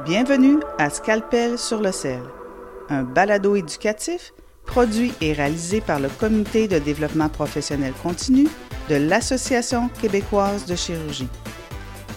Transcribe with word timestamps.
Bienvenue 0.00 0.58
à 0.78 0.90
Scalpel 0.90 1.58
sur 1.58 1.80
le 1.80 1.92
sel, 1.92 2.22
un 2.88 3.04
balado 3.04 3.54
éducatif 3.54 4.32
produit 4.66 5.12
et 5.20 5.32
réalisé 5.32 5.80
par 5.80 6.00
le 6.00 6.08
Comité 6.08 6.66
de 6.66 6.80
développement 6.80 7.28
professionnel 7.28 7.92
continu 8.02 8.48
de 8.88 8.96
l'Association 8.96 9.88
québécoise 10.00 10.66
de 10.66 10.74
chirurgie. 10.74 11.28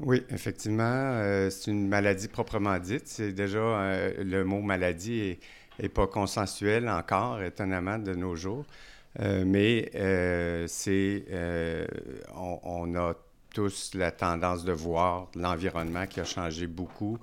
Oui, 0.00 0.24
effectivement, 0.28 0.82
euh, 0.84 1.50
c'est 1.50 1.70
une 1.70 1.86
maladie 1.86 2.26
proprement 2.26 2.78
dite. 2.78 3.06
C'est 3.06 3.32
déjà 3.32 3.58
euh, 3.58 4.24
le 4.24 4.44
mot 4.44 4.60
maladie 4.60 5.38
est, 5.78 5.88
pas 5.88 6.06
consensuel 6.08 6.88
encore, 6.88 7.40
étonnamment 7.42 7.98
de 7.98 8.14
nos 8.14 8.34
jours. 8.34 8.64
Euh, 9.20 9.44
mais 9.46 9.90
c'est, 10.66 11.24
on, 12.34 12.58
on, 12.64 12.94
a 12.96 13.14
tous 13.54 13.94
la 13.94 14.10
tendance 14.10 14.64
de 14.64 14.72
voir 14.72 15.28
l'environnement 15.36 16.06
qui 16.06 16.18
a 16.20 16.24
changé 16.24 16.66
beaucoup, 16.66 17.18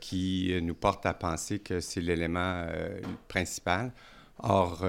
qui 0.00 0.58
nous 0.62 0.74
porte 0.74 1.04
à 1.04 1.12
penser 1.12 1.58
que 1.58 1.80
c'est 1.80 2.00
l'élément 2.00 2.66
principal. 3.28 3.92
Or, 4.38 4.86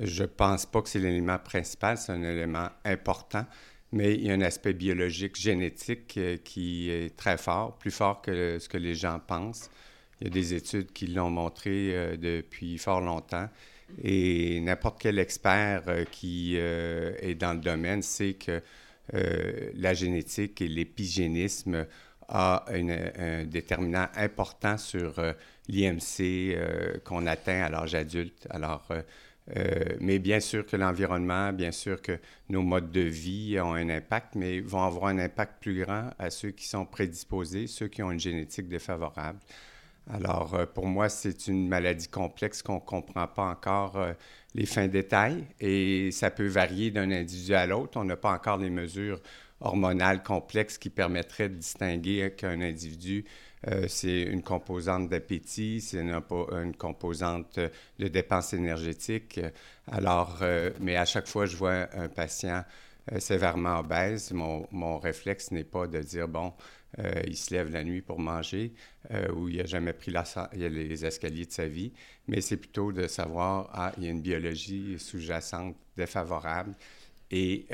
je 0.00 0.24
pense 0.24 0.66
pas 0.66 0.82
que 0.82 0.88
c'est 0.88 0.98
l'élément 0.98 1.38
principal, 1.38 1.96
c'est 1.96 2.12
un 2.12 2.22
élément 2.22 2.68
important 2.84 3.46
mais 3.92 4.14
il 4.14 4.26
y 4.26 4.30
a 4.30 4.34
un 4.34 4.40
aspect 4.42 4.72
biologique, 4.72 5.36
génétique 5.36 6.14
euh, 6.18 6.36
qui 6.36 6.90
est 6.90 7.16
très 7.16 7.38
fort, 7.38 7.76
plus 7.78 7.90
fort 7.90 8.20
que 8.20 8.58
ce 8.58 8.68
que 8.68 8.76
les 8.76 8.94
gens 8.94 9.18
pensent. 9.18 9.70
Il 10.20 10.26
y 10.26 10.30
a 10.30 10.30
des 10.30 10.54
études 10.54 10.92
qui 10.92 11.06
l'ont 11.06 11.30
montré 11.30 11.94
euh, 11.94 12.16
depuis 12.16 12.76
fort 12.78 13.00
longtemps. 13.00 13.48
Et 14.02 14.60
n'importe 14.60 15.00
quel 15.00 15.18
expert 15.18 15.84
euh, 15.88 16.04
qui 16.10 16.56
est 16.56 17.34
dans 17.34 17.54
le 17.54 17.60
domaine 17.60 18.02
sait 18.02 18.34
que 18.34 18.60
la 19.10 19.94
génétique 19.94 20.60
et 20.60 20.68
l'épigénisme 20.68 21.86
a 22.28 22.66
un 22.68 23.44
déterminant 23.44 24.08
important 24.14 24.76
sur 24.76 25.14
l'IMC 25.66 26.54
qu'on 27.04 27.26
atteint 27.26 27.62
à 27.62 27.70
l'âge 27.70 27.94
adulte. 27.94 28.46
Alors, 28.50 28.86
euh, 29.56 29.96
mais 30.00 30.18
bien 30.18 30.40
sûr 30.40 30.66
que 30.66 30.76
l'environnement, 30.76 31.52
bien 31.52 31.72
sûr 31.72 32.02
que 32.02 32.18
nos 32.48 32.62
modes 32.62 32.90
de 32.90 33.00
vie 33.00 33.58
ont 33.60 33.74
un 33.74 33.88
impact, 33.88 34.34
mais 34.34 34.60
vont 34.60 34.82
avoir 34.82 35.06
un 35.06 35.18
impact 35.18 35.60
plus 35.60 35.82
grand 35.84 36.10
à 36.18 36.30
ceux 36.30 36.50
qui 36.50 36.66
sont 36.66 36.84
prédisposés, 36.84 37.66
ceux 37.66 37.88
qui 37.88 38.02
ont 38.02 38.10
une 38.10 38.20
génétique 38.20 38.68
défavorable. 38.68 39.38
Alors, 40.10 40.54
euh, 40.54 40.66
pour 40.66 40.86
moi, 40.86 41.08
c'est 41.08 41.48
une 41.48 41.68
maladie 41.68 42.08
complexe 42.08 42.62
qu'on 42.62 42.76
ne 42.76 42.80
comprend 42.80 43.26
pas 43.26 43.44
encore 43.44 43.96
euh, 43.96 44.12
les 44.54 44.66
fins 44.66 44.88
détails 44.88 45.44
et 45.60 46.10
ça 46.12 46.30
peut 46.30 46.46
varier 46.46 46.90
d'un 46.90 47.10
individu 47.10 47.54
à 47.54 47.66
l'autre. 47.66 47.98
On 47.98 48.04
n'a 48.04 48.16
pas 48.16 48.32
encore 48.32 48.58
les 48.58 48.70
mesures 48.70 49.20
hormonales 49.60 50.22
complexes 50.22 50.78
qui 50.78 50.88
permettraient 50.90 51.48
de 51.48 51.56
distinguer 51.56 52.32
qu'un 52.36 52.60
individu 52.60 53.24
euh, 53.66 53.86
c'est 53.88 54.22
une 54.22 54.42
composante 54.42 55.08
d'appétit, 55.08 55.80
c'est 55.80 56.00
une, 56.00 56.22
composante 56.76 57.58
de 57.98 58.08
dépense 58.08 58.52
énergétique. 58.52 59.40
Alors, 59.90 60.38
euh, 60.42 60.70
mais 60.80 60.96
à 60.96 61.04
chaque 61.04 61.26
fois 61.26 61.44
que 61.44 61.50
je 61.52 61.56
vois 61.56 61.88
un 61.94 62.08
patient 62.08 62.64
euh, 63.12 63.20
sévèrement 63.20 63.80
obèse, 63.80 64.32
mon, 64.32 64.66
mon 64.70 64.98
réflexe 64.98 65.50
n'est 65.50 65.64
pas 65.64 65.86
de 65.86 66.00
dire, 66.00 66.28
bon, 66.28 66.52
il 67.26 67.36
se 67.36 67.54
lève 67.54 67.70
la 67.70 67.84
nuit 67.84 68.00
pour 68.00 68.18
manger 68.18 68.72
ou 69.36 69.48
il 69.48 69.58
n'a 69.58 69.66
jamais 69.66 69.92
pris 69.92 70.10
les 70.54 71.04
escaliers 71.04 71.44
de 71.44 71.52
sa 71.52 71.66
vie, 71.66 71.92
mais 72.26 72.40
c'est 72.40 72.56
plutôt 72.56 72.92
de 72.92 73.06
savoir, 73.06 73.68
ah, 73.74 73.92
il 73.98 74.04
y 74.04 74.06
a 74.08 74.10
une 74.10 74.22
biologie 74.22 74.98
sous-jacente 74.98 75.76
défavorable 75.98 76.74
et 77.30 77.66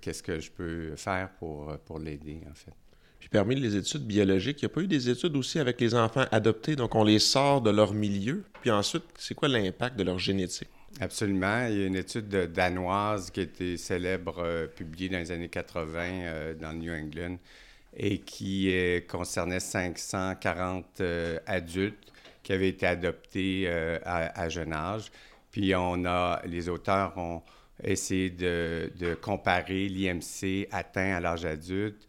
qu'est-ce 0.00 0.22
que 0.22 0.40
je 0.40 0.50
peux 0.50 0.96
faire 0.96 1.30
pour, 1.38 1.76
pour 1.84 1.98
l'aider, 1.98 2.40
en 2.50 2.54
fait. 2.54 2.85
Puis 3.26 3.40
parmi 3.40 3.56
les 3.56 3.74
études 3.74 4.06
biologiques, 4.06 4.62
il 4.62 4.66
n'y 4.66 4.70
a 4.70 4.74
pas 4.74 4.82
eu 4.82 4.86
des 4.86 5.10
études 5.10 5.34
aussi 5.34 5.58
avec 5.58 5.80
les 5.80 5.96
enfants 5.96 6.26
adoptés, 6.30 6.76
donc 6.76 6.94
on 6.94 7.02
les 7.02 7.18
sort 7.18 7.60
de 7.60 7.70
leur 7.70 7.92
milieu. 7.92 8.44
Puis 8.60 8.70
ensuite, 8.70 9.02
c'est 9.18 9.34
quoi 9.34 9.48
l'impact 9.48 9.98
de 9.98 10.04
leur 10.04 10.20
génétique? 10.20 10.68
Absolument. 11.00 11.66
Il 11.66 11.76
y 11.76 11.82
a 11.82 11.86
une 11.86 11.96
étude 11.96 12.28
danoise 12.28 13.32
qui 13.32 13.40
a 13.40 13.42
été 13.42 13.76
célèbre, 13.78 14.36
euh, 14.38 14.68
publiée 14.68 15.08
dans 15.08 15.18
les 15.18 15.32
années 15.32 15.48
80 15.48 16.02
euh, 16.04 16.54
dans 16.54 16.72
New 16.72 16.94
England, 16.94 17.36
et 17.96 18.18
qui 18.18 18.70
euh, 18.70 19.00
concernait 19.00 19.58
540 19.58 21.02
adultes 21.46 22.12
qui 22.44 22.52
avaient 22.52 22.68
été 22.68 22.86
adoptés 22.86 23.68
à, 24.04 24.40
à, 24.40 24.48
jeune 24.48 24.72
âge. 24.72 25.10
Puis 25.50 25.74
on 25.74 26.04
a, 26.04 26.40
les 26.46 26.68
auteurs 26.68 27.18
ont 27.18 27.42
essayé 27.82 28.30
de, 28.30 28.92
de 29.00 29.14
comparer 29.14 29.88
l'IMC 29.88 30.68
atteint 30.70 31.16
à 31.16 31.18
l'âge 31.20 31.44
adulte 31.44 32.06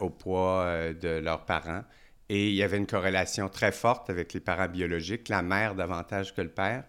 au 0.00 0.10
poids 0.10 0.62
euh, 0.62 0.92
de 0.94 1.20
leurs 1.20 1.44
parents. 1.44 1.82
Et 2.28 2.48
il 2.48 2.54
y 2.54 2.62
avait 2.62 2.76
une 2.76 2.86
corrélation 2.86 3.48
très 3.48 3.72
forte 3.72 4.10
avec 4.10 4.32
les 4.32 4.40
parents 4.40 4.68
biologiques, 4.68 5.28
la 5.28 5.42
mère 5.42 5.74
davantage 5.74 6.34
que 6.34 6.40
le 6.40 6.48
père, 6.48 6.84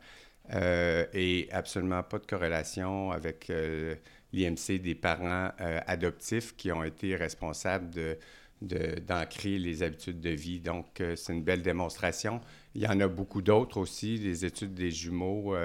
euh, 0.53 1.05
et 1.13 1.47
absolument 1.51 2.01
pas 2.01 2.17
de 2.17 2.25
corrélation 2.25 3.11
avec 3.11 3.49
euh, 3.49 3.95
l'IMC 4.33 4.79
des 4.81 4.95
parents 4.95 5.51
adoptifs 5.85 6.55
qui 6.55 6.71
ont 6.71 6.83
été 6.83 7.15
responsables 7.15 7.89
de, 7.91 8.17
d'ancrer 9.07 9.59
les 9.59 9.83
habitudes 9.83 10.19
de 10.19 10.31
vie. 10.31 10.59
Donc, 10.59 11.03
c'est 11.15 11.33
une 11.33 11.43
belle 11.43 11.61
démonstration. 11.61 12.41
Il 12.73 12.81
y 12.81 12.87
en 12.87 12.99
a 12.99 13.07
beaucoup 13.07 13.41
d'autres 13.41 13.77
aussi, 13.77 14.19
des 14.19 14.43
études 14.43 14.73
des 14.73 14.91
jumeaux 14.91 15.55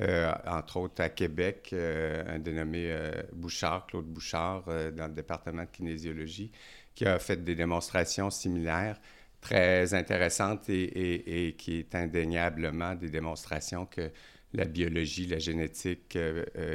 euh, 0.00 0.32
entre 0.46 0.78
autres 0.78 1.02
à 1.02 1.10
Québec, 1.10 1.70
euh, 1.74 2.24
un 2.26 2.38
dénommé 2.38 2.90
euh, 2.90 3.10
Bouchard, 3.34 3.86
Claude 3.86 4.06
Bouchard, 4.06 4.64
dans 4.64 5.06
le 5.06 5.12
département 5.12 5.62
de 5.62 5.68
kinésiologie, 5.70 6.50
qui 6.94 7.04
a 7.04 7.18
fait 7.18 7.42
des 7.42 7.54
démonstrations 7.54 8.30
similaires 8.30 8.98
très 9.40 9.92
intéressantes 9.92 10.68
et, 10.68 11.54
qui 11.58 11.78
est 11.78 11.94
indéniablement 11.94 12.94
des 12.94 13.10
démonstrations 13.10 13.86
que 13.86 14.10
la 14.54 14.64
biologie, 14.66 15.26
la 15.26 15.38
génétique 15.38 16.16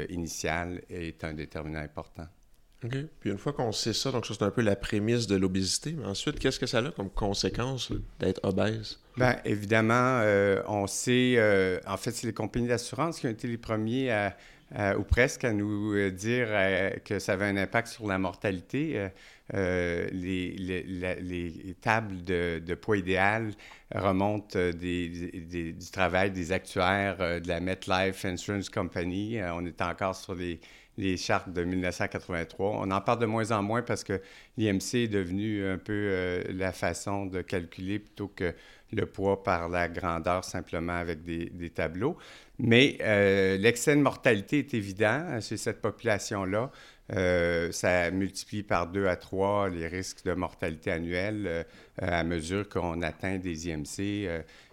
initiale 0.09 0.81
est 0.89 1.23
un 1.23 1.33
déterminant 1.33 1.79
important. 1.79 2.27
OK. 2.83 2.95
Puis 3.19 3.29
une 3.29 3.38
fois 3.38 3.53
qu'on 3.53 3.72
sait 3.72 3.94
ça, 3.94 4.11
donc 4.11 4.25
ça 4.25 4.33
c'est 4.38 4.44
un 4.44 4.51
peu 4.51 4.61
la 4.61 4.75
prémisse 4.75 5.27
de 5.27 5.36
l'obésité, 5.36 5.94
mais 5.94 6.06
ensuite, 6.06 6.39
qu'est-ce 6.39 6.59
que 6.59 6.65
ça 6.65 6.80
a 6.80 6.91
comme 6.91 7.09
conséquence 7.09 7.91
d'être 8.19 8.41
obèse? 8.44 9.00
Bien, 9.17 9.39
évidemment, 9.45 10.19
euh, 10.21 10.61
on 10.67 10.85
sait, 10.85 11.35
euh, 11.37 11.79
en 11.87 11.97
fait, 11.97 12.11
c'est 12.11 12.27
les 12.27 12.33
compagnies 12.33 12.67
d'assurance 12.67 13.19
qui 13.19 13.25
ont 13.25 13.31
été 13.31 13.47
les 13.47 13.57
premiers 13.57 14.29
ou 14.97 15.03
presque 15.03 15.43
à 15.43 15.53
nous 15.53 15.93
euh, 15.95 16.11
dire 16.11 16.49
que 17.03 17.17
ça 17.17 17.33
avait 17.33 17.45
un 17.45 17.57
impact 17.57 17.87
sur 17.87 18.05
la 18.05 18.19
mortalité. 18.19 19.09
Les, 19.53 20.11
les, 20.11 20.83
les, 20.83 21.75
tables 21.81 22.23
de, 22.23 22.73
poids 22.75 22.97
idéal 22.97 23.53
remontent 23.95 24.59
du 24.71 25.75
travail 25.91 26.29
des 26.29 26.51
actuaires 26.51 27.41
de 27.41 27.47
la 27.47 27.59
MetLife 27.59 28.23
Insurance 28.23 28.69
Company. 28.69 29.39
on 29.41 29.65
est 29.65 29.81
encore 29.81 30.15
sur 30.15 30.35
les 30.35 31.17
chartes 31.17 31.49
de 31.49 31.63
1983. 31.63 32.81
On 32.81 32.91
en 32.91 33.01
parle 33.01 33.19
de 33.19 33.25
moins 33.25 33.51
en 33.51 33.63
moins 33.63 33.81
parce 33.81 34.03
que 34.03 34.21
l'IMC 34.57 34.95
est 34.95 35.07
devenu 35.07 35.65
un 35.65 35.77
peu 35.79 36.43
la 36.49 36.71
façon 36.71 37.25
de 37.25 37.41
calculer 37.41 37.99
plutôt 37.99 38.27
que 38.27 38.53
le 38.94 39.06
poids 39.06 39.44
par 39.44 39.69
la 39.69 39.88
grandeur 39.88 40.44
simplement 40.44 40.94
avec 40.94 41.24
des, 41.24 41.69
tableaux. 41.69 42.18
Mais 42.60 42.98
euh, 43.01 43.57
l'excès 43.57 43.95
de 43.95 44.01
mortalité 44.01 44.60
est 44.60 44.74
évident 44.74 45.39
chez 45.42 45.57
cette 45.57 45.81
population-là. 45.81 46.72
ça 47.72 48.12
multiplie 48.12 48.63
par 48.63 48.88
deux 48.88 49.07
à 49.07 49.16
trois 49.16 49.69
les 49.69 49.88
risques 49.88 50.24
de 50.25 50.34
mortalité 50.34 50.92
annuelle 50.92 51.66
à 52.01 52.24
mesure 52.24 52.68
qu'on 52.68 53.01
atteint 53.01 53.38
des 53.38 53.69
IMC 53.69 54.28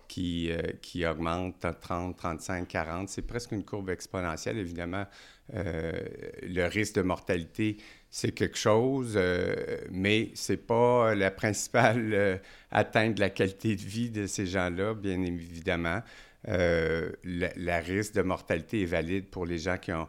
qui, 0.08 0.50
qui 0.82 1.06
augmentent 1.06 1.66
30, 1.80 2.16
35, 2.16 2.68
40. 2.68 3.08
C'est 3.08 3.22
presque 3.22 3.52
une 3.52 3.64
courbe 3.64 3.90
exponentielle. 3.90 4.58
Évidemment, 4.58 5.06
le 5.52 6.66
risque 6.66 6.94
de 6.94 7.02
mortalité 7.02 7.78
c'est 8.14 8.30
quelque 8.30 8.56
chose, 8.56 9.14
euh, 9.16 9.56
mais 9.90 10.30
c'est 10.34 10.68
pas 10.68 11.16
la 11.16 11.32
principale 11.32 12.14
euh, 12.14 12.38
atteinte 12.70 13.16
de 13.16 13.20
la 13.20 13.28
qualité 13.28 13.74
de 13.74 13.80
vie 13.80 14.08
de 14.08 14.28
ces 14.28 14.46
gens-là, 14.46 14.94
bien 14.94 15.20
évidemment. 15.20 16.00
Euh, 16.46 17.10
la, 17.24 17.80
risque 17.80 18.14
de 18.14 18.22
mortalité 18.22 18.82
est 18.82 18.86
valide 18.86 19.26
pour 19.30 19.46
les 19.46 19.58
gens 19.58 19.78
qui 19.78 19.90
ont 19.92 20.06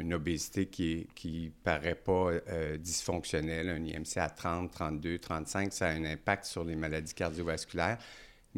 une 0.00 0.14
obésité 0.14 0.66
qui 0.66 1.06
ne 1.24 1.62
paraît 1.62 1.94
pas 1.94 2.32
dysfonctionnelle, 2.78 3.68
un 3.68 3.84
IMC 3.84 4.16
à 4.16 4.28
30, 4.28 4.72
32, 4.72 5.18
35, 5.18 5.72
ça 5.72 5.86
a 5.86 5.90
un 5.90 6.04
impact 6.06 6.44
sur 6.44 6.64
les 6.64 6.74
maladies 6.74 7.14
cardiovasculaires. 7.14 7.98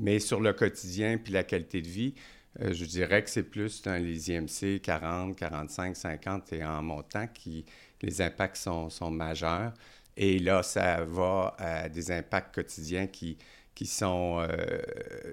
Mais 0.00 0.19
sur 0.19 0.41
le 0.41 0.52
quotidien 0.52 1.19
puis 1.19 1.32
la 1.32 1.44
qualité 1.44 1.82
de 1.82 1.88
vie, 1.88 2.14
je 2.58 2.85
dirais 2.85 3.23
que 3.23 3.31
c'est 3.31 3.44
plus 3.44 3.82
dans 3.82 4.02
les 4.02 4.32
IMC 4.32 4.81
40, 4.82 5.37
45, 5.37 5.97
50 5.97 6.52
et 6.55 6.64
en 6.64 6.82
montant 6.82 7.26
qui, 7.29 7.64
les 8.02 8.23
impacts 8.23 8.56
sont, 8.56 9.11
majeurs. 9.11 9.73
Et 10.17 10.38
là, 10.38 10.62
ça 10.62 11.05
va 11.05 11.55
à 11.58 11.88
des 11.88 12.11
impacts 12.11 12.55
quotidiens 12.55 13.06
qui, 13.06 13.38
qui 13.75 13.87
sont 13.87 14.41
euh, 14.41 14.82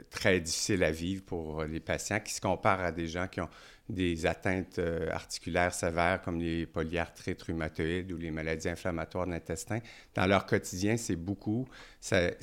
très 0.10 0.40
difficiles 0.40 0.84
à 0.84 0.92
vivre 0.92 1.24
pour 1.24 1.64
les 1.64 1.80
patients, 1.80 2.20
qui 2.20 2.34
se 2.34 2.42
comparent 2.42 2.82
à 2.82 2.92
des 2.92 3.08
gens 3.08 3.28
qui 3.28 3.42
ont 3.42 3.50
des 3.90 4.26
atteintes 4.26 4.80
euh, 4.80 5.10
articulaires 5.12 5.74
sévères 5.74 6.22
comme 6.22 6.40
les 6.40 6.66
polyarthrites 6.66 7.42
rhumatoïdes 7.44 8.12
ou 8.12 8.18
les 8.18 8.32
maladies 8.32 8.70
inflammatoires 8.70 9.26
de 9.26 9.32
l'intestin. 9.32 9.80
Dans 10.14 10.26
leur 10.26 10.46
quotidien, 10.46 10.98
c'est 10.98 11.16
beaucoup. 11.16 11.68
C'est 12.00 12.38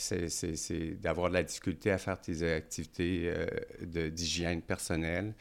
d'avoir 1.01 1.29
de 1.29 1.35
la 1.35 1.43
difficulté 1.43 1.91
à 1.91 1.99
faire 1.99 2.21
tes 2.21 2.55
activités 2.55 3.25
euh, 3.27 4.11
d'hygiène 4.11 4.63
personnelle. 4.63 5.35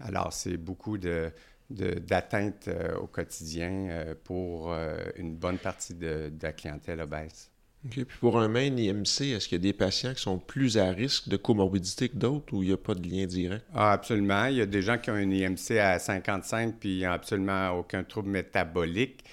Alors, 0.00 0.32
c'est 0.32 0.56
beaucoup 0.56 0.96
de, 0.96 1.32
d'atteinte 1.70 2.68
euh, 2.68 2.96
au 2.96 3.08
quotidien 3.08 4.14
pour 4.24 4.72
une 5.16 5.34
bonne 5.34 5.58
partie 5.58 5.94
de, 5.94 6.32
la 6.40 6.52
clientèle 6.52 7.00
obèse. 7.00 7.50
OK. 7.86 7.92
Puis 7.92 8.18
pour 8.20 8.38
un 8.38 8.48
main 8.48 8.76
IMC, 8.76 9.32
est-ce 9.32 9.48
qu'il 9.48 9.58
y 9.58 9.60
a 9.60 9.62
des 9.62 9.72
patients 9.72 10.14
qui 10.14 10.22
sont 10.22 10.38
plus 10.38 10.78
à 10.78 10.90
risque 10.90 11.28
de 11.28 11.36
comorbidité 11.36 12.08
que 12.08 12.16
d'autres 12.16 12.52
ou 12.54 12.62
il 12.62 12.68
n'y 12.68 12.72
a 12.72 12.76
pas 12.76 12.94
de 12.94 13.08
lien 13.08 13.26
direct? 13.26 13.64
Ah, 13.74 13.92
absolument. 13.92 14.46
Il 14.46 14.56
y 14.56 14.60
a 14.60 14.66
des 14.66 14.82
gens 14.82 14.98
qui 14.98 15.10
ont 15.10 15.16
une 15.16 15.32
IMC 15.32 15.78
à 15.78 15.98
55 15.98 16.76
puis 16.80 17.04
absolument 17.04 17.70
aucun 17.70 18.02
trouble 18.04 18.30
métabolique. 18.30 19.24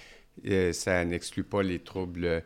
ça 0.72 1.04
n'exclut 1.04 1.44
pas 1.44 1.62
les 1.62 1.80
troubles, 1.80 2.42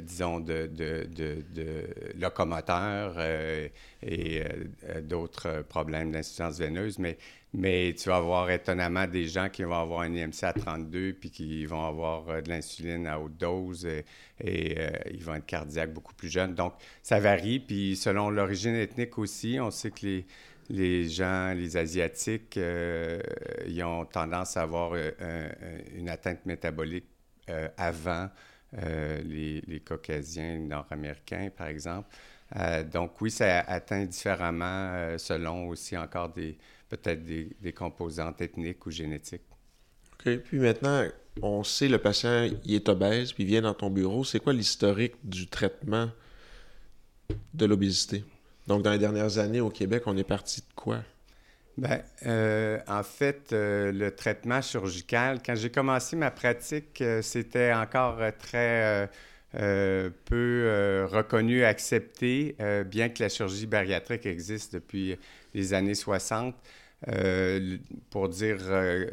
disons, 0.00 0.40
de, 0.40 0.66
de, 0.66 1.06
de, 1.14 1.84
locomoteurs 2.18 3.20
et 4.02 4.42
d'autres 5.02 5.62
problèmes 5.68 6.12
d'insuffisance 6.12 6.58
veineuse, 6.58 6.98
mais 6.98 7.18
mais 7.56 7.94
tu 7.96 8.10
vas 8.10 8.16
avoir 8.16 8.50
étonnamment 8.50 9.06
des 9.06 9.26
gens 9.26 9.48
qui 9.48 9.62
vont 9.62 9.80
avoir 9.80 10.00
un 10.00 10.12
IMC 10.14 10.42
à 10.42 10.52
32 10.52 11.14
puis 11.14 11.30
qui 11.30 11.64
vont 11.64 11.86
avoir 11.86 12.28
euh, 12.28 12.42
de 12.42 12.50
l'insuline 12.50 13.06
à 13.06 13.18
haute 13.18 13.38
dose 13.38 13.86
et, 13.86 14.04
euh, 14.78 14.90
ils 15.10 15.24
vont 15.24 15.36
être 15.36 15.46
cardiaques 15.46 15.94
beaucoup 15.94 16.12
plus 16.12 16.28
jeunes. 16.28 16.54
Donc, 16.54 16.74
ça 17.02 17.18
varie. 17.18 17.58
Puis, 17.58 17.96
selon 17.96 18.28
l'origine 18.28 18.74
ethnique 18.74 19.16
aussi, 19.16 19.56
on 19.58 19.70
sait 19.70 19.90
que 19.90 20.04
les, 20.04 20.26
les 20.68 21.08
gens, 21.08 21.54
les 21.54 21.78
Asiatiques, 21.78 22.58
euh, 22.58 23.20
ils 23.66 23.82
ont 23.82 24.04
tendance 24.04 24.58
à 24.58 24.62
avoir 24.62 24.92
une 25.94 26.10
atteinte 26.10 26.44
métabolique 26.44 27.06
avant 27.78 28.28
les, 29.24 29.62
les, 29.66 29.80
Caucasiens 29.80 30.58
nord-américains, 30.58 31.48
par 31.56 31.68
exemple. 31.68 32.08
donc, 32.92 33.18
oui, 33.22 33.30
ça 33.30 33.60
atteint 33.60 34.04
différemment 34.04 35.16
selon 35.16 35.68
aussi 35.68 35.96
encore 35.96 36.30
des 36.30 36.58
peut-être 36.88 37.24
des, 37.24 37.72
composantes 37.72 38.40
ethniques 38.40 38.84
ou 38.86 38.90
génétiques. 38.90 39.42
OK. 40.14 40.36
Puis 40.38 40.58
maintenant, 40.58 41.06
on 41.42 41.64
sait 41.64 41.88
le 41.88 41.98
patient, 41.98 42.48
il 42.64 42.74
est 42.74 42.88
obèse, 42.88 43.32
puis 43.32 43.44
il 43.44 43.46
vient 43.46 43.62
dans 43.62 43.74
ton 43.74 43.90
bureau. 43.90 44.24
C'est 44.24 44.40
quoi 44.40 44.52
l'historique 44.52 45.14
du 45.24 45.46
traitement 45.46 46.10
de 47.54 47.66
l'obésité? 47.66 48.24
Donc, 48.66 48.82
dans 48.82 48.90
les 48.90 48.98
dernières 48.98 49.38
années 49.38 49.60
au 49.60 49.70
Québec, 49.70 50.04
on 50.06 50.16
est 50.16 50.24
parti 50.24 50.60
de 50.60 50.74
quoi? 50.74 51.02
Bien, 51.76 52.00
euh, 52.24 52.78
en 52.88 53.02
fait, 53.02 53.52
euh, 53.52 53.92
le 53.92 54.10
traitement 54.14 54.62
chirurgical, 54.62 55.40
quand 55.44 55.54
j'ai 55.54 55.68
commencé 55.68 56.16
ma 56.16 56.30
pratique, 56.30 57.02
euh, 57.02 57.20
c'était 57.20 57.72
encore 57.72 58.18
très 58.38 59.10
peu 60.26 61.06
reconnu, 61.10 61.64
accepté, 61.64 62.56
bien 62.86 63.08
que 63.08 63.22
la 63.22 63.30
chirurgie 63.30 63.64
bariatrique 63.64 64.26
existe 64.26 64.74
depuis 64.74 65.16
les 65.56 65.74
années 65.74 65.94
60. 65.94 66.54
Euh, 67.08 67.76
pour 68.10 68.30
dire 68.30 68.56
euh, 68.62 69.06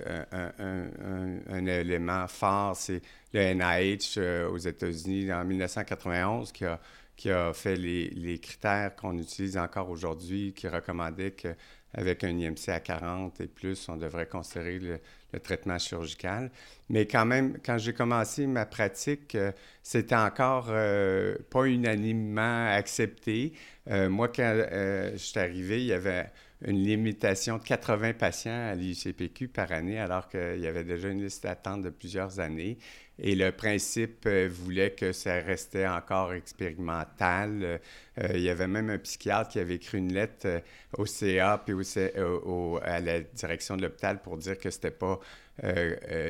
un, 1.50 1.66
élément 1.66 2.28
fort, 2.28 2.78
c'est 2.78 3.02
le 3.34 3.54
NIH 3.54 4.16
euh, 4.18 4.50
aux 4.50 4.58
États-Unis 4.58 5.34
en 5.34 5.44
1991 5.44 6.54
qui 6.54 6.64
a, 6.64 6.80
qui 7.18 7.30
a 7.30 7.52
fait 7.54 7.76
les, 7.76 8.10
les 8.12 8.40
critères 8.40 8.96
qu'on 8.96 9.18
utilise 9.18 9.58
encore 9.58 9.90
aujourd'hui, 9.90 10.54
qui 10.54 10.70
recommandait 10.70 11.32
qu'avec 11.32 12.24
un 12.24 12.38
IMC 12.38 12.70
à 12.70 12.80
40 12.80 13.42
et 13.42 13.48
plus, 13.48 13.90
on 13.90 13.98
devrait 13.98 14.28
considérer 14.28 14.80
le, 14.80 15.00
le 15.34 15.40
traitement 15.42 15.78
chirurgical. 15.78 16.52
Mais 16.90 17.06
quand 17.06 17.26
même, 17.26 17.58
quand 17.66 17.78
j'ai 17.78 17.94
commencé 17.94 18.48
ma 18.48 18.66
pratique, 18.66 19.38
c'était 19.84 20.16
encore 20.16 20.68
pas 20.68 21.66
unanimement 21.66 22.68
accepté. 22.70 23.54
Moi, 23.88 24.30
quand 24.30 24.66
je 25.14 25.18
suis 25.18 25.40
arrivé, 25.40 25.82
il 25.82 25.88
y 25.88 25.94
avait 25.94 26.32
une 26.66 26.84
limitation 26.84 27.58
de 27.58 27.64
80 27.64 28.14
patients 28.14 28.70
à 28.70 28.76
l'ICPQ 28.76 29.50
par 29.50 29.72
année, 29.72 30.00
alors 30.00 30.30
qu'il 30.30 30.60
y 30.60 30.68
avait 30.68 30.84
déjà 30.84 31.10
une 31.10 31.24
liste 31.24 31.44
d'attente 31.44 31.82
de 31.82 31.90
plusieurs 31.90 32.40
années. 32.40 32.78
Et 33.20 33.36
le 33.36 33.52
principe 33.52 34.26
euh, 34.26 34.50
voulait 34.52 34.92
que 34.92 35.12
ça 35.12 35.36
restait 35.36 35.88
encore 35.88 36.34
expérimental. 36.34 37.80
Euh, 38.18 38.28
il 38.34 38.42
y 38.42 38.50
avait 38.50 38.68
même 38.68 38.90
un 38.90 38.98
psychiatre 38.98 39.52
qui 39.52 39.60
avait 39.60 39.76
écrit 39.76 40.00
une 40.00 40.14
lettre 40.14 40.46
euh, 40.48 40.60
au 40.98 41.06
CA 41.06 41.62
puis 41.64 41.76
au, 41.76 42.80
à 42.82 43.00
la 43.00 43.22
direction 43.22 43.78
de 43.78 43.84
l'hôpital 43.84 44.22
pour 44.22 44.38
dire 44.38 44.58
que 44.58 44.72
c'était 44.72 44.92
pas 44.92 45.20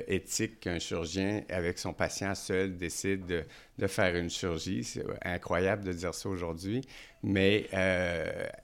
éthique 0.08 0.60
qu'un 0.60 0.80
chirurgien 0.80 1.44
avec 1.50 1.80
son 1.80 1.94
patient 1.94 2.36
seul 2.36 2.76
décide 2.78 3.26
de, 3.78 3.88
faire 3.88 4.16
une 4.16 4.30
chirurgie. 4.30 4.84
C'est 4.84 5.06
incroyable 5.24 5.86
de 5.86 5.94
dire 5.94 6.14
ça 6.14 6.30
aujourd'hui. 6.30 6.82
Mais, 7.24 7.70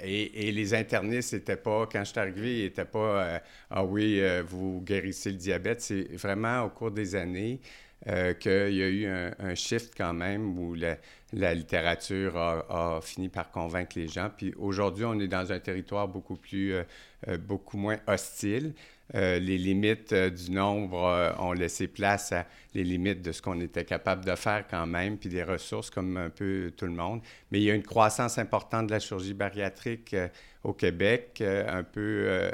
et, 0.02 0.48
et, 0.48 0.52
les 0.52 0.74
internistes 0.74 1.34
n'étaient 1.34 1.56
pas, 1.56 1.88
quand 1.90 2.00
je 2.00 2.10
suis 2.10 2.20
arrivé, 2.20 2.60
ils 2.60 2.64
n'étaient 2.66 2.84
pas, 2.84 3.42
ah 3.72 3.84
oui, 3.86 4.22
vous 4.48 4.82
guérissez 4.82 5.32
le 5.32 5.38
diabète. 5.38 5.82
C'est 5.82 6.16
vraiment 6.16 6.64
au 6.64 6.70
cours 6.70 6.92
des 6.92 7.16
années, 7.16 7.62
euh, 8.08 8.34
qu'il 8.34 8.76
y 8.76 8.82
a 8.82 8.88
eu 8.88 9.06
un, 9.08 9.56
shift 9.56 9.94
quand 9.96 10.14
même 10.14 10.58
où 10.58 10.74
la, 10.74 11.54
littérature 11.54 12.38
a, 12.38 13.00
fini 13.02 13.28
par 13.28 13.52
convaincre 13.52 13.98
les 13.98 14.08
gens. 14.08 14.30
Puis 14.36 14.54
aujourd'hui, 14.58 15.04
on 15.04 15.20
est 15.20 15.28
dans 15.28 15.52
un 15.52 15.60
territoire 15.60 16.08
beaucoup 16.08 16.38
plus, 16.38 16.74
euh, 16.74 16.84
euh, 17.28 17.38
beaucoup 17.38 17.78
moins 17.78 17.98
hostile. 18.08 18.74
les 19.14 19.58
limites 19.58 20.14
du 20.14 20.52
nombre 20.52 21.36
ont 21.40 21.52
laissé 21.52 21.88
place 21.88 22.32
à 22.32 22.46
les 22.74 22.84
limites 22.84 23.22
de 23.22 23.32
ce 23.32 23.42
qu'on 23.42 23.60
était 23.60 23.84
capable 23.84 24.24
de 24.24 24.36
faire 24.36 24.66
quand 24.70 24.86
même, 24.86 25.18
puis 25.18 25.30
des 25.30 25.44
ressources 25.44 25.90
comme 25.90 26.16
un 26.16 26.30
peu 26.30 26.72
tout 26.78 26.86
le 26.86 26.94
monde. 26.94 27.22
Mais 27.52 27.60
il 27.60 27.64
y 27.64 27.72
a 27.72 27.74
une 27.74 27.84
croissance 27.84 28.38
importante 28.38 28.88
de 28.88 28.92
la 28.92 29.00
chirurgie 29.00 29.34
bariatrique 29.34 30.16
au 30.64 30.74
Québec, 30.74 31.42
un 31.42 31.84
peu 31.84 32.52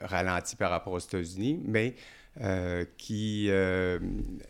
ralentie 0.00 0.56
par 0.56 0.70
rapport 0.70 0.94
aux 0.94 0.98
États-Unis, 0.98 1.60
mais 1.64 1.94
euh, 2.40 2.84
qui, 2.96 3.48
euh, 3.50 3.98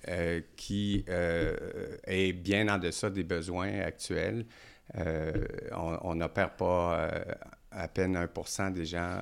euh, 0.08 0.42
qui 0.56 1.06
est 1.06 2.32
bien 2.34 2.68
en 2.68 2.76
deçà 2.76 3.08
des 3.08 3.22
besoins 3.22 3.80
actuels. 3.80 4.44
on 4.94 6.14
n'opère 6.14 6.54
pas 6.56 7.10
à 7.70 7.88
peine 7.88 8.16
1% 8.16 8.72
des 8.72 8.84
gens 8.84 9.20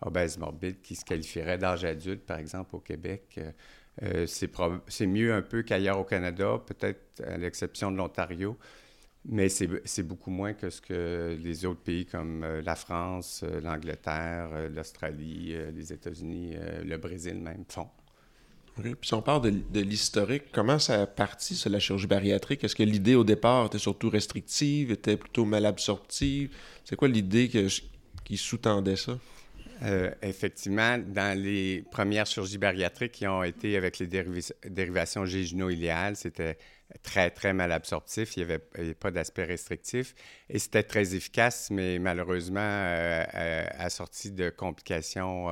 obèses 0.00 0.36
morbides 0.36 0.80
qui 0.82 0.96
se 0.96 1.04
qualifieraient 1.04 1.58
d'âge 1.58 1.84
adulte, 1.84 2.26
par 2.26 2.38
exemple, 2.38 2.74
au 2.74 2.80
Québec. 2.80 3.38
c'est 4.26 5.06
mieux 5.06 5.32
un 5.32 5.42
peu 5.42 5.62
qu'ailleurs 5.62 6.00
au 6.00 6.04
Canada, 6.04 6.60
peut-être 6.66 7.22
à 7.24 7.36
l'exception 7.36 7.92
de 7.92 7.98
l'Ontario, 7.98 8.58
mais 9.24 9.48
c'est 9.48 10.02
beaucoup 10.02 10.30
moins 10.30 10.52
que 10.52 10.70
ce 10.70 10.80
que 10.80 11.36
les 11.40 11.64
autres 11.64 11.80
pays 11.80 12.06
comme 12.06 12.44
la 12.44 12.74
France, 12.74 13.44
l'Angleterre, 13.62 14.68
l'Australie, 14.68 15.54
les 15.74 15.92
États-Unis, 15.92 16.54
le 16.84 16.96
Brésil 16.96 17.34
même 17.34 17.64
font. 17.68 17.88
Puis 18.80 18.94
si 19.02 19.14
on 19.14 19.20
parle 19.20 19.50
de, 19.70 19.80
l'historique, 19.80 20.44
comment 20.50 20.78
ça 20.78 21.02
a 21.02 21.06
parti, 21.06 21.54
ça, 21.54 21.68
la 21.68 21.78
chirurgie 21.78 22.06
bariatrique? 22.06 22.64
Est-ce 22.64 22.74
que 22.74 22.82
l'idée 22.82 23.14
au 23.14 23.24
départ 23.24 23.66
était 23.66 23.78
surtout 23.78 24.08
restrictive, 24.08 24.90
était 24.90 25.16
plutôt 25.16 25.44
mal 25.44 25.66
absorptive? 25.66 26.54
C'est 26.84 26.96
quoi 26.96 27.08
l'idée 27.08 27.50
qui 28.24 28.36
sous-tendait 28.36 28.96
ça? 28.96 29.18
Euh, 29.82 30.10
effectivement, 30.22 30.96
dans 30.96 31.38
les 31.38 31.84
premières 31.90 32.24
chirurgies 32.24 32.58
bariatriques 32.58 33.12
qui 33.12 33.26
ont 33.26 33.42
été 33.42 33.76
avec 33.76 33.98
les 33.98 34.06
dérivations 34.06 35.26
géjuno-iléales, 35.26 36.16
c'était 36.16 36.56
très, 37.02 37.30
très 37.30 37.52
mal 37.52 37.72
absorptif. 37.72 38.36
Il 38.36 38.46
n'y 38.46 38.52
avait, 38.52 38.94
pas 38.94 39.10
d'aspect 39.10 39.44
restrictif. 39.44 40.14
Et 40.48 40.58
c'était 40.58 40.82
très 40.82 41.14
efficace, 41.14 41.70
mais 41.70 41.98
malheureusement 41.98 42.60
euh, 42.60 43.24
euh, 43.34 43.64
assorti 43.78 44.30
de 44.32 44.50
complications 44.50 45.48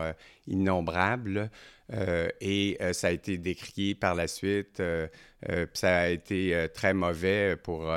innombrables. 0.47 1.51
et 2.41 2.79
ça 2.93 3.09
a 3.09 3.11
été 3.11 3.39
décrié 3.39 3.95
par 3.95 4.15
la 4.15 4.29
suite. 4.29 4.83
ça 5.75 5.99
a 5.99 6.09
été 6.09 6.69
très 6.75 6.95
mauvais 6.95 7.57
pour 7.57 7.93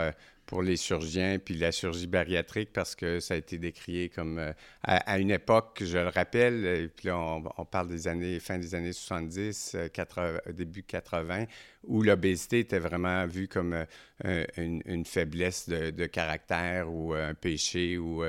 pour 0.54 0.62
les 0.62 0.78
chirurgiens, 0.78 1.40
puis 1.44 1.56
la 1.56 1.72
chirurgie 1.72 2.06
bariatrique, 2.06 2.72
parce 2.74 2.94
que 2.94 3.20
ça 3.20 3.34
a 3.34 3.38
été 3.38 3.58
décrié 3.58 4.10
comme 4.10 4.38
euh, 4.38 4.54
à, 4.84 5.18
une 5.18 5.32
époque, 5.32 5.82
je 5.84 5.98
le 5.98 6.10
rappelle, 6.10 6.64
et 6.64 6.88
puis 6.90 7.08
là, 7.08 7.18
on, 7.18 7.66
parle 7.66 7.88
des 7.88 8.08
années, 8.08 8.40
fin 8.40 8.60
des 8.60 8.76
années 8.76 8.94
70, 8.94 9.76
80, 9.92 10.24
euh, 10.46 10.54
début 10.54 10.84
80, 10.84 11.46
où 11.88 12.04
l'obésité 12.04 12.60
était 12.60 12.78
vraiment 12.78 13.26
vue 13.26 13.48
comme 13.48 13.84
euh, 14.26 14.46
une, 14.58 15.06
faiblesse 15.06 15.68
de, 15.70 16.06
caractère 16.06 16.92
ou 16.92 17.14
un 17.14 17.34
péché 17.34 17.98
ou 17.98 18.24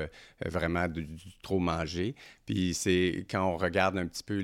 vraiment 0.45 0.87
du 0.87 1.07
trop 1.41 1.59
manger. 1.59 2.15
Puis 2.45 2.73
c'est 2.75 3.25
quand 3.29 3.43
on 3.43 3.57
regarde 3.57 3.97
un 3.97 4.05
petit 4.05 4.23
peu 4.23 4.39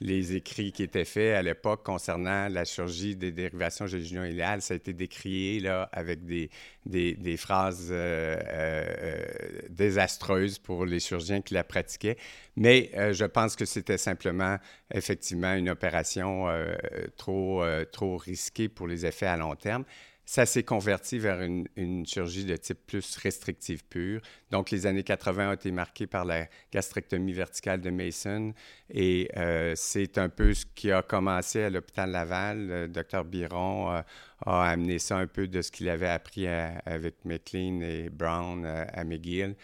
les, 0.00 0.36
écrits 0.36 0.72
qui 0.72 0.82
étaient 0.82 1.04
faits 1.04 1.36
à 1.36 1.42
l'époque 1.42 1.84
concernant 1.84 2.48
la 2.48 2.64
chirurgie 2.64 3.14
des 3.14 3.30
dérivations 3.30 3.86
géluno-iléales, 3.86 4.62
ça 4.62 4.74
a 4.74 4.76
été 4.76 4.92
décrié 4.92 5.60
là, 5.60 5.88
avec 5.92 6.24
des, 6.24 6.50
des, 6.86 7.36
phrases 7.36 7.88
euh, 7.90 8.36
euh, 8.46 9.24
désastreuses 9.68 10.58
pour 10.58 10.86
les 10.86 11.00
chirurgiens 11.00 11.42
qui 11.42 11.54
la 11.54 11.64
pratiquaient. 11.64 12.16
Mais 12.56 12.90
euh, 12.96 13.12
je 13.12 13.24
pense 13.24 13.54
que 13.54 13.64
c'était 13.64 13.98
simplement, 13.98 14.56
effectivement, 14.92 15.54
une 15.54 15.68
opération 15.68 16.46
trop, 17.16 17.64
trop 17.90 18.16
risquée 18.16 18.68
pour 18.68 18.86
les 18.86 19.04
effets 19.04 19.26
à 19.26 19.36
long 19.36 19.54
terme 19.56 19.84
ça 20.24 20.46
s'est 20.46 20.62
converti 20.62 21.18
vers 21.18 21.40
une, 21.42 21.66
une, 21.76 22.06
chirurgie 22.06 22.44
de 22.44 22.56
type 22.56 22.78
plus 22.86 23.16
restrictive 23.16 23.84
pure. 23.84 24.20
Donc, 24.50 24.70
les 24.70 24.86
années 24.86 25.02
80 25.02 25.50
ont 25.50 25.52
été 25.52 25.70
marquées 25.72 26.06
par 26.06 26.24
la 26.24 26.46
gastrectomie 26.72 27.32
verticale 27.32 27.80
de 27.80 27.90
Mason 27.90 28.54
et 28.90 29.28
euh, 29.36 29.72
c'est 29.76 30.18
un 30.18 30.28
peu 30.28 30.54
ce 30.54 30.64
qui 30.74 30.90
a 30.90 31.02
commencé 31.02 31.62
à 31.62 31.70
l'hôpital 31.70 32.10
Laval. 32.10 32.66
Le 32.66 32.88
docteur 32.88 33.24
Biron 33.24 33.90
euh, 33.90 34.00
a 34.46 34.68
amené 34.68 34.98
ça 34.98 35.16
un 35.18 35.26
peu 35.26 35.48
de 35.48 35.62
ce 35.62 35.70
qu'il 35.70 35.88
avait 35.88 36.08
appris 36.08 36.46
avec 36.46 37.24
McLean 37.24 37.80
et 37.80 38.08
Brown 38.08 38.64
euh, 38.64 38.84
à 38.92 39.04
McGill. 39.04 39.56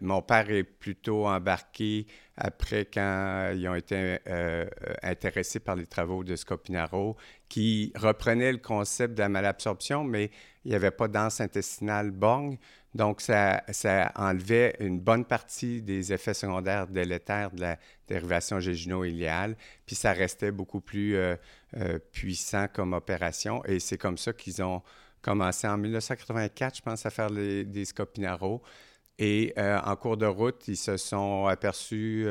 Mon 0.00 0.22
père 0.22 0.50
est 0.50 0.64
plutôt 0.64 1.26
embarqué 1.26 2.06
après 2.36 2.84
quand 2.84 3.52
ils 3.54 3.68
ont 3.68 3.74
été 3.74 4.18
intéressés 5.02 5.60
par 5.60 5.76
les 5.76 5.86
travaux 5.86 6.24
de 6.24 6.36
Scopinaro 6.36 7.16
qui 7.48 7.92
reprenait 7.96 8.52
le 8.52 8.58
concept 8.58 9.14
de 9.14 9.20
la 9.20 9.28
malabsorption, 9.28 10.04
mais 10.04 10.30
il 10.64 10.70
n'y 10.70 10.74
avait 10.74 10.90
pas 10.90 11.08
d'anse 11.08 11.40
intestinale 11.40 12.10
borgne. 12.10 12.58
Donc, 12.94 13.20
ça, 13.20 13.62
enlevait 14.16 14.76
une 14.80 14.98
bonne 14.98 15.24
partie 15.24 15.80
des 15.80 16.12
effets 16.12 16.34
secondaires 16.34 16.88
délétères 16.88 17.52
de 17.52 17.60
la 17.60 17.78
dérivation 18.08 18.58
géjuno-iléale, 18.58 19.56
puis 19.86 19.94
ça 19.94 20.12
restait 20.12 20.50
beaucoup 20.50 20.80
plus 20.80 21.14
euh, 21.14 21.36
euh, 21.76 21.98
puissant 22.12 22.66
comme 22.72 22.92
opération. 22.92 23.64
Et 23.64 23.78
c'est 23.78 23.98
comme 23.98 24.18
ça 24.18 24.32
qu'ils 24.32 24.62
ont 24.62 24.82
commencé 25.22 25.68
en 25.68 25.78
1984, 25.78 26.76
je 26.76 26.82
pense, 26.82 27.06
à 27.06 27.10
faire 27.10 27.30
des 27.30 27.84
scopinaro. 27.84 28.62
Et 29.20 29.52
euh, 29.58 29.78
en 29.84 29.94
cours 29.94 30.16
de 30.16 30.26
route, 30.26 30.66
ils 30.66 30.76
se 30.76 30.96
sont 30.96 31.46
aperçus 31.46 32.26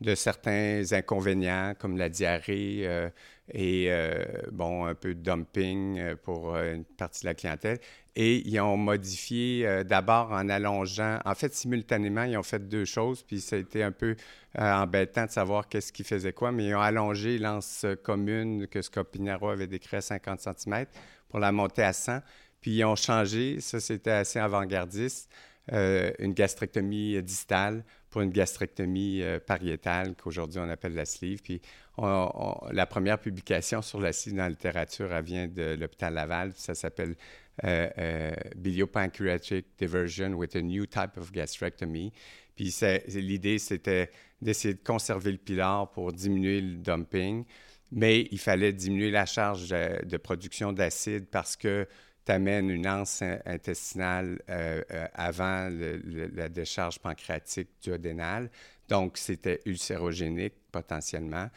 de 0.00 0.14
certains 0.14 0.82
inconvénients 0.92 1.74
comme 1.78 1.96
la 1.96 2.08
diarrhée 2.08 2.86
euh, 2.86 3.08
et 3.52 3.86
euh, 3.88 4.24
bon, 4.52 4.84
un 4.86 4.94
peu 4.94 5.14
de 5.14 5.20
dumping 5.20 5.98
euh, 5.98 6.16
pour 6.16 6.56
une 6.56 6.84
partie 6.84 7.22
de 7.22 7.26
la 7.26 7.34
clientèle. 7.34 7.78
Et 8.14 8.46
ils 8.48 8.60
ont 8.60 8.76
modifié 8.76 9.84
d'abord 9.84 10.32
en 10.32 10.48
allongeant, 10.48 11.20
en 11.24 11.34
fait, 11.36 11.54
simultanément, 11.54 12.24
ils 12.24 12.36
ont 12.36 12.42
fait 12.42 12.58
deux 12.68 12.84
choses, 12.84 13.22
puis 13.22 13.40
ça 13.40 13.54
a 13.54 13.60
été 13.60 13.84
un 13.84 13.92
peu 13.92 14.16
embêtant 14.58 15.26
de 15.26 15.30
savoir 15.30 15.68
qu'est-ce 15.68 15.92
qui 15.92 16.02
faisait 16.02 16.32
quoi, 16.32 16.50
mais 16.50 16.64
ils 16.64 16.74
ont 16.74 16.80
allongé 16.80 17.38
l'anse 17.38 17.86
commune 18.02 18.66
que 18.66 18.82
Scopinaro 18.82 19.50
avait 19.50 19.68
décrit 19.68 19.98
à 19.98 20.00
50 20.00 20.40
cm 20.40 20.86
pour 21.28 21.38
la 21.38 21.52
monter 21.52 21.84
à 21.84 21.92
100, 21.92 22.18
puis 22.60 22.72
ils 22.72 22.84
ont 22.84 22.96
changé, 22.96 23.60
ça 23.60 23.78
c'était 23.78 24.10
assez 24.10 24.40
avant-gardiste, 24.40 25.30
une 25.70 26.32
gastrectomie 26.32 27.22
distale 27.22 27.84
pour 28.10 28.22
une 28.22 28.30
gastrectomie 28.30 29.22
euh, 29.22 29.38
pariétale 29.38 30.14
qu'aujourd'hui 30.16 30.60
on 30.60 30.68
appelle 30.68 30.94
la 30.94 31.04
sleeve. 31.04 31.42
Puis 31.42 31.60
la 31.98 32.86
première 32.86 33.18
publication 33.18 33.82
sur 33.82 34.00
la 34.00 34.12
sleeve 34.12 34.36
dans 34.36 34.44
la 34.44 34.50
littérature, 34.50 35.08
vient 35.22 35.48
de 35.48 35.76
l'hôpital 35.78 36.14
Laval. 36.14 36.52
Ça 36.54 36.74
s'appelle 36.74 37.16
euh, 37.64 37.90
euh, 37.98 38.32
Biliopancreatic 38.56 39.66
Diversion 39.78 40.32
with 40.34 40.54
a 40.54 40.62
New 40.62 40.86
Type 40.86 41.16
of 41.16 41.32
Gastrectomy. 41.32 42.12
Puis 42.54 42.74
l'idée, 43.14 43.58
c'était 43.58 44.10
d'essayer 44.40 44.74
de 44.74 44.82
conserver 44.82 45.32
le 45.32 45.38
pilar 45.38 45.90
pour 45.90 46.12
diminuer 46.12 46.60
le 46.60 46.76
dumping, 46.76 47.44
mais 47.90 48.28
il 48.30 48.38
fallait 48.38 48.72
diminuer 48.72 49.10
la 49.10 49.26
charge 49.26 49.70
de 49.70 50.16
production 50.16 50.72
d'acide 50.72 51.26
parce 51.26 51.56
que 51.56 51.86
amène 52.30 52.70
une 52.70 52.86
anse 52.86 53.22
intestinale 53.44 54.40
euh, 54.48 54.82
euh, 54.90 55.06
avant 55.14 55.68
la 55.70 56.48
décharge 56.48 56.98
pancréatique 56.98 57.68
duodénale. 57.82 58.50
Donc, 58.88 59.18
c'était 59.18 59.60
ulcérogénique 59.66 60.54
potentiellement. 60.72 61.48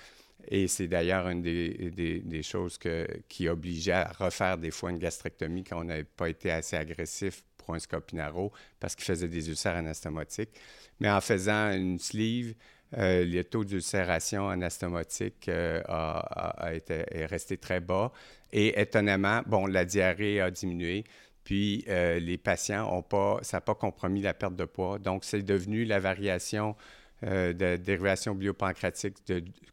Et 0.48 0.68
c'est 0.68 0.88
d'ailleurs 0.88 1.30
une 1.30 1.42
des, 1.42 2.44
choses 2.44 2.80
qui 3.30 3.48
obligeait 3.48 3.92
à 3.92 4.12
refaire 4.18 4.58
des 4.58 4.72
fois 4.72 4.90
une 4.90 4.98
gastrectomie 4.98 5.64
quand 5.64 5.80
on 5.80 5.84
n'avait 5.84 6.04
pas 6.04 6.30
été 6.30 6.52
assez 6.52 6.76
agressif 6.76 7.44
pour 7.58 7.76
un 7.76 7.80
scopinaro 7.80 8.52
parce 8.80 8.96
qu'il 8.96 9.06
faisait 9.06 9.28
des 9.28 9.50
ulcères 9.50 9.76
anastomotiques. 9.76 10.60
Mais 11.00 11.10
en 11.10 11.22
faisant 11.22 11.72
une 11.72 12.00
sleeve, 12.00 12.56
euh, 12.98 13.26
le 13.26 13.44
taux 13.44 13.64
d'ulcération 13.64 14.50
anastomotique 14.50 15.50
a, 15.50 16.72
été, 16.74 17.04
est 17.12 17.26
resté 17.26 17.58
très 17.58 17.80
bas. 17.80 18.12
Et 18.52 18.80
étonnamment, 18.80 19.42
bon, 19.46 19.66
la 19.66 19.86
diarrhée 19.86 20.42
a 20.42 20.52
diminué. 20.52 21.06
Puis 21.44 21.84
euh, 21.88 22.20
les 22.20 22.38
patients 22.38 22.94
ont 22.94 23.02
pas, 23.02 23.40
ça 23.42 23.58
n'a 23.58 23.62
pas 23.62 23.76
compromis 23.76 24.22
la 24.22 24.34
perte 24.34 24.56
de 24.56 24.66
poids. 24.66 25.00
Donc, 25.00 25.24
c'est 25.24 25.42
devenu 25.42 25.86
la 25.86 26.00
variation 26.00 26.76
euh, 27.24 27.54
de 27.54 27.78
dérivation 27.78 28.36
biopancratique 28.36 29.18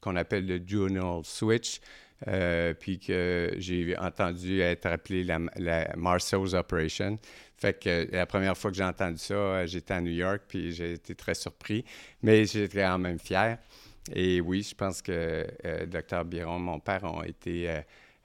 qu'on 0.00 0.16
appelle 0.16 0.46
le 0.46 0.60
dual 0.60 1.00
switch. 1.24 1.80
Euh, 2.26 2.74
puis 2.74 2.98
que 2.98 3.54
j'ai 3.58 3.96
entendu 3.96 4.60
être 4.60 4.86
appelé 4.86 5.22
la, 5.22 5.38
la, 5.56 5.94
Marceau's 5.96 6.52
Operation. 6.52 7.16
Fait 7.56 7.78
que 7.78 8.08
la 8.10 8.26
première 8.26 8.56
fois 8.58 8.72
que 8.72 8.76
j'ai 8.76 8.84
entendu 8.84 9.18
ça, 9.18 9.64
j'étais 9.66 9.94
à 9.94 10.00
New 10.00 10.10
York, 10.10 10.42
puis 10.48 10.72
j'ai 10.72 10.94
été 10.94 11.14
très 11.14 11.34
surpris, 11.34 11.84
mais 12.22 12.44
j'étais 12.44 12.82
quand 12.82 12.98
même 12.98 13.20
fier. 13.20 13.58
Et 14.12 14.40
oui, 14.40 14.62
je 14.62 14.74
pense 14.74 15.00
que 15.00 15.46
euh, 15.64 15.86
Dr 15.86 16.24
Biron, 16.24 16.58
mon 16.58 16.80
père, 16.80 17.04
ont 17.04 17.22
été 17.22 17.68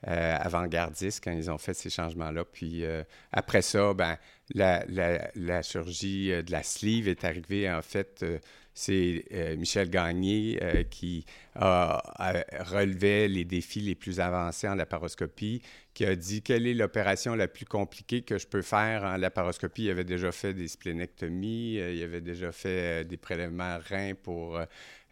euh, 0.06 0.36
avant-gardistes 0.38 1.24
quand 1.24 1.32
ils 1.32 1.50
ont 1.50 1.56
fait 1.56 1.72
ces 1.72 1.88
changements-là. 1.88 2.44
Puis 2.44 2.84
euh, 2.84 3.02
après 3.32 3.62
ça, 3.62 3.94
ben, 3.94 4.18
la, 4.54 5.62
chirurgie 5.62 6.30
euh, 6.30 6.42
de 6.42 6.52
la 6.52 6.62
sleeve 6.62 7.08
est 7.08 7.24
arrivée. 7.24 7.70
En 7.70 7.80
fait, 7.80 8.22
c'est 8.74 9.24
Michel 9.56 9.88
Gagné 9.88 10.86
qui 10.90 11.24
a, 11.54 12.02
relevé 12.60 13.28
les 13.28 13.44
défis 13.44 13.80
les 13.80 13.94
plus 13.94 14.20
avancés 14.20 14.68
en 14.68 14.74
laparoscopie, 14.74 15.62
qui 15.94 16.04
a 16.04 16.16
dit 16.16 16.42
quelle 16.42 16.66
est 16.66 16.74
l'opération 16.74 17.36
la 17.36 17.46
plus 17.46 17.64
compliquée 17.64 18.22
que 18.22 18.36
je 18.36 18.48
peux 18.48 18.62
faire 18.62 19.04
en 19.04 19.16
laparoscopie? 19.16 19.84
Il 19.84 19.90
avait 19.90 20.04
déjà 20.04 20.32
fait 20.32 20.52
des 20.52 20.68
splénectomies, 20.68 21.74
il 21.74 22.02
avait 22.02 22.20
déjà 22.20 22.50
fait 22.50 23.04
des 23.04 23.16
prélèvements 23.16 23.78
reins 23.88 24.14
pour 24.20 24.60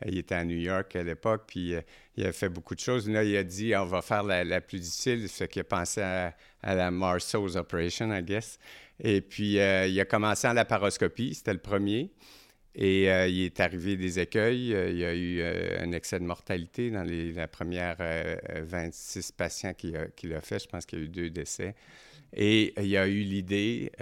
il 0.06 0.18
était 0.18 0.34
à 0.34 0.44
New 0.44 0.56
York 0.56 0.94
à 0.96 1.02
l'époque, 1.02 1.44
puis 1.46 1.74
euh, 1.74 1.80
il 2.16 2.26
a 2.26 2.32
fait 2.32 2.48
beaucoup 2.48 2.74
de 2.74 2.80
choses. 2.80 3.08
Là, 3.08 3.24
il 3.24 3.36
a 3.36 3.44
dit 3.44 3.74
on 3.76 3.86
va 3.86 4.02
faire 4.02 4.22
la, 4.22 4.60
plus 4.60 4.78
difficile, 4.78 5.28
fait 5.28 5.48
qu'il 5.48 5.60
a 5.60 5.64
pensé 5.64 6.00
à, 6.00 6.34
la 6.62 6.90
Marceau's 6.90 7.56
Operation, 7.56 8.12
I 8.14 8.22
guess. 8.22 8.58
Et 9.00 9.20
puis, 9.20 9.58
euh, 9.58 9.86
il 9.86 9.98
a 10.00 10.04
commencé 10.04 10.46
en 10.46 10.52
laparoscopie, 10.52 11.34
c'était 11.34 11.52
le 11.52 11.58
premier. 11.58 12.10
Et 12.74 13.10
euh, 13.10 13.28
il 13.28 13.42
est 13.42 13.60
arrivé 13.60 13.96
des 13.96 14.18
écueils. 14.18 14.68
il 14.70 14.96
y 14.96 15.04
a 15.04 15.14
eu 15.14 15.42
un 15.78 15.92
excès 15.92 16.18
de 16.18 16.24
mortalité 16.24 16.90
dans 16.90 17.02
les 17.02 17.32
la 17.32 17.46
première 17.46 17.96
26 18.62 19.32
patients 19.32 19.74
qu'il 19.74 19.96
a, 19.96 20.40
fait. 20.40 20.62
Je 20.62 20.68
pense 20.68 20.86
qu'il 20.86 20.98
y 20.98 21.02
a 21.02 21.04
eu 21.04 21.08
deux 21.08 21.30
décès. 21.30 21.74
Et 22.34 22.72
il 22.78 22.86
y 22.86 22.96
a 22.96 23.06
eu 23.06 23.20
l'idée 23.20 23.92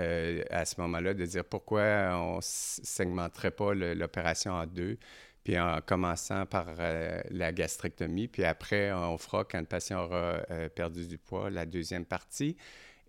à 0.50 0.64
ce 0.64 0.80
moment-là 0.80 1.14
de 1.14 1.25
dire 1.25 1.45
pourquoi 1.45 2.11
on 2.12 2.37
ne 2.37 2.40
segmenterait 2.42 3.50
pas 3.50 3.75
l'opération 3.75 4.52
en 4.52 4.66
deux 4.66 4.99
puis 5.44 5.59
en 5.59 5.80
commençant 5.80 6.47
par 6.47 6.66
euh, 6.78 7.20
la 7.30 7.52
gastrectomie, 7.52 8.28
puis 8.28 8.44
après, 8.44 8.92
on 8.92 9.16
fera, 9.18 9.44
quand 9.44 9.61
le 9.61 9.66
patient 9.66 10.04
aura 10.04 10.42
euh, 10.50 10.68
perdu 10.68 11.06
du 11.06 11.18
poids, 11.18 11.50
la 11.50 11.66
deuxième 11.66 12.04
partie. 12.04 12.56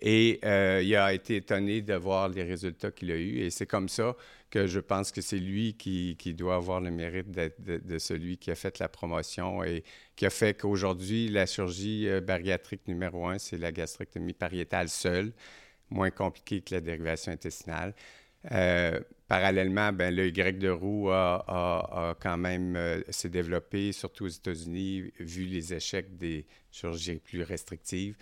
Et 0.04 0.40
euh, 0.46 0.82
il 0.84 0.96
a 0.96 1.14
été 1.14 1.36
étonné 1.36 1.82
de 1.82 1.94
voir 1.94 2.30
les 2.30 2.42
résultats 2.44 2.90
qu'il 2.90 3.12
a 3.12 3.18
eus. 3.18 3.40
Et 3.40 3.52
c'est 3.52 3.68
comme 3.68 3.88
ça 3.88 4.16
que 4.50 4.66
je 4.66 4.80
pense 4.80 5.12
que 5.12 5.22
c'est 5.22 5.38
lui 5.38 5.76
qui, 5.76 6.16
doit 6.34 6.56
avoir 6.56 6.82
le 6.82 6.90
mérite 6.90 7.30
de, 7.30 7.98
celui 8.00 8.38
qui 8.38 8.50
a 8.50 8.56
fait 8.56 8.80
la 8.80 8.90
promotion 8.90 9.64
et 9.64 9.84
qui 10.16 10.26
a 10.26 10.32
fait 10.32 10.58
qu'aujourd'hui, 10.58 11.30
la 11.30 11.46
chirurgie 11.46 12.10
bariatrique 12.22 12.88
numéro 12.88 13.28
un, 13.28 13.38
c'est 13.38 13.60
la 13.60 13.72
gastrectomie 13.72 14.34
pariétale 14.34 14.90
seule, 14.90 15.34
moins 15.92 16.10
compliquée 16.10 16.62
que 16.62 16.74
la 16.74 16.82
dérivation 16.82 17.32
intestinale. 17.32 17.94
Euh, 18.52 19.00
parallèlement, 19.28 19.94
ben, 19.94 20.16
le 20.16 20.28
Y 20.30 20.58
de 20.58 20.70
roue 20.70 21.10
a, 21.12 22.16
quand 22.20 22.38
même 22.38 23.04
s'est 23.10 23.30
développé, 23.30 23.92
surtout 23.92 24.26
aux 24.26 24.30
États-Unis, 24.30 25.12
vu 25.20 25.44
les 25.44 25.74
échecs 25.74 26.18
des 26.18 26.46
chirurgies 26.72 27.20
plus 27.20 27.44
restrictives 27.44 28.16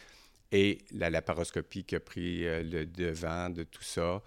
et 0.51 0.79
la 0.91 1.09
laparoscopie 1.09 1.83
qui 1.83 1.95
a 1.95 1.99
pris 1.99 2.45
euh, 2.45 2.63
le 2.63 2.85
devant 2.85 3.49
de 3.49 3.63
tout 3.63 3.83
ça. 3.83 4.21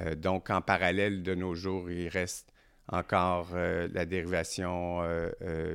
Euh, 0.00 0.14
donc, 0.14 0.50
en 0.50 0.60
parallèle, 0.60 1.22
de 1.22 1.34
nos 1.34 1.54
jours, 1.54 1.90
il 1.90 2.08
reste 2.08 2.52
encore 2.88 3.50
euh, 3.54 3.88
la 3.92 4.06
dérivation 4.06 5.02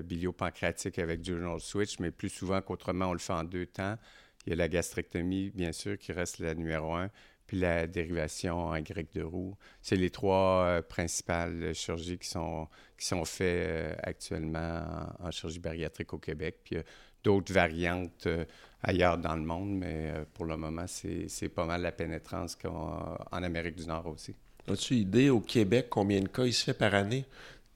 biliopancréatique 0.04 0.98
avec 1.00 1.22
dural 1.22 1.60
switch, 1.60 2.00
mais 2.00 2.12
plus 2.12 2.30
souvent 2.30 2.62
qu'autrement, 2.62 3.08
on 3.08 3.14
le 3.14 3.20
fait 3.20 3.34
en 3.34 3.44
deux 3.44 3.66
temps. 3.66 3.98
Il 4.46 4.52
y 4.52 4.54
a 4.54 4.56
la 4.56 4.70
gastrectomie, 4.70 5.52
bien 5.52 5.72
sûr, 5.72 5.98
qui 5.98 6.14
reste 6.14 6.40
la 6.40 6.56
numéro 6.56 6.96
un, 6.96 7.10
puis 7.52 7.60
la 7.60 7.86
dérivation 7.86 8.68
en 8.68 8.80
grec 8.80 9.08
de 9.14 9.24
roue. 9.24 9.58
C'est 9.82 9.98
les 9.98 10.10
trois 10.10 10.82
principales 10.88 11.74
chirurgies 11.76 12.18
qui 12.18 12.30
sont, 12.30 12.70
qui 12.98 13.06
sont 13.06 13.26
faites 13.26 14.00
actuellement 14.04 14.86
en, 15.20 15.28
en, 15.28 15.32
chirurgie 15.32 15.60
bariatrique 15.60 16.14
au 16.14 16.18
Québec. 16.18 16.60
Puis 16.64 16.78
d'autres 17.26 17.54
variantes 17.54 18.28
euh, 18.28 18.46
ailleurs 18.84 19.18
dans 19.18 19.36
le 19.36 19.42
monde, 19.42 19.72
mais 19.78 20.12
euh, 20.12 20.24
pour 20.34 20.46
le 20.46 20.56
moment, 20.56 20.86
c'est 20.88 21.50
pas 21.50 21.66
mal 21.66 21.82
la 21.82 21.92
pénétrance 21.92 22.56
qu'en 22.56 23.18
Amérique 23.32 23.76
du 23.76 23.86
Nord 23.86 24.08
aussi. 24.08 24.34
As-tu 24.68 24.96
idée 24.96 25.30
au 25.30 25.42
Québec 25.42 25.88
combien 25.90 26.22
de 26.22 26.28
cas 26.28 26.46
il 26.46 26.54
se 26.54 26.64
fait 26.64 26.74
par 26.74 26.94
année, 26.94 27.26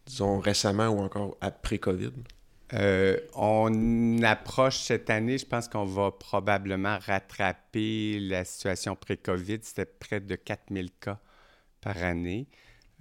disons 0.05 0.39
récemment 0.39 0.87
ou 0.87 0.99
encore 0.99 1.37
après 1.41 1.79
COVID? 1.79 2.13
Euh, 2.73 3.19
on 3.35 4.23
approche 4.23 4.79
cette 4.79 5.09
année, 5.09 5.37
je 5.37 5.45
pense 5.45 5.67
qu'on 5.67 5.85
va 5.85 6.11
probablement 6.11 6.97
rattraper 6.99 8.19
la 8.19 8.43
situation 8.43 8.95
pré-COVID. 8.95 9.59
C'était 9.61 9.85
près 9.85 10.19
de 10.19 10.35
4000 10.35 10.91
cas 10.99 11.19
par 11.81 11.97
année. 12.03 12.47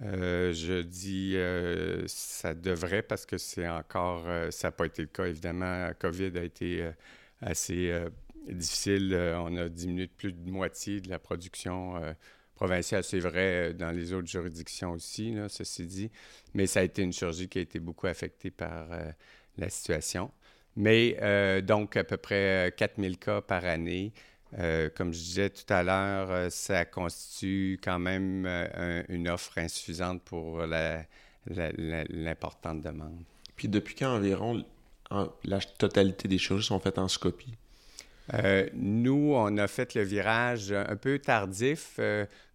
Euh, 0.01 0.53
je 0.53 0.81
dis 0.81 1.33
euh, 1.35 2.03
ça 2.07 2.53
devrait 2.53 3.01
parce 3.01 3.25
que 3.25 3.37
c'est 3.37 3.67
encore, 3.67 4.25
ça 4.51 4.67
n'a 4.67 4.71
pas 4.71 4.85
été 4.85 5.01
le 5.01 5.07
cas 5.07 5.25
évidemment. 5.25 5.89
COVID 5.99 6.37
a 6.37 6.43
été 6.43 6.87
assez 7.41 7.91
difficile. 8.47 9.15
on 9.39 9.55
a 9.57 9.67
diminué 9.69 10.07
de 10.07 10.11
plus 10.11 10.33
de 10.33 10.49
moitié 10.51 11.01
de 11.01 11.09
la 11.09 11.17
production 11.17 11.95
provinciale. 12.53 13.03
C'est 13.03 13.19
vrai 13.19 13.73
dans 13.73 13.91
les 13.91 14.13
autres 14.13 14.27
juridictions 14.27 14.91
aussi, 14.91 15.35
ceci 15.49 15.85
dit. 15.87 16.11
Mais 16.53 16.67
ça 16.67 16.81
a 16.81 16.83
été 16.83 17.01
une 17.01 17.13
chirurgie 17.13 17.49
qui 17.49 17.57
a 17.59 17.61
été 17.61 17.79
beaucoup 17.79 18.07
affectée 18.07 18.51
par 18.51 18.89
la 19.57 19.69
situation. 19.69 20.31
Mais 20.75 21.61
donc 21.61 21.95
à 21.95 22.03
peu 22.03 22.17
près 22.17 22.73
4000 22.77 23.17
cas 23.17 23.41
par 23.41 23.65
année. 23.65 24.11
Euh, 24.59 24.89
comme 24.95 25.13
je 25.13 25.19
disais 25.19 25.49
tout 25.49 25.71
à 25.73 25.83
l'heure, 25.83 26.31
euh, 26.31 26.49
ça 26.49 26.85
constitue 26.85 27.79
quand 27.83 27.99
même 27.99 28.45
euh, 28.45 29.03
une 29.09 29.27
offre 29.27 29.57
insuffisante 29.57 30.21
pour 30.21 30.61
l'importante 31.47 32.81
demande. 32.81 33.23
Puis 33.55 33.67
depuis 33.67 33.95
quand 33.95 34.15
environ 34.15 34.63
la 35.43 35.59
totalité 35.59 36.27
des 36.27 36.37
choses 36.37 36.65
sont 36.65 36.79
faites 36.79 36.97
en 36.97 37.07
scopie? 37.07 37.57
Nous, 38.73 39.33
on 39.35 39.57
a 39.57 39.67
fait 39.67 39.93
le 39.93 40.01
virage 40.01 40.71
un 40.71 40.95
peu 40.95 41.19
tardif. 41.19 41.99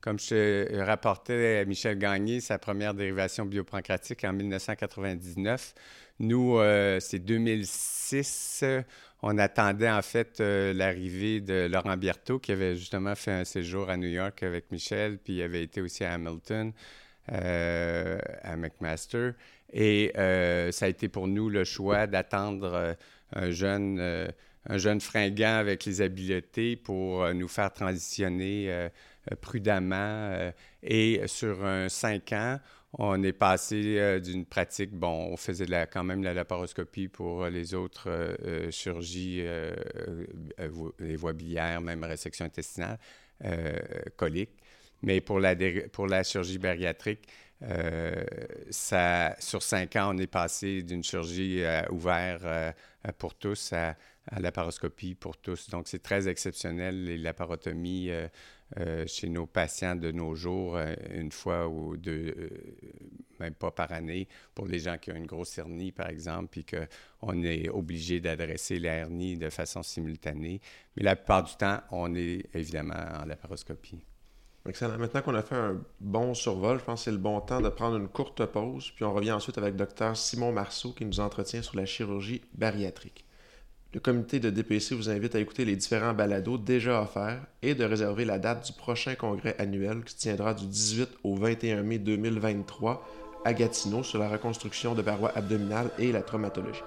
comme 0.00 0.18
je 0.18 0.80
rapportais 0.80 1.58
à 1.58 1.64
Michel 1.64 1.98
Gagné, 1.98 2.40
sa 2.40 2.58
première 2.58 2.94
dérivation 2.94 3.44
biopancratique 3.44 4.24
en 4.24 4.32
1999. 4.32 5.74
Nous, 6.18 6.58
c'est 7.00 7.20
2006 7.20 8.64
on 9.22 9.38
attendait 9.38 9.90
en 9.90 10.02
fait 10.02 10.40
euh, 10.40 10.72
l'arrivée 10.72 11.40
de 11.40 11.68
Laurent 11.70 11.96
Biertot, 11.96 12.38
qui 12.38 12.52
avait 12.52 12.76
justement 12.76 13.14
fait 13.14 13.32
un 13.32 13.44
séjour 13.44 13.90
à 13.90 13.96
New 13.96 14.08
York 14.08 14.42
avec 14.42 14.70
Michel, 14.70 15.18
puis 15.18 15.34
il 15.34 15.42
avait 15.42 15.62
été 15.62 15.80
aussi 15.80 16.04
à 16.04 16.14
Hamilton, 16.14 16.72
euh, 17.32 18.18
à 18.42 18.56
McMaster. 18.56 19.32
Et 19.72 20.12
euh, 20.16 20.72
ça 20.72 20.86
a 20.86 20.88
été 20.88 21.08
pour 21.08 21.28
nous 21.28 21.50
le 21.50 21.64
choix 21.64 22.06
d'attendre 22.06 22.96
un 23.32 23.50
jeune, 23.50 24.32
un 24.70 24.78
jeune 24.78 25.00
fringant 25.00 25.56
avec 25.56 25.84
les 25.84 26.00
habiletés 26.00 26.76
pour 26.76 27.32
nous 27.34 27.48
faire 27.48 27.72
transitionner 27.72 28.88
prudemment. 29.40 30.52
et 30.82 31.22
sur 31.26 31.64
un 31.64 31.88
cinq 31.88 32.32
ans, 32.32 32.58
on 32.98 33.22
est 33.22 33.32
passé 33.32 33.98
euh, 33.98 34.18
d'une 34.18 34.44
pratique, 34.44 34.92
bon, 34.92 35.28
on 35.32 35.36
faisait 35.36 35.66
quand 35.92 36.02
même 36.02 36.24
la 36.24 36.34
laparoscopie 36.34 37.08
pour 37.08 37.46
les 37.46 37.74
autres 37.74 38.08
euh, 38.08 38.34
euh, 38.44 38.70
chirurgies, 38.70 39.44
les 40.98 41.16
voies 41.16 41.32
biliaires, 41.32 41.80
même 41.80 42.02
résection 42.04 42.44
intestinale, 42.44 42.98
colique. 44.16 44.50
Mais 45.02 45.20
pour 45.20 45.40
la, 45.40 45.54
pour 45.92 46.06
la 46.06 46.22
chirurgie 46.22 46.58
bariatrique, 46.58 47.26
ça, 48.70 49.36
sur 49.38 49.62
cinq 49.62 49.96
ans, 49.96 50.14
on 50.14 50.18
est 50.18 50.26
passé 50.26 50.82
d'une 50.82 51.02
chirurgie 51.02 51.62
ouverte 51.90 52.44
pour 53.18 53.34
tous 53.34 53.72
à, 53.72 53.96
à 54.26 54.40
laparoscopie 54.40 55.14
pour 55.14 55.36
tous. 55.36 55.70
Donc, 55.70 55.88
c'est 55.88 56.02
très 56.02 56.28
exceptionnel, 56.28 57.04
les 57.04 57.18
laparotomies 57.18 58.10
euh, 58.78 59.04
chez 59.08 59.28
nos 59.28 59.46
patients 59.46 59.96
de 59.96 60.12
nos 60.12 60.36
jours, 60.36 60.76
euh, 60.76 60.94
une 61.12 61.32
fois 61.32 61.66
ou 61.66 61.96
deux, 61.96 62.34
euh, 62.38 62.48
même 63.40 63.54
pas 63.54 63.72
par 63.72 63.90
année, 63.90 64.28
pour 64.54 64.68
les 64.68 64.78
gens 64.78 64.96
qui 64.96 65.10
ont 65.10 65.16
une 65.16 65.26
grosse 65.26 65.58
hernie, 65.58 65.90
par 65.90 66.08
exemple, 66.08 66.46
puis 66.52 66.64
qu'on 66.64 67.42
est 67.42 67.68
obligé 67.68 68.20
d'adresser 68.20 68.78
la 68.78 68.92
hernie 68.92 69.36
de 69.36 69.50
façon 69.50 69.82
simultanée. 69.82 70.60
Mais 70.96 71.02
la 71.02 71.16
plupart 71.16 71.42
du 71.42 71.56
temps, 71.56 71.80
on 71.90 72.14
est 72.14 72.46
évidemment 72.54 72.94
en 73.20 73.24
laparoscopie. 73.24 74.04
Excellent. 74.68 74.98
Maintenant 74.98 75.22
qu'on 75.22 75.34
a 75.34 75.42
fait 75.42 75.56
un 75.56 75.82
bon 75.98 76.34
survol, 76.34 76.78
je 76.78 76.84
pense 76.84 77.00
que 77.00 77.04
c'est 77.06 77.10
le 77.10 77.18
bon 77.18 77.40
temps 77.40 77.60
de 77.60 77.70
prendre 77.70 77.96
une 77.96 78.08
courte 78.08 78.44
pause, 78.46 78.92
puis 78.94 79.04
on 79.04 79.12
revient 79.12 79.32
ensuite 79.32 79.58
avec 79.58 79.74
Dr 79.74 80.16
Simon 80.16 80.52
Marceau 80.52 80.92
qui 80.92 81.04
nous 81.04 81.18
entretient 81.18 81.62
sur 81.62 81.76
la 81.76 81.86
chirurgie 81.86 82.42
bariatrique. 82.54 83.24
Le 83.92 83.98
comité 83.98 84.38
de 84.38 84.50
DPC 84.50 84.94
vous 84.94 85.10
invite 85.10 85.34
à 85.34 85.40
écouter 85.40 85.64
les 85.64 85.74
différents 85.74 86.14
balados 86.14 86.58
déjà 86.58 87.02
offerts 87.02 87.42
et 87.60 87.74
de 87.74 87.84
réserver 87.84 88.24
la 88.24 88.38
date 88.38 88.66
du 88.66 88.72
prochain 88.72 89.16
congrès 89.16 89.56
annuel 89.58 90.04
qui 90.04 90.14
tiendra 90.14 90.54
du 90.54 90.64
18 90.64 91.08
au 91.24 91.34
21 91.34 91.82
mai 91.82 91.98
2023 91.98 93.04
à 93.44 93.52
Gatineau 93.52 94.04
sur 94.04 94.20
la 94.20 94.28
reconstruction 94.28 94.94
de 94.94 95.02
parois 95.02 95.32
abdominales 95.34 95.90
et 95.98 96.12
la 96.12 96.22
traumatologie. 96.22 96.84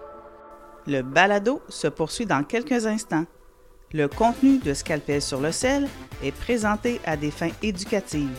Le 0.87 1.01
balado 1.01 1.61
se 1.67 1.87
poursuit 1.87 2.25
dans 2.25 2.43
quelques 2.45 2.85
instants. 2.85 3.25
Le 3.91 4.07
contenu 4.07 4.59
de 4.59 4.73
Scalpel 4.73 5.21
sur 5.21 5.41
le 5.41 5.51
sel 5.51 5.89
est 6.23 6.31
présenté 6.31 7.01
à 7.05 7.17
des 7.17 7.31
fins 7.31 7.51
éducatives. 7.61 8.29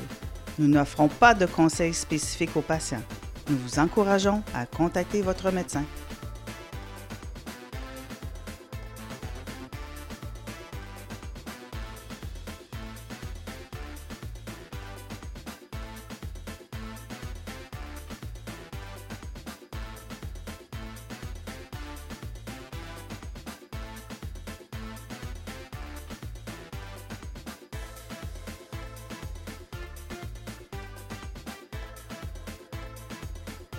Nous 0.58 0.68
n'offrons 0.68 1.08
pas 1.08 1.34
de 1.34 1.44
conseils 1.44 1.92
spécifiques 1.92 2.56
aux 2.56 2.62
patients. 2.62 3.02
Nous 3.50 3.58
vous 3.58 3.78
encourageons 3.78 4.42
à 4.54 4.64
contacter 4.64 5.20
votre 5.20 5.50
médecin. 5.50 5.84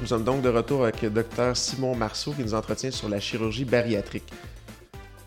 Nous 0.02 0.08
sommes 0.08 0.26
donc 0.26 0.42
de 0.42 0.50
retour 0.50 0.84
avec 0.84 1.02
le 1.02 1.10
docteur 1.10 1.56
Simon 1.56 1.96
Marceau 1.96 2.34
qui 2.34 2.42
nous 2.42 2.54
entretient 2.54 2.92
sur 2.92 3.08
la 3.08 3.20
chirurgie 3.22 3.64
bariatrique. 3.64 4.30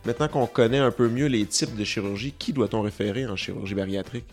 Maintenant 0.04 0.28
qu'on 0.28 0.46
connaît 0.46 0.78
un 0.78 0.90
peu 0.90 1.08
mieux 1.08 1.26
les 1.26 1.46
types 1.46 1.74
de 1.74 1.84
chirurgie, 1.84 2.32
qui 2.32 2.52
doit-on 2.52 2.82
référer 2.82 3.26
en 3.26 3.34
chirurgie 3.34 3.74
bariatrique? 3.74 4.26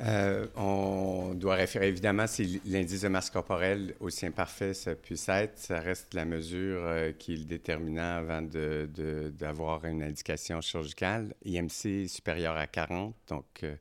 Euh, 0.00 0.46
on 0.56 1.32
doit 1.34 1.54
référer 1.54 1.88
évidemment 1.88 2.26
si 2.26 2.60
l'indice 2.66 3.02
de 3.02 3.08
masse 3.08 3.30
corporelle, 3.30 3.94
aussi 4.00 4.26
imparfait 4.26 4.74
ça 4.74 4.96
puisse 4.96 5.28
être, 5.28 5.56
ça 5.56 5.78
reste 5.78 6.14
la 6.14 6.24
mesure 6.24 6.80
euh, 6.84 7.12
qui 7.12 7.34
est 7.34 7.36
le 7.36 7.44
déterminant 7.44 8.16
avant 8.16 8.42
d'avoir 8.42 9.84
une 9.84 10.02
indication 10.02 10.60
chirurgicale. 10.60 11.32
IMC 11.44 12.08
supérieur 12.08 12.56
à 12.56 12.66
40, 12.66 13.14
donc 13.28 13.46
euh, 13.62 13.76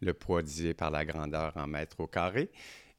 le 0.00 0.14
poids 0.14 0.42
divisé 0.42 0.72
par 0.72 0.90
la 0.90 1.04
grandeur 1.04 1.52
en 1.56 1.66
mètres 1.66 2.00
au 2.00 2.06
carré. 2.06 2.50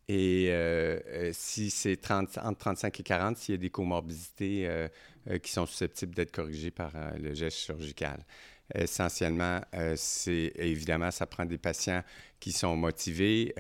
Et 0.10 0.48
euh, 0.50 1.00
euh, 1.08 1.32
si 1.34 1.70
c'est 1.70 2.12
entre 2.12 2.40
35 2.58 3.00
et 3.00 3.04
40, 3.04 3.38
s'il 3.38 3.56
y 3.56 3.58
a 3.58 3.62
des 3.62 3.70
comorbidités 3.70 4.66
euh, 4.68 4.88
qui 5.44 5.52
sont 5.52 5.66
susceptibles 5.66 6.16
d'être 6.16 6.32
corrigées 6.32 6.72
par 6.72 6.92
le 7.20 7.34
geste 7.34 7.58
chirurgical. 7.58 8.24
essentiellement, 8.74 9.60
c'est 9.98 10.54
évidemment, 10.56 11.12
ça 11.12 11.26
prend 11.26 11.44
des 11.44 11.58
patients 11.58 12.02
qui 12.40 12.54
sont 12.54 12.78
motivés, 12.78 13.54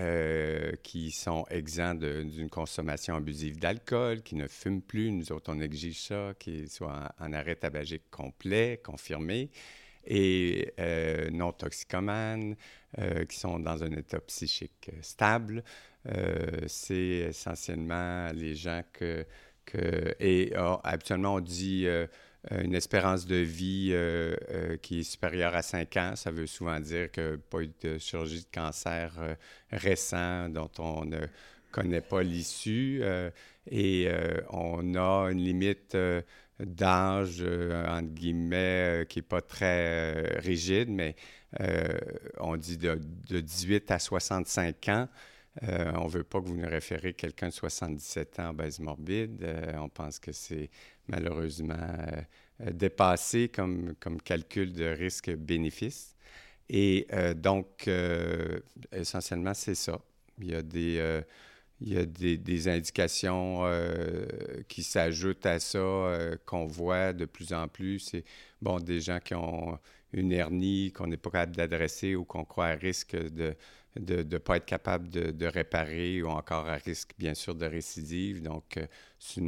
qui 0.83 1.11
sont 1.11 1.45
exempts 1.49 1.95
d'une 1.95 2.49
consommation 2.49 3.15
abusive 3.15 3.59
d'alcool, 3.59 4.21
qui 4.21 4.35
ne 4.35 4.47
fument 4.47 4.81
plus. 4.81 5.11
Nous 5.11 5.29
autres, 5.33 5.51
on 5.53 5.59
exige 5.59 5.99
ça, 6.03 6.31
qu'ils 6.39 6.69
soient 6.69 7.11
en, 7.19 7.33
arrêt 7.33 7.57
tabagique 7.57 8.09
complet, 8.09 8.79
confirmé, 8.81 9.49
et 10.05 10.73
non 11.33 11.51
toxicomanes, 11.51 12.55
qui 13.27 13.37
sont 13.37 13.59
dans 13.59 13.83
un 13.83 13.91
état 13.91 14.21
psychique 14.21 14.89
stable. 15.01 15.65
C'est 16.67 17.27
essentiellement 17.29 18.31
les 18.33 18.55
gens 18.55 18.81
que 18.93 19.25
et 20.19 20.53
ah, 20.55 20.79
habituellement, 20.83 21.35
on 21.35 21.39
dit 21.39 21.83
euh, 21.87 22.07
euh, 22.51 22.63
une 22.63 22.75
espérance 22.75 23.25
de 23.25 23.35
vie 23.35 23.89
euh, 23.91 24.77
qui 24.81 25.01
est 25.01 25.03
supérieure 25.03 25.55
à 25.55 25.61
5 25.61 25.97
ans. 25.97 26.15
Ça 26.15 26.31
veut 26.31 26.47
souvent 26.47 26.79
dire 26.79 27.11
que 27.11 27.35
pas 27.35 27.61
eu 27.61 27.71
de 27.81 27.97
chirurgie 27.97 28.41
de 28.41 28.47
cancer 28.53 29.13
récent 29.71 30.49
dont 30.49 30.71
on 30.79 31.05
ne 31.05 31.19
connaît 31.71 32.01
pas 32.01 32.23
l'issue. 32.23 33.03
et 33.69 34.09
on 34.49 34.95
a 34.95 35.29
une 35.31 35.41
limite 35.41 35.97
d'âge, 36.59 37.41
entre 37.41 38.13
guillemets, 38.13 39.05
qui 39.09 39.19
n'est 39.19 39.23
pas 39.23 39.41
très 39.41 40.39
rigide, 40.39 40.89
mais 40.89 41.15
on 42.39 42.55
dit 42.55 42.77
de, 42.77 42.99
de, 43.29 43.39
18 43.39 43.91
à 43.91 43.99
65 43.99 44.89
ans. 44.89 45.07
Euh, 45.63 45.91
on 45.95 46.05
ne 46.05 46.09
veut 46.09 46.23
pas 46.23 46.39
que 46.39 46.47
vous 46.47 46.55
nous 46.55 46.67
référez 46.67 47.13
quelqu'un 47.13 47.47
de 47.47 47.53
77 47.53 48.39
ans 48.39 48.49
obèse 48.49 48.79
morbide. 48.79 49.43
Euh, 49.43 49.73
on 49.77 49.89
pense 49.89 50.19
que 50.19 50.31
c'est 50.31 50.69
malheureusement 51.07 51.75
euh, 52.61 52.71
dépassé 52.71 53.49
comme, 53.49 53.95
comme 53.99 54.21
calcul 54.21 54.73
de 54.73 54.85
risque-bénéfice. 54.85 56.15
Et 56.69 57.07
donc, 57.37 57.89
essentiellement, 58.91 59.53
c'est 59.53 59.73
ça. 59.73 60.01
Il 60.37 60.51
y 60.51 60.53
a 60.53 60.61
des, 60.61 61.23
il 61.79 61.93
y 61.93 61.97
a 61.97 62.05
des 62.05 62.67
indications 62.67 63.63
qui 64.67 64.83
s'ajoutent 64.83 65.45
à 65.45 65.61
ça, 65.61 66.17
qu'on 66.45 66.65
voit 66.65 67.13
de 67.13 67.23
plus 67.23 67.53
en 67.53 67.69
plus. 67.69 67.99
C'est 67.99 68.25
bon, 68.61 68.79
des 68.81 68.99
gens 68.99 69.19
qui 69.21 69.33
ont 69.33 69.79
une 70.11 70.33
hernie 70.33 70.91
qu'on 70.91 71.07
n'est 71.07 71.15
pas 71.15 71.29
capable 71.29 71.55
d'adresser 71.55 72.15
ou 72.15 72.25
qu'on 72.25 72.43
croit 72.43 72.67
à 72.67 72.75
risque 72.75 73.15
de, 73.15 73.55
de 73.99 74.23
ne 74.23 74.37
pas 74.37 74.57
être 74.57 74.65
capable 74.65 75.09
de, 75.09 75.45
réparer 75.45 76.21
ou 76.21 76.29
encore 76.29 76.67
à 76.67 76.75
risque, 76.75 77.11
bien 77.17 77.33
sûr, 77.33 77.55
de 77.55 77.65
récidive. 77.65 78.41
Donc, 78.41 78.77
euh, 78.77 78.85
c'est 79.19 79.41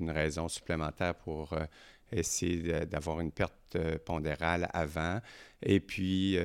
une, 0.00 0.10
raison 0.10 0.48
supplémentaire 0.48 1.14
pour 1.14 1.52
euh, 1.52 1.64
essayer 2.12 2.86
d'avoir 2.86 3.20
une 3.20 3.32
perte 3.32 3.54
euh, 3.76 3.98
pondérale 4.04 4.68
avant. 4.72 5.20
Et 5.62 5.80
puis, 5.80 6.36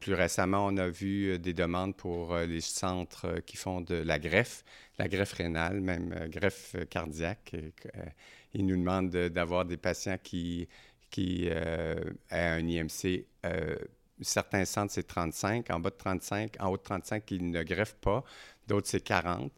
plus 0.00 0.12
récemment, 0.12 0.66
on 0.66 0.76
a 0.76 0.88
vu 0.88 1.38
des 1.38 1.54
demandes 1.54 1.96
pour 1.96 2.36
les 2.36 2.60
centres 2.60 3.40
qui 3.46 3.56
font 3.56 3.80
de 3.80 3.94
la 3.94 4.18
greffe, 4.18 4.64
la 4.98 5.08
greffe 5.08 5.32
rénale, 5.32 5.80
même 5.80 6.28
greffe 6.28 6.76
cardiaque. 6.90 7.56
ils 8.52 8.66
nous 8.66 8.76
demandent 8.76 9.08
d'avoir 9.08 9.64
des 9.64 9.78
patients 9.78 10.18
qui, 10.22 10.68
qui 11.10 11.48
un 12.30 12.68
IMC 12.68 13.24
certains 14.20 14.64
centres, 14.64 14.92
c'est 14.92 15.06
35. 15.06 15.70
En 15.70 15.80
bas 15.80 15.90
de 15.90 15.96
35, 15.96 16.56
en 16.60 16.68
haut 16.70 16.76
de 16.76 16.82
35, 16.82 17.30
ils 17.30 17.50
ne 17.50 17.62
greffent 17.62 17.96
pas. 17.96 18.24
D'autres, 18.66 18.88
c'est 18.88 19.02
40. 19.02 19.52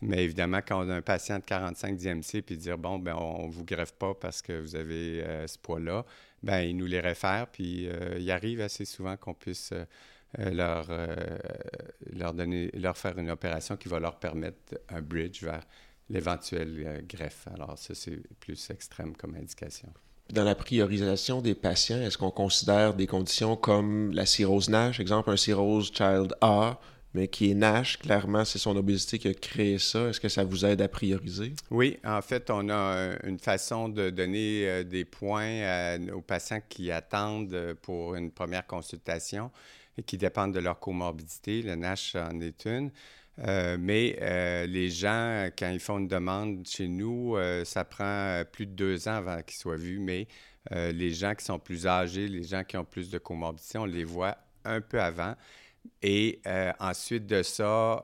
Mais 0.00 0.22
évidemment, 0.22 0.60
quand 0.66 0.84
on 0.84 0.90
a 0.90 0.94
un 0.94 1.02
patient 1.02 1.38
de 1.38 1.44
45 1.44 1.96
d'IMC, 1.96 2.42
puis 2.44 2.58
dire, 2.58 2.76
bon, 2.76 2.98
ben 2.98 3.14
on 3.16 3.46
ne 3.46 3.52
vous 3.52 3.64
greffe 3.64 3.92
pas 3.92 4.14
parce 4.14 4.42
que 4.42 4.60
vous 4.60 4.76
avez 4.76 5.22
euh, 5.22 5.46
ce 5.46 5.58
poids-là, 5.58 6.04
ben 6.42 6.60
ils 6.60 6.76
nous 6.76 6.86
les 6.86 7.00
réfèrent, 7.00 7.46
puis 7.46 7.88
euh, 7.88 8.18
il 8.18 8.30
arrive 8.30 8.60
assez 8.60 8.84
souvent 8.84 9.16
qu'on 9.16 9.32
puisse 9.32 9.72
euh, 9.72 10.50
leur, 10.50 10.88
leur, 12.12 12.34
donner, 12.34 12.70
leur 12.74 12.98
faire 12.98 13.18
une 13.18 13.30
opération 13.30 13.76
qui 13.76 13.88
va 13.88 14.00
leur 14.00 14.18
permettre 14.18 14.78
un 14.88 15.00
bridge 15.00 15.42
vers 15.42 15.64
l'éventuelle 16.10 17.04
greffe. 17.08 17.46
Alors, 17.54 17.78
ça, 17.78 17.94
c'est 17.94 18.20
plus 18.40 18.68
extrême 18.70 19.16
comme 19.16 19.36
indication. 19.36 19.92
Dans 20.32 20.44
la 20.44 20.54
priorisation 20.54 21.42
des 21.42 21.54
patients, 21.54 22.00
est-ce 22.00 22.16
qu'on 22.16 22.30
considère 22.30 22.94
des 22.94 23.06
conditions 23.06 23.56
comme 23.56 24.12
la 24.12 24.24
cirrhose 24.24 24.70
NASH, 24.70 24.98
exemple 24.98 25.30
un 25.30 25.36
cirrhose 25.36 25.92
child 25.92 26.34
A, 26.40 26.80
mais 27.12 27.28
qui 27.28 27.50
est 27.50 27.54
NASH, 27.54 27.98
clairement, 27.98 28.44
c'est 28.44 28.58
son 28.58 28.76
obésité 28.76 29.18
qui 29.18 29.28
a 29.28 29.34
créé 29.34 29.78
ça. 29.78 30.08
Est-ce 30.08 30.20
que 30.20 30.28
ça 30.28 30.42
vous 30.42 30.64
aide 30.64 30.80
à 30.80 30.88
prioriser? 30.88 31.52
Oui, 31.70 31.98
en 32.04 32.22
fait, 32.22 32.50
on 32.50 32.70
a 32.70 33.12
une 33.22 33.38
façon 33.38 33.88
de 33.88 34.10
donner 34.10 34.68
euh, 34.68 34.82
des 34.82 35.04
points 35.04 35.98
aux 36.12 36.22
patients 36.22 36.60
qui 36.68 36.90
attendent 36.90 37.76
pour 37.82 38.16
une 38.16 38.30
première 38.32 38.66
consultation 38.66 39.50
et 39.96 40.02
qui 40.02 40.16
dépendent 40.16 40.54
de 40.54 40.58
leur 40.58 40.80
comorbidité. 40.80 41.62
Le 41.62 41.76
NASH 41.76 42.16
en 42.16 42.40
est 42.40 42.64
une. 42.64 42.90
Euh, 43.40 43.76
mais 43.80 44.16
euh, 44.22 44.66
les 44.66 44.90
gens, 44.90 45.48
quand 45.58 45.70
ils 45.70 45.80
font 45.80 45.98
une 45.98 46.08
demande 46.08 46.66
chez 46.66 46.86
nous, 46.86 47.36
euh, 47.36 47.64
ça 47.64 47.84
prend 47.84 48.42
plus 48.52 48.66
de 48.66 48.72
deux 48.72 49.08
ans 49.08 49.16
avant 49.16 49.42
qu'ils 49.42 49.58
soient 49.58 49.76
vus. 49.76 49.98
Mais 49.98 50.28
les 50.70 51.10
gens 51.10 51.34
qui 51.34 51.44
sont 51.44 51.58
plus 51.58 51.86
âgés, 51.86 52.26
les 52.26 52.42
gens 52.42 52.64
qui 52.64 52.78
ont 52.78 52.86
plus 52.86 53.10
de 53.10 53.18
comorbidité, 53.18 53.76
on 53.76 53.84
les 53.84 54.04
voit 54.04 54.38
un 54.64 54.80
peu 54.80 54.98
avant. 54.98 55.34
Et 56.00 56.40
ensuite 56.80 57.26
de 57.26 57.42
ça, 57.42 58.02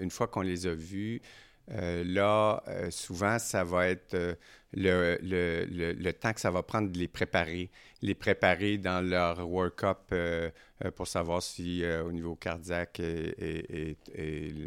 une 0.00 0.10
fois 0.10 0.26
qu'on 0.26 0.40
les 0.40 0.66
a 0.66 0.74
vus, 0.74 1.22
là, 1.68 2.64
souvent, 2.90 3.38
ça 3.38 3.62
va 3.62 3.86
être 3.86 4.36
le, 4.72 5.18
le, 5.22 5.92
le, 5.92 6.12
temps 6.12 6.32
que 6.32 6.40
ça 6.40 6.50
va 6.50 6.62
prendre 6.62 6.90
de 6.90 6.98
les 6.98 7.08
préparer, 7.08 7.70
les 8.02 8.14
préparer 8.14 8.78
dans 8.78 9.00
leur 9.00 9.48
work-up 9.48 10.12
euh, 10.84 10.90
pour 10.90 11.06
savoir 11.06 11.42
si 11.42 11.84
euh, 11.84 12.04
au 12.04 12.12
niveau 12.12 12.36
cardiaque 12.36 13.00
et, 13.00 13.96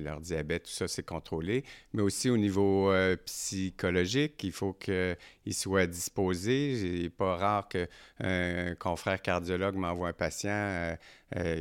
leur 0.04 0.20
diabète, 0.22 0.64
tout 0.64 0.72
ça, 0.72 0.88
c'est 0.88 1.04
contrôlé. 1.04 1.64
Mais 1.94 2.02
aussi 2.02 2.30
au 2.30 2.38
niveau 2.38 2.92
euh, 2.92 3.16
psychologique, 3.26 4.44
il 4.44 4.52
faut 4.52 4.74
qu'ils 4.74 5.18
soient 5.52 5.88
disposés. 5.88 6.74
Il 6.74 7.04
n'est 7.04 7.10
pas 7.10 7.36
rare 7.36 7.68
qu'un 7.68 8.76
confrère 8.76 9.22
cardiologue 9.22 9.76
m'envoie 9.76 10.10
un 10.10 10.14
patient 10.14 10.98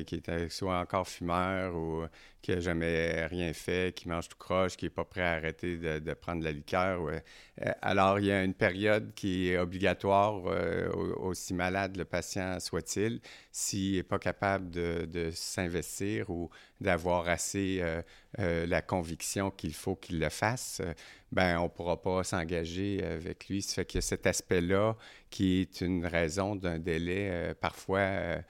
qui 0.07 0.17
est 0.17 0.49
soit 0.51 0.79
encore 0.79 1.09
fumeur 1.09 1.75
ou 1.75 2.05
qui 2.43 2.51
n'a 2.51 2.61
jamais 2.61 3.25
rien 3.27 3.55
fait, 3.55 3.95
qui 3.95 4.07
mange 4.07 4.29
tout 4.29 4.37
croche, 4.37 4.77
qui 4.77 4.85
n'est 4.85 4.91
pas 4.91 5.05
prêt 5.05 5.23
à 5.23 5.33
arrêter 5.33 5.79
de, 5.79 6.13
prendre 6.13 6.41
de 6.41 6.45
la 6.45 6.53
liqueur. 6.53 7.09
alors, 7.81 8.19
il 8.19 8.27
y 8.27 8.32
a 8.32 8.32
une 8.41 8.55
période 8.55 9.13
qui 9.15 9.51
est 9.51 9.59
obligatoire, 9.59 10.43
aussi 11.19 11.55
malade 11.55 11.97
le 11.97 12.05
patient 12.05 12.59
soit-il, 12.61 13.21
s'il 13.51 13.97
n'est 13.97 14.03
pas 14.03 14.19
capable 14.19 14.71
de, 14.71 15.31
s'investir 15.33 16.31
ou 16.31 16.51
d'avoir 16.81 17.29
assez 17.29 17.79
euh, 17.81 18.03
euh, 18.39 18.67
la 18.67 18.83
conviction 18.83 19.51
qu'il 19.51 19.75
faut 19.75 19.95
qu'il 19.95 20.19
le 20.19 20.29
fasse, 20.29 20.81
euh, 20.83 20.93
ben 21.31 21.59
on 21.59 21.65
ne 21.65 21.69
pourra 21.69 22.01
pas 22.01 22.25
s'engager 22.25 23.03
avec 23.05 23.49
lui. 23.49 23.63
Ça 23.63 23.77
fait 23.77 23.85
qu'il 23.87 23.99
y 23.99 23.99
a 23.99 24.03
cet 24.03 24.27
aspect-là 24.27 24.97
qui 25.31 25.61
est 25.61 25.81
une 25.81 26.05
raison 26.07 26.57
d'un 26.57 26.79
délai 26.79 27.55
parfois 27.61 28.43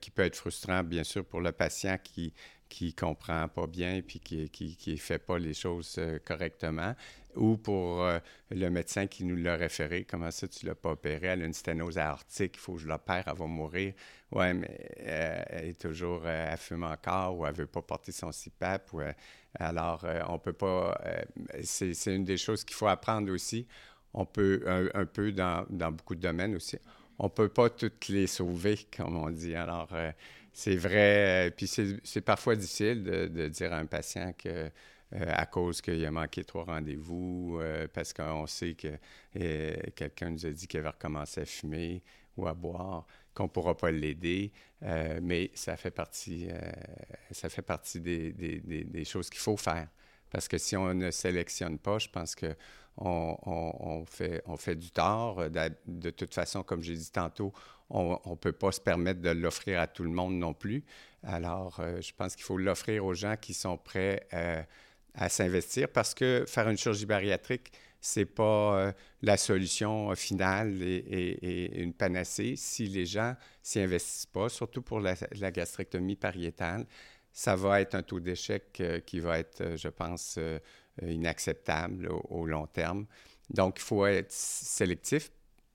qui 0.00 0.10
peut 0.10 0.22
être 0.22 0.36
frustrant, 0.36 0.84
bien 0.84 1.02
sûr, 1.02 1.24
pour 1.24 1.40
le 1.40 1.52
patient 1.52 1.96
qui 2.02 2.32
qui 2.68 2.94
comprend 2.94 3.48
pas 3.48 3.66
bien 3.66 4.00
puis 4.00 4.20
qui 4.20 4.48
qui, 4.48 4.76
qui 4.76 4.96
fait 4.96 5.18
pas 5.18 5.40
les 5.40 5.54
choses 5.54 5.98
correctement 6.24 6.94
ou 7.36 7.56
pour 7.56 8.02
euh, 8.02 8.18
le 8.50 8.68
médecin 8.68 9.06
qui 9.06 9.24
nous 9.24 9.36
l'a 9.36 9.56
référé. 9.56 10.04
Comment 10.04 10.30
ça, 10.30 10.48
tu 10.48 10.66
l'as 10.66 10.74
pas 10.74 10.90
opéré? 10.90 11.28
Elle 11.28 11.42
a 11.42 11.44
une 11.46 11.54
sténose 11.54 11.98
aortique, 11.98 12.56
il 12.56 12.60
faut 12.60 12.74
que 12.74 12.80
je 12.80 12.88
l'opère, 12.88 13.24
elle 13.26 13.36
va 13.36 13.46
mourir. 13.46 13.94
Oui, 14.32 14.54
mais 14.54 14.90
euh, 15.00 15.42
elle 15.48 15.68
est 15.68 15.80
toujours, 15.80 16.22
euh, 16.24 16.56
fume 16.56 16.84
encore 16.84 17.38
ou 17.38 17.46
elle 17.46 17.54
veut 17.54 17.66
pas 17.66 17.82
porter 17.82 18.12
son 18.12 18.30
CPAP. 18.30 18.90
alors, 19.58 20.04
on 20.28 20.38
peut 20.38 20.52
pas. 20.52 21.00
c'est 21.62 22.14
une 22.14 22.24
des 22.24 22.36
choses 22.36 22.64
qu'il 22.64 22.76
faut 22.76 22.86
apprendre 22.86 23.32
aussi. 23.32 23.66
On 24.12 24.24
peut, 24.24 24.64
un, 24.66 25.06
peu 25.06 25.32
dans, 25.32 25.64
beaucoup 25.70 26.14
de 26.16 26.20
domaines 26.20 26.56
aussi, 26.56 26.78
on 27.18 27.28
peut 27.28 27.48
pas 27.48 27.70
toutes 27.70 28.08
les 28.08 28.26
sauver, 28.26 28.78
comme 28.96 29.16
on 29.16 29.30
dit. 29.30 29.54
Alors, 29.54 29.88
c'est 30.52 30.76
vrai. 30.76 31.52
Puis 31.56 31.66
c'est 31.66 32.20
parfois 32.20 32.56
difficile 32.56 33.02
de, 33.02 33.48
dire 33.48 33.72
à 33.72 33.78
un 33.78 33.86
patient 33.86 34.32
que 34.36 34.48
euh, 34.48 34.68
à 35.12 35.46
cause 35.46 35.80
qu'il 35.80 36.04
a 36.04 36.10
manqué 36.10 36.44
trois 36.44 36.64
rendez-vous, 36.64 37.58
euh, 37.60 37.88
parce 37.92 38.12
qu'on 38.12 38.46
sait 38.46 38.74
que 38.74 38.88
euh, 39.36 39.76
quelqu'un 39.96 40.30
nous 40.30 40.46
a 40.46 40.50
dit 40.50 40.66
qu'il 40.66 40.78
avait 40.80 40.90
recommencé 40.90 41.40
à 41.40 41.44
fumer 41.44 42.02
ou 42.36 42.46
à 42.46 42.54
boire, 42.54 43.06
qu'on 43.34 43.44
ne 43.44 43.48
pourra 43.48 43.76
pas 43.76 43.90
l'aider. 43.90 44.52
mais 45.22 45.50
ça 45.54 45.76
fait 45.76 45.90
partie, 45.90 46.48
ça 47.32 47.48
fait 47.48 47.62
partie 47.62 48.00
des, 48.00 48.32
des, 48.32 48.60
des, 48.60 49.04
choses 49.04 49.28
qu'il 49.28 49.40
faut 49.40 49.56
faire. 49.56 49.88
Parce 50.30 50.48
que 50.48 50.56
si 50.56 50.76
on 50.76 50.94
ne 50.94 51.10
sélectionne 51.10 51.78
pas, 51.78 51.98
je 51.98 52.08
pense 52.08 52.34
qu'on 52.34 52.56
on, 52.96 54.04
fait, 54.06 54.42
on 54.46 54.56
fait 54.56 54.76
du 54.76 54.90
tort. 54.90 55.50
De, 55.50 55.70
de 55.86 56.10
toute 56.10 56.32
façon, 56.32 56.62
comme 56.62 56.82
j'ai 56.82 56.94
dit 56.94 57.10
tantôt, 57.10 57.52
on 57.90 58.18
ne 58.24 58.36
peut 58.36 58.52
pas 58.52 58.72
se 58.72 58.80
permettre 58.80 59.20
de 59.20 59.30
l'offrir 59.30 59.80
à 59.80 59.86
tout 59.86 60.04
le 60.04 60.10
monde 60.10 60.34
non 60.34 60.54
plus. 60.54 60.84
Alors, 61.24 61.82
je 62.00 62.12
pense 62.16 62.36
qu'il 62.36 62.44
faut 62.44 62.56
l'offrir 62.56 63.04
aux 63.04 63.14
gens 63.14 63.36
qui 63.36 63.52
sont 63.52 63.76
prêts 63.76 64.26
à 65.14 65.28
s'investir 65.28 65.88
parce 65.88 66.14
que 66.14 66.44
faire 66.46 66.68
une 66.68 66.76
chirurgie 66.76 67.06
bariatrique, 67.06 67.72
c'est 68.00 68.26
pas 68.26 68.78
euh, 68.78 68.92
la 69.22 69.36
solution 69.36 70.14
finale 70.14 70.82
et, 70.82 71.82
une 71.82 71.92
panacée 71.92 72.54
si 72.56 72.86
les 72.86 73.04
gens 73.04 73.34
s'y 73.62 73.80
investissent 73.80 74.26
pas, 74.26 74.48
surtout 74.48 74.82
pour 74.82 75.00
la, 75.00 75.14
gastrectomie 75.50 76.16
pariétale. 76.16 76.86
Ça 77.32 77.56
va 77.56 77.80
être 77.80 77.94
un 77.94 78.02
taux 78.02 78.20
d'échec 78.20 78.82
qui 79.06 79.20
va 79.20 79.38
être, 79.38 79.76
je 79.76 79.88
pense, 79.88 80.38
inacceptable 81.00 82.08
au, 82.10 82.46
long 82.46 82.66
terme. 82.66 83.06
Donc, 83.50 83.78
il 83.78 83.82
faut 83.82 84.06
être 84.06 84.32
sélectif. 84.32 85.30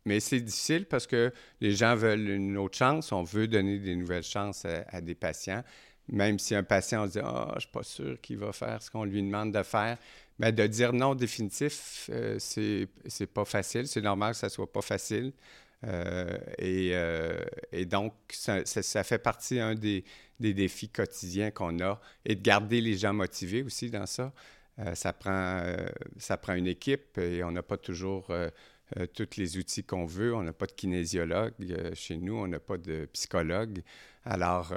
Mais 0.05 0.19
c'est 0.19 0.39
difficile 0.39 0.85
parce 0.85 1.07
que 1.07 1.33
les 1.61 1.71
gens 1.71 1.95
veulent 1.95 2.29
une 2.29 2.57
autre 2.57 2.77
chance. 2.77 3.11
On 3.11 3.23
veut 3.23 3.47
donner 3.47 3.79
des 3.79 3.95
nouvelles 3.95 4.23
chances 4.23 4.65
à, 4.65 5.01
des 5.01 5.15
patients. 5.15 5.63
Même 6.09 6.37
si 6.39 6.55
un 6.55 6.63
patient, 6.63 7.07
se 7.07 7.13
dit 7.13 7.19
Ah, 7.23 7.47
je 7.51 7.55
ne 7.55 7.59
suis 7.61 7.69
pas 7.69 7.83
sûr 7.83 8.21
qu'il 8.21 8.37
va 8.37 8.51
faire 8.51 8.81
ce 8.81 8.91
qu'on 8.91 9.05
lui 9.05 9.23
demande 9.23 9.51
de 9.53 9.63
faire. 9.63 9.97
Mais 10.37 10.51
de 10.51 10.67
dire 10.67 10.91
non 10.91 11.15
définitif, 11.15 12.09
euh, 12.11 12.37
ce 12.39 12.87
c'est 13.07 13.27
pas 13.27 13.45
facile. 13.45 13.87
C'est 13.87 14.01
normal 14.01 14.33
que 14.33 14.37
ça 14.37 14.49
soit 14.49 14.71
pas 14.71 14.81
facile. 14.81 15.31
Euh, 15.87 16.37
euh, 16.61 17.45
et, 17.71 17.85
donc, 17.85 18.13
ça, 18.29 19.03
fait 19.03 19.17
partie 19.19 19.59
un 19.59 19.75
des, 19.75 20.03
des 20.39 20.53
défis 20.53 20.89
quotidiens 20.89 21.51
qu'on 21.51 21.79
a 21.79 21.99
et 22.25 22.35
de 22.35 22.41
garder 22.41 22.81
les 22.81 22.97
gens 22.97 23.13
motivés 23.13 23.63
aussi 23.63 23.89
dans 23.89 24.05
ça. 24.05 24.33
Euh, 24.79 24.95
ça, 24.95 25.13
prend, 25.13 25.63
ça 26.17 26.37
prend 26.37 26.53
une 26.53 26.67
équipe 26.67 27.17
et 27.17 27.43
on 27.43 27.51
n'a 27.51 27.63
pas 27.63 27.77
toujours 27.77 28.31
tous 29.13 29.37
les 29.37 29.57
outils 29.57 29.83
qu'on 29.83 30.05
veut. 30.05 30.33
On 30.35 30.43
n'a 30.43 30.53
pas 30.53 30.65
de 30.65 30.73
kinésiologue 30.73 31.53
chez 31.93 32.17
nous, 32.17 32.35
on 32.35 32.47
n'a 32.47 32.59
pas 32.59 32.77
de 32.77 33.07
psychologue. 33.13 33.81
Alors, 34.23 34.73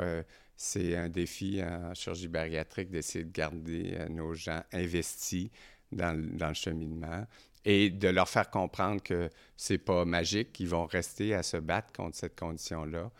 c'est 0.60 0.96
un 0.96 1.08
défi 1.08 1.62
en 1.62 1.94
chirurgie 1.94 2.26
bariatrique 2.26 2.90
d'essayer 2.90 3.24
de 3.24 3.30
garder 3.30 3.96
nos 4.10 4.34
gens 4.34 4.60
investis 4.72 5.50
dans, 5.92 6.12
le 6.12 6.54
cheminement 6.54 7.24
et 7.64 7.90
de 7.90 8.08
leur 8.08 8.28
faire 8.28 8.50
comprendre 8.50 9.00
que 9.00 9.30
c'est 9.56 9.78
pas 9.78 10.04
magique, 10.04 10.52
qu'ils 10.52 10.68
vont 10.68 10.84
rester 10.84 11.32
à 11.32 11.44
se 11.44 11.58
battre 11.58 11.92
contre 11.92 12.16
cette 12.16 12.36
condition-là. 12.36 13.10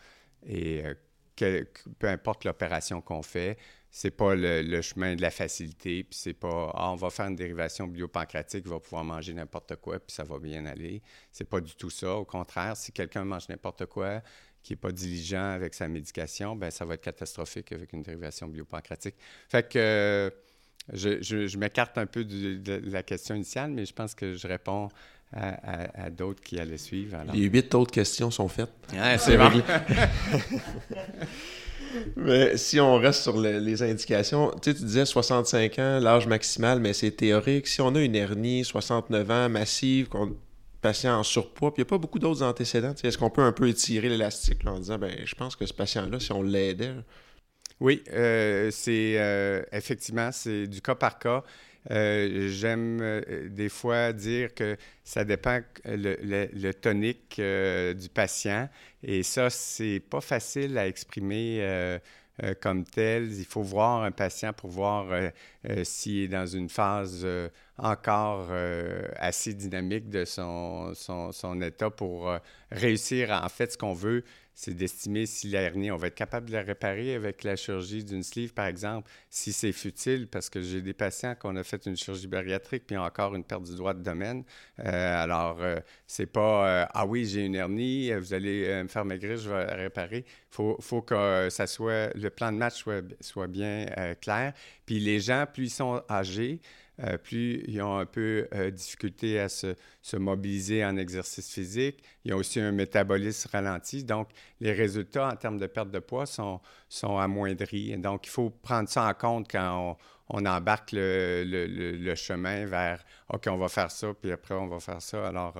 Et 0.45 0.83
que, 1.37 1.65
peu 1.97 2.09
importe 2.09 2.43
l'opération 2.43 2.99
qu'on 2.99 3.21
fait, 3.21 3.57
c'est 3.89 4.11
pas 4.11 4.35
le, 4.35 4.81
chemin 4.81 5.15
de 5.15 5.21
la 5.21 5.31
facilité, 5.31 6.03
puis 6.03 6.19
c'est 6.19 6.33
pas 6.33 6.71
ah, 6.75 6.91
on 6.91 6.95
va 6.95 7.09
faire 7.09 7.27
une 7.27 7.35
dérivation 7.35 7.87
biopancratique, 7.87 8.63
il 8.65 8.69
va 8.69 8.79
pouvoir 8.79 9.05
manger 9.05 9.33
n'importe 9.33 9.77
quoi, 9.77 9.97
puis 9.99 10.13
ça 10.13 10.23
va 10.23 10.39
bien 10.39 10.65
aller. 10.65 11.01
C'est 11.31 11.49
pas 11.49 11.61
du 11.61 11.73
tout 11.75 11.89
ça. 11.89 12.15
Au 12.15 12.25
contraire, 12.25 12.75
si 12.75 12.91
quelqu'un 12.91 13.23
mange 13.23 13.47
n'importe 13.47 13.85
quoi, 13.85 14.21
qui 14.63 14.73
n'est 14.73 14.77
pas 14.77 14.91
diligent 14.91 15.51
avec 15.53 15.73
sa 15.73 15.87
médication, 15.87 16.55
ben 16.55 16.71
ça 16.71 16.85
va 16.85 16.95
être 16.95 17.01
catastrophique 17.01 17.71
avec 17.71 17.93
une 17.93 18.03
dérivation 18.03 18.47
biopancratique. 18.47 19.15
Fait 19.47 19.67
que 19.67 20.31
je, 20.93 21.57
m'écarte 21.57 21.97
un 21.97 22.05
peu 22.05 22.23
de, 22.23 22.81
la 22.91 23.03
question 23.03 23.35
initiale, 23.35 23.71
mais 23.71 23.85
je 23.85 23.93
pense 23.93 24.15
que 24.15 24.33
je 24.33 24.47
réponds 24.47 24.89
à, 25.31 26.09
d'autres 26.09 26.41
qui 26.41 26.59
allaient 26.59 26.77
suivre. 26.77 27.17
Les 27.33 27.41
huit 27.41 27.73
autres 27.75 27.91
questions 27.91 28.31
sont 28.31 28.47
faites. 28.47 28.71
c'est 29.19 29.37
bon. 29.37 29.51
mais 32.15 32.57
si 32.57 32.79
on 32.79 32.95
reste 32.95 33.21
sur 33.21 33.39
les 33.39 33.83
indications, 33.83 34.51
tu, 34.61 34.71
sais, 34.71 34.77
tu 34.77 34.83
disais 34.83 35.05
65 35.05 35.79
ans, 35.79 35.99
l'âge 35.99 36.25
maximal, 36.25 36.79
mais 36.79 36.93
c'est 36.93 37.11
théorique. 37.11 37.67
Si 37.67 37.79
on 37.81 37.93
a 37.93 38.01
une 38.01 38.15
hernie, 38.15 38.65
69 38.65 39.31
ans, 39.31 39.49
massive, 39.49 40.09
patient 40.81 41.19
en 41.19 41.23
surpoids, 41.23 41.73
puis 41.73 41.81
il 41.81 41.85
n'y 41.85 41.87
a 41.87 41.91
pas 41.91 41.97
beaucoup 41.97 42.19
d'autres 42.19 42.43
antécédents, 42.43 42.93
est-ce 43.03 43.17
qu'on 43.17 43.29
peut 43.29 43.41
un 43.41 43.51
peu 43.51 43.67
étirer 43.67 44.09
l'élastique 44.09 44.65
en 44.65 44.79
disant, 44.79 44.97
ben, 44.97 45.13
je 45.25 45.35
pense 45.35 45.55
que 45.55 45.65
ce 45.65 45.73
patient-là, 45.73 46.19
si 46.19 46.31
on 46.31 46.41
l'aidait... 46.41 46.93
Oui, 47.79 48.03
euh, 48.11 48.69
c'est 48.71 49.15
euh, 49.17 49.61
effectivement, 49.71 50.31
c'est 50.31 50.67
du 50.67 50.81
cas 50.81 50.95
par 50.95 51.17
cas. 51.17 51.43
Euh, 51.91 52.49
j'aime 52.49 53.21
des 53.49 53.69
fois 53.69 54.11
dire 54.11 54.53
que 54.53 54.75
ça 55.03 55.23
dépend 55.23 55.61
le, 55.85 56.17
le, 56.21 56.73
tonique 56.73 57.39
du 57.39 58.09
patient. 58.09 58.69
Et 59.01 59.23
ça, 59.23 59.49
c'est 59.49 60.01
pas 60.01 60.19
facile 60.19 60.77
à 60.77 60.87
exprimer 60.87 61.97
comme 62.61 62.83
tel. 62.83 63.31
Il 63.31 63.45
faut 63.45 63.61
voir 63.61 64.03
un 64.03 64.11
patient 64.11 64.51
pour 64.51 64.69
voir 64.69 65.07
s'il 65.83 66.23
est 66.23 66.27
dans 66.27 66.47
une 66.47 66.67
phase 66.67 67.25
encore 67.79 68.49
assez 69.15 69.53
dynamique 69.53 70.09
de 70.09 70.25
son, 70.25 70.93
son, 70.93 71.61
état 71.61 71.89
pour 71.89 72.33
réussir. 72.71 73.31
En 73.31 73.49
fait, 73.49 73.73
ce 73.73 73.77
qu'on 73.77 73.93
veut, 73.93 74.23
c'est 74.59 74.73
d'estimer 74.73 75.25
si 75.25 75.47
la 75.47 75.61
hernie, 75.61 75.89
on 75.89 75.95
va 75.95 76.07
être 76.07 76.15
capable 76.15 76.47
de 76.47 76.51
la 76.51 76.61
réparer 76.61 77.15
avec 77.15 77.45
la 77.45 77.55
chirurgie 77.55 78.03
d'une 78.03 78.23
sleeve, 78.23 78.53
par 78.53 78.65
exemple, 78.65 79.09
si 79.29 79.53
c'est 79.53 79.71
futile, 79.71 80.27
parce 80.27 80.49
que 80.49 80.61
j'ai 80.61 80.81
des 80.81 80.91
patients 80.91 81.33
qu'on 81.33 81.55
a 81.55 81.63
fait 81.63 81.85
une 81.85 81.95
chirurgie 81.95 82.27
bariatrique 82.27 82.83
puis 82.85 82.97
encore 82.97 83.35
une 83.35 83.45
perte 83.45 83.63
du 83.63 83.73
droit 83.77 83.93
de 83.93 84.03
domaine. 84.03 84.43
Euh, 84.79 85.23
alors, 85.23 85.61
euh, 85.61 85.79
c'est 86.07 86.25
pas 86.25 86.67
euh, 86.67 86.85
Ah 86.93 87.05
oui, 87.05 87.25
j'ai 87.25 87.45
une 87.45 87.55
hernie, 87.55 88.11
vous 88.11 88.33
allez 88.33 88.83
me 88.83 88.89
faire 88.89 89.05
maigrir, 89.05 89.37
je 89.37 89.49
vais 89.49 89.65
la 89.65 89.75
réparer. 89.75 90.25
Faut, 90.49 90.75
faut, 90.81 91.03
que 91.03 91.47
ça 91.49 91.65
soit, 91.65 92.13
le 92.17 92.29
plan 92.29 92.51
de 92.51 92.57
match 92.57 92.79
soit, 92.79 93.05
soit 93.21 93.47
bien 93.47 93.85
clair. 94.19 94.51
Puis 94.85 94.99
les 94.99 95.21
gens, 95.21 95.45
plus 95.49 95.67
ils 95.67 95.69
sont 95.69 96.03
âgés, 96.09 96.59
euh, 97.03 97.17
plus 97.17 97.63
ils 97.67 97.81
ont 97.81 97.97
un 97.97 98.05
peu 98.05 98.47
euh, 98.53 98.71
difficulté 98.71 99.39
à 99.39 99.49
se, 99.49 99.75
mobiliser 100.17 100.83
en 100.83 100.97
exercice 100.97 101.51
physique. 101.53 102.03
Ils 102.25 102.33
ont 102.33 102.37
aussi 102.37 102.59
un 102.59 102.71
métabolisme 102.71 103.49
ralenti. 103.51 104.03
Donc, 104.03 104.29
les 104.59 104.73
résultats 104.73 105.29
en 105.29 105.35
termes 105.35 105.57
de 105.57 105.67
perte 105.67 105.91
de 105.91 105.99
poids 105.99 106.25
sont, 106.25 106.59
sont 106.89 107.17
amoindris. 107.17 107.97
Donc, 107.97 108.27
il 108.27 108.29
faut 108.29 108.49
prendre 108.49 108.89
ça 108.89 109.05
en 109.07 109.13
compte 109.13 109.49
quand 109.49 109.97
on, 110.29 110.45
embarque 110.45 110.89
le, 110.93 112.13
chemin 112.15 112.65
vers 112.65 113.03
OK, 113.29 113.47
on 113.47 113.57
va 113.57 113.69
faire 113.69 113.91
ça, 113.91 114.13
puis 114.19 114.31
après, 114.31 114.55
on 114.55 114.67
va 114.67 114.79
faire 114.79 115.01
ça. 115.01 115.27
Alors, 115.27 115.55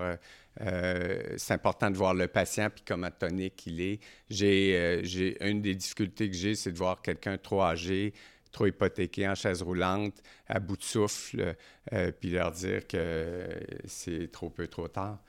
euh, 0.61 1.35
c'est 1.37 1.53
important 1.53 1.89
de 1.89 1.95
voir 1.95 2.13
le 2.13 2.27
patient, 2.27 2.69
puis 2.69 2.83
comment 2.85 3.11
tonique 3.11 3.65
il 3.65 3.81
est. 3.81 3.99
J'ai, 4.29 5.37
une 5.47 5.61
des 5.61 5.75
difficultés 5.75 6.29
que 6.29 6.35
j'ai, 6.35 6.55
c'est 6.55 6.71
de 6.71 6.77
voir 6.77 7.01
quelqu'un 7.01 7.37
trop 7.37 7.61
âgé, 7.63 8.13
trop 8.51 8.65
hypothéqués 8.65 9.27
en 9.27 9.35
chaise 9.35 9.61
roulante, 9.61 10.15
à 10.47 10.59
bout 10.59 10.77
de 10.77 10.83
souffle, 10.83 11.55
euh, 11.93 12.11
puis 12.19 12.31
leur 12.31 12.51
dire 12.51 12.87
que 12.87 13.47
c'est 13.85 14.31
trop 14.31 14.49
peu, 14.49 14.67
trop 14.67 14.87
tard. 14.87 15.19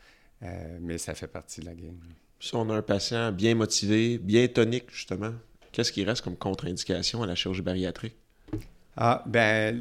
Euh, 0.43 0.79
mais 0.81 0.99
ça 0.99 1.15
fait 1.15 1.27
partie 1.27 1.61
de 1.61 1.67
la 1.67 1.75
game. 1.75 1.99
Si 2.39 2.55
on 2.55 2.69
a 2.71 2.75
un 2.75 2.83
patient 2.83 3.33
bien 3.33 3.55
motivé, 3.55 4.19
bien 4.19 4.47
tonique, 4.49 4.91
justement, 4.91 5.33
qu'est-ce 5.73 5.93
qui 5.93 6.05
reste 6.05 6.23
comme 6.23 6.37
contre-indication 6.37 7.23
à 7.23 7.27
la 7.27 7.35
chirurgie 7.35 7.63
bariatrique? 7.63 8.17
Ah, 8.97 9.23
bien, 9.27 9.79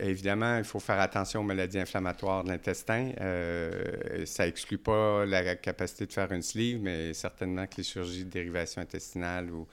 évidemment, 0.00 0.58
il 0.58 0.64
faut 0.64 0.80
faire 0.80 1.00
attention 1.00 1.40
aux 1.40 1.44
maladies 1.44 1.78
inflammatoires 1.78 2.44
de 2.44 2.50
l'intestin. 2.50 3.10
Euh, 3.20 4.26
ça 4.26 4.46
exclut 4.46 4.78
pas 4.78 5.24
la 5.24 5.56
capacité 5.56 6.06
de 6.06 6.12
faire 6.12 6.30
une 6.30 6.42
sleeve, 6.42 6.80
mais 6.80 7.14
certainement 7.14 7.66
que 7.66 7.78
les 7.78 7.82
chirurgies 7.82 8.24
de 8.24 8.30
dérivation 8.30 8.82
intestinale 8.82 9.50
ou 9.50 9.66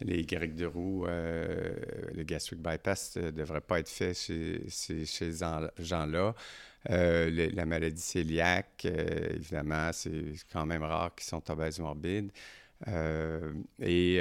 les 0.00 0.24
grecs 0.24 0.54
de 0.54 0.66
roue, 0.66 1.06
euh, 1.06 1.74
le 2.14 2.22
gastric 2.22 2.60
bypass 2.60 3.16
ne 3.16 3.30
devrait 3.30 3.60
pas 3.60 3.80
être 3.80 3.88
fait 3.88 4.14
chez, 4.14 4.62
ces 4.68 5.32
gens-là. 5.78 6.34
Euh, 6.88 7.50
la 7.52 7.66
maladie 7.66 8.02
cœliaque, 8.12 8.86
euh, 8.86 9.34
évidemment, 9.34 9.90
c'est 9.92 10.34
quand 10.52 10.64
même 10.64 10.82
rare 10.82 11.14
qu'ils 11.14 11.26
sont 11.26 11.50
obèses 11.50 11.78
morbides. 11.78 12.30
et 13.80 14.20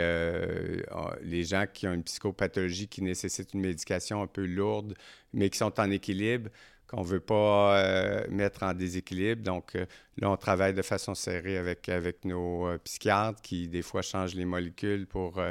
les 1.22 1.44
gens 1.44 1.66
qui 1.74 1.88
ont 1.88 1.94
une 1.94 2.04
psychopathologie 2.04 2.88
qui 2.88 3.02
nécessite 3.02 3.54
une 3.54 3.62
médication 3.62 4.22
un 4.22 4.28
peu 4.28 4.46
lourde, 4.46 4.96
mais 5.34 5.50
qui 5.50 5.58
sont 5.58 5.80
en 5.80 5.90
équilibre, 5.92 6.50
qu'on 6.90 7.02
ne 7.02 7.06
veut 7.06 7.20
pas 7.20 7.78
euh, 7.78 8.26
mettre 8.30 8.64
en 8.64 8.74
déséquilibre. 8.74 9.44
Donc 9.44 9.76
euh, 9.76 9.86
là, 10.18 10.32
on 10.32 10.38
travaille 10.38 10.74
de 10.74 10.82
façon 10.82 11.14
serrée 11.14 11.58
avec, 11.58 11.88
nos 12.26 12.68
euh, 12.68 12.78
psychiatres 12.80 13.42
qui, 13.42 13.68
des 13.68 13.84
fois, 13.84 14.02
changent 14.02 14.36
les 14.36 14.46
molécules 14.46 15.06
pour 15.06 15.42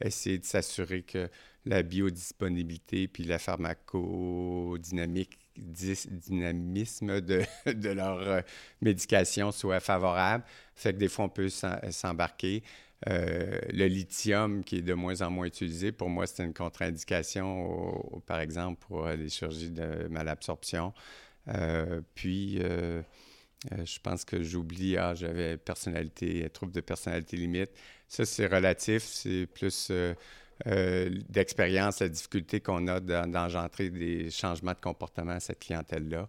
essayer 0.00 0.38
de 0.38 0.44
s'assurer 0.44 1.02
que 1.02 1.28
la 1.64 1.82
biodisponibilité 1.82 3.08
puis 3.08 3.24
la 3.24 3.38
pharmacodynamique 3.38 5.38
dynamisme 5.56 7.20
de, 7.20 7.42
de 7.66 7.90
leur 7.90 8.42
médication 8.80 9.52
soit 9.52 9.80
favorable. 9.80 10.44
Fait 10.74 10.92
que 10.92 10.98
des 10.98 11.08
fois, 11.08 11.26
on 11.26 11.28
peut 11.28 11.48
s'embarquer. 11.48 12.62
Euh, 13.06 13.60
le 13.72 13.86
lithium 13.86 14.64
qui 14.64 14.78
est 14.78 14.82
de 14.82 14.94
moins 14.94 15.22
en 15.22 15.30
moins 15.30 15.46
utilisé, 15.46 15.92
pour 15.92 16.08
moi, 16.08 16.26
c'est 16.26 16.44
une 16.44 16.54
contre-indication, 16.54 18.22
par 18.26 18.40
exemple, 18.40 18.84
pour 18.86 19.06
les 19.08 19.28
chirurgies 19.28 19.70
de 19.70 20.08
malabsorption. 20.08 20.92
Euh, 21.48 22.00
puis, 22.14 22.58
euh, 22.60 23.02
je 23.84 23.98
pense 24.00 24.24
que 24.24 24.42
j'oublie, 24.42 24.96
ah, 24.96 25.14
j'avais 25.14 25.56
personnalité, 25.56 26.48
trouble 26.50 26.72
de 26.72 26.80
personnalité 26.80 27.36
limite. 27.36 27.70
Ça, 28.08 28.24
c'est 28.24 28.46
relatif, 28.46 29.02
c'est 29.04 29.46
plus 29.46 29.92
d'expérience, 31.28 32.00
la 32.00 32.08
difficulté 32.08 32.60
qu'on 32.60 32.88
a 32.88 32.98
d'engendrer 32.98 33.90
des 33.90 34.28
changements 34.30 34.72
de 34.72 34.80
comportement 34.80 35.32
à 35.32 35.40
cette 35.40 35.60
clientèle-là 35.60 36.28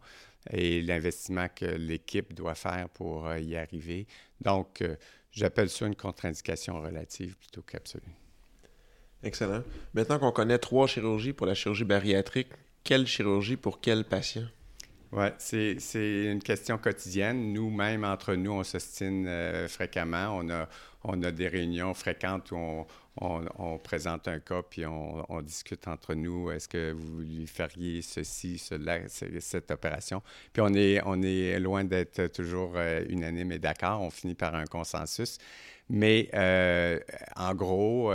et 0.51 0.83
l'investissement 0.83 1.47
que 1.53 1.65
l'équipe 1.65 2.33
doit 2.35 2.53
faire 2.53 2.89
pour 2.89 3.33
y 3.35 3.55
arriver. 3.55 4.05
Donc, 4.41 4.83
J'appelle 5.31 5.69
ça 5.69 5.85
une 5.85 5.95
contre-indication 5.95 6.81
relative 6.81 7.35
plutôt 7.37 7.61
qu'absolue. 7.61 8.15
Excellent. 9.21 9.63
Maintenant 9.93 10.19
qu'on 10.19 10.31
connaît 10.31 10.57
trois 10.59 10.87
chirurgies 10.87 11.33
pour 11.33 11.45
la 11.45 11.53
chirurgie 11.53 11.83
bariatrique, 11.83 12.49
quelle 12.83 13.05
chirurgie 13.05 13.57
pour 13.57 13.81
quel 13.81 14.05
patient? 14.05 14.47
Oui, 15.11 15.27
c'est 15.39 16.31
une 16.31 16.41
question 16.41 16.77
quotidienne. 16.77 17.51
Nous-mêmes, 17.51 18.03
entre 18.03 18.35
nous, 18.35 18.51
on 18.51 18.63
s'ostine 18.63 19.25
euh, 19.27 19.67
fréquemment. 19.67 20.37
On 20.37 20.49
a, 20.49 20.69
on 21.03 21.21
a 21.23 21.31
des 21.31 21.47
réunions 21.47 21.93
fréquentes 21.95 22.51
où 22.51 22.57
on, 22.57 22.85
on, 23.21 23.77
présente 23.77 24.27
un 24.27 24.39
cas, 24.39 24.61
puis 24.61 24.85
on, 24.85 25.41
discute 25.41 25.87
entre 25.87 26.13
nous. 26.13 26.51
Est-ce 26.51 26.67
que 26.67 26.91
vous 26.91 27.19
lui 27.19 27.47
feriez 27.47 28.01
ceci, 28.01 28.57
cela, 28.57 28.99
cette 29.07 29.71
opération? 29.71 30.21
Puis 30.53 30.61
on 30.61 30.73
est, 30.73 31.01
on 31.05 31.21
est 31.21 31.59
loin 31.59 31.83
d'être 31.83 32.27
toujours 32.27 32.73
euh, 32.75 33.03
unanime 33.09 33.51
et 33.51 33.59
d'accord. 33.59 34.01
On 34.01 34.09
finit 34.09 34.35
par 34.35 34.55
un 34.55 34.65
consensus. 34.65 35.37
Mais 35.89 36.29
euh, 36.33 36.99
en 37.35 37.55
gros, 37.55 38.11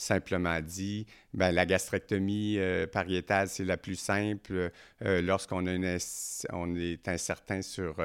simplement 0.00 0.60
dit, 0.60 1.06
ben, 1.34 1.52
la 1.52 1.66
gastrectomie 1.66 2.56
euh, 2.58 2.86
pariétale, 2.86 3.48
c'est 3.48 3.66
la 3.66 3.76
plus 3.76 3.96
simple 3.96 4.70
euh, 5.04 5.20
lorsqu'on 5.20 5.66
on 5.66 6.74
est 6.76 7.08
incertain 7.08 7.60
sur 7.60 7.96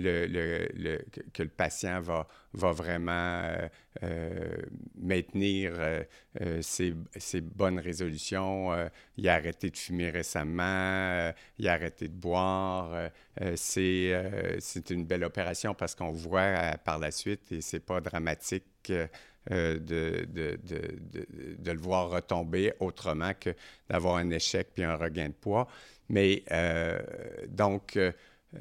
euh, 0.00 0.98
que 1.32 1.42
le 1.42 1.48
patient 1.48 2.00
va, 2.00 2.26
vraiment 2.52 3.56
maintenir 4.96 5.72
ses, 6.60 6.94
ses, 7.16 7.40
bonnes 7.40 7.78
résolutions. 7.78 8.70
il 9.16 9.28
a 9.28 9.34
arrêté 9.34 9.70
de 9.70 9.76
fumer 9.76 10.10
récemment, 10.10 11.32
il 11.58 11.68
a 11.68 11.72
arrêté 11.72 12.08
de 12.08 12.14
boire. 12.14 13.10
c'est, 13.56 14.90
une 14.90 15.04
belle 15.04 15.24
opération 15.24 15.74
parce 15.74 15.94
qu'on 15.94 16.12
voit 16.12 16.76
par 16.84 16.98
la 16.98 17.10
suite 17.10 17.50
et 17.52 17.60
c'est 17.60 17.84
pas 17.84 18.00
dramatique. 18.00 18.92
Euh, 19.50 19.78
de, 19.78 21.70
le 21.70 21.78
voir 21.78 22.08
retomber 22.08 22.72
autrement 22.80 23.32
que 23.38 23.50
d'avoir 23.90 24.16
un 24.16 24.30
échec 24.30 24.68
puis 24.74 24.84
un 24.84 24.96
regain 24.96 25.28
de 25.28 25.34
poids. 25.34 25.68
Mais 26.08 26.42
euh, 26.50 26.98
donc, 27.48 27.98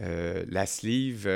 euh, 0.01 0.43
la 0.49 0.65
sleeve, 0.65 1.29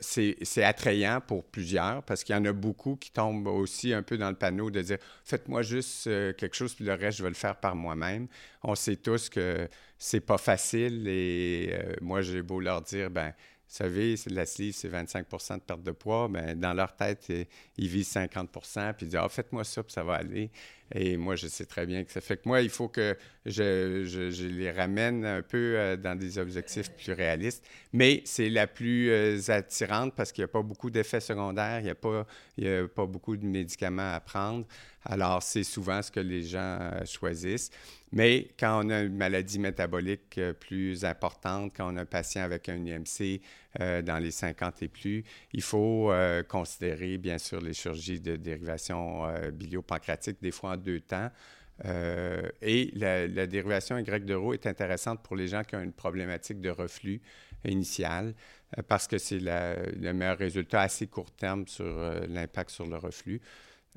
c'est 0.00 0.62
attrayant 0.62 1.20
pour 1.20 1.44
plusieurs 1.44 2.02
parce 2.02 2.24
qu'il 2.24 2.34
y 2.34 2.38
en 2.38 2.44
a 2.44 2.52
beaucoup 2.52 2.96
qui 2.96 3.10
tombent 3.10 3.48
aussi 3.48 3.92
un 3.92 4.02
peu 4.02 4.16
dans 4.16 4.30
le 4.30 4.36
panneau 4.36 4.70
de 4.70 4.80
dire 4.80 4.98
faites-moi 5.24 5.62
juste 5.62 6.04
quelque 6.04 6.54
chose, 6.54 6.74
puis 6.74 6.84
le 6.84 6.94
reste, 6.94 7.18
je 7.18 7.22
vais 7.22 7.28
le 7.28 7.34
faire 7.34 7.56
par 7.56 7.76
moi-même. 7.76 8.28
On 8.62 8.74
sait 8.74 8.96
tous 8.96 9.28
que 9.28 9.68
c'est 9.98 10.20
pas 10.20 10.38
facile 10.38 11.06
et 11.06 11.76
moi, 12.00 12.22
j'ai 12.22 12.42
beau 12.42 12.60
leur 12.60 12.82
dire 12.82 13.10
ben 13.10 13.32
vous 13.68 13.74
savez, 13.74 14.14
la 14.30 14.46
sleeve, 14.46 14.72
c'est 14.72 14.88
25% 14.88 15.56
de 15.56 15.60
perte 15.60 15.82
de 15.82 15.90
poids. 15.90 16.26
Bien, 16.28 16.56
dans 16.56 16.72
leur 16.72 16.96
tête, 16.96 17.30
ils 17.76 17.88
visent 17.88 18.14
50% 18.14 18.94
puis 18.94 19.04
ils 19.04 19.10
disent 19.10 19.20
Ah, 19.22 19.28
faites-moi 19.28 19.62
ça, 19.62 19.82
puis 19.82 19.92
ça 19.92 20.02
va 20.02 20.14
aller. 20.14 20.50
Et 20.94 21.16
moi, 21.16 21.36
je 21.36 21.46
sais 21.48 21.66
très 21.66 21.86
bien 21.86 22.02
que 22.04 22.10
ça 22.10 22.20
fait 22.20 22.38
que 22.38 22.48
moi, 22.48 22.62
il 22.62 22.70
faut 22.70 22.88
que 22.88 23.16
je, 23.44 24.46
les 24.48 24.70
ramène 24.70 25.24
un 25.24 25.42
peu 25.42 25.74
euh, 25.76 25.96
dans 25.96 26.16
des 26.18 26.38
objectifs 26.38 26.90
plus 26.90 27.12
réalistes. 27.12 27.64
Mais 27.92 28.22
c'est 28.24 28.48
la 28.48 28.66
plus 28.66 29.10
euh, 29.10 29.38
attirante 29.48 30.14
parce 30.14 30.32
qu'il 30.32 30.42
n'y 30.42 30.50
a 30.50 30.52
pas 30.52 30.62
beaucoup 30.62 30.90
d'effets 30.90 31.20
secondaires, 31.20 31.80
il 31.80 31.84
n'y 31.84 31.90
a, 31.90 31.94
pas, 31.94 32.26
a 32.62 32.88
pas 32.88 33.06
beaucoup 33.06 33.36
de 33.36 33.44
médicaments 33.44 34.14
à 34.14 34.20
prendre. 34.20 34.66
Alors, 35.04 35.42
c'est 35.42 35.64
souvent 35.64 36.00
ce 36.02 36.10
que 36.10 36.20
les 36.20 36.42
gens 36.42 36.78
euh, 36.80 37.04
choisissent. 37.04 37.70
Mais 38.10 38.48
quand 38.58 38.84
on 38.84 38.88
a 38.88 39.00
une 39.00 39.16
maladie 39.16 39.58
métabolique 39.58 40.40
plus 40.60 41.04
importante, 41.04 41.72
quand 41.76 41.92
on 41.92 41.96
a 41.98 42.02
un 42.02 42.06
patient 42.06 42.42
avec 42.42 42.70
un 42.70 42.82
IMC 42.86 43.42
euh, 43.80 44.02
dans 44.02 44.18
les 44.18 44.30
50 44.30 44.82
et 44.82 44.88
plus, 44.88 45.24
il 45.52 45.62
faut 45.62 46.12
considérer, 46.48 47.18
bien 47.18 47.38
sûr, 47.38 47.60
les 47.60 47.74
chirurgies 47.74 48.20
de 48.20 48.36
dérivation 48.36 49.26
biliopancréatique, 49.52 50.38
des 50.42 50.50
fois 50.50 50.72
en 50.72 50.76
deux 50.76 51.00
temps. 51.00 51.30
et 51.84 52.90
la, 52.94 53.46
dérivation 53.46 53.98
Y 53.98 54.24
de 54.24 54.34
Rho 54.34 54.54
est 54.54 54.66
intéressante 54.66 55.22
pour 55.22 55.36
les 55.36 55.48
gens 55.48 55.62
qui 55.62 55.76
ont 55.76 55.82
une 55.82 55.92
problématique 55.92 56.60
de 56.60 56.70
reflux 56.70 57.20
initial 57.64 58.34
parce 58.88 59.06
que 59.06 59.18
c'est 59.18 59.40
le 59.40 60.12
meilleur 60.12 60.38
résultat 60.38 60.82
assez 60.82 61.06
court 61.06 61.30
terme 61.30 61.66
sur 61.66 61.86
l'impact 62.28 62.70
sur 62.70 62.86
le 62.86 62.96
reflux. 62.96 63.40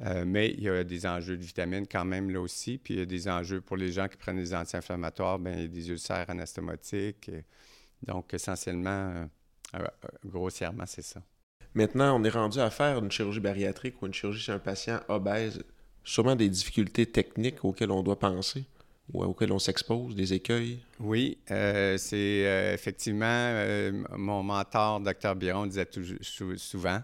Euh, 0.06 0.24
mais 0.26 0.50
il 0.52 0.64
y 0.64 0.70
a 0.70 0.84
des 0.84 1.06
enjeux 1.06 1.38
de 1.38 1.44
vitamines 1.44 1.88
quand 1.88 2.06
même 2.06 2.30
là 2.32 2.42
aussi. 2.42 2.78
Puis 2.78 2.96
il 2.96 3.00
y 3.00 3.04
a 3.04 3.06
des 3.06 3.28
enjeux 3.28 3.62
pour 3.62 3.78
les 3.78 3.92
gens 3.92 4.08
qui 4.08 4.18
prennent 4.18 4.38
des 4.38 4.54
anti-inflammatoires, 4.54 5.40
bien, 5.40 5.54
il 5.54 5.62
y 5.62 5.66
a 5.66 5.68
des 5.68 5.90
ulcères 5.90 6.30
anastomatiques. 6.30 7.30
donc, 8.04 8.34
essentiellement, 8.34 8.90
euh, 8.90 9.26
euh, 9.26 9.28
grossièrement, 10.26 10.86
c'est 10.86 11.02
ça. 11.02 11.22
Maintenant, 11.74 12.20
on 12.20 12.24
est 12.24 12.30
rendu 12.30 12.60
à 12.60 12.70
faire 12.70 12.98
une 13.00 13.12
chirurgie 13.12 13.40
bariatrique 13.40 14.02
ou 14.02 14.08
une 14.08 14.14
chirurgie 14.14 14.42
chez 14.42 14.52
un 14.52 14.60
patient 14.60 15.00
obèse. 15.08 15.64
Sûrement 16.04 16.36
des 16.36 16.50
difficultés 16.50 17.06
techniques 17.06 17.64
auxquelles 17.64 17.92
on 17.92 18.04
doit 18.04 18.20
penser 18.20 18.66
ou 19.14 19.24
auxquelles 19.24 19.52
on 19.52 19.60
s'expose, 19.60 20.16
des 20.16 20.34
écueils? 20.34 20.80
Oui, 21.00 21.38
c'est 21.48 22.74
effectivement 22.74 23.54
mon 24.18 24.44
mentor, 24.44 25.02
Dr. 25.02 25.36
Biron, 25.36 25.66
disait 25.66 25.88
souvent 26.58 27.02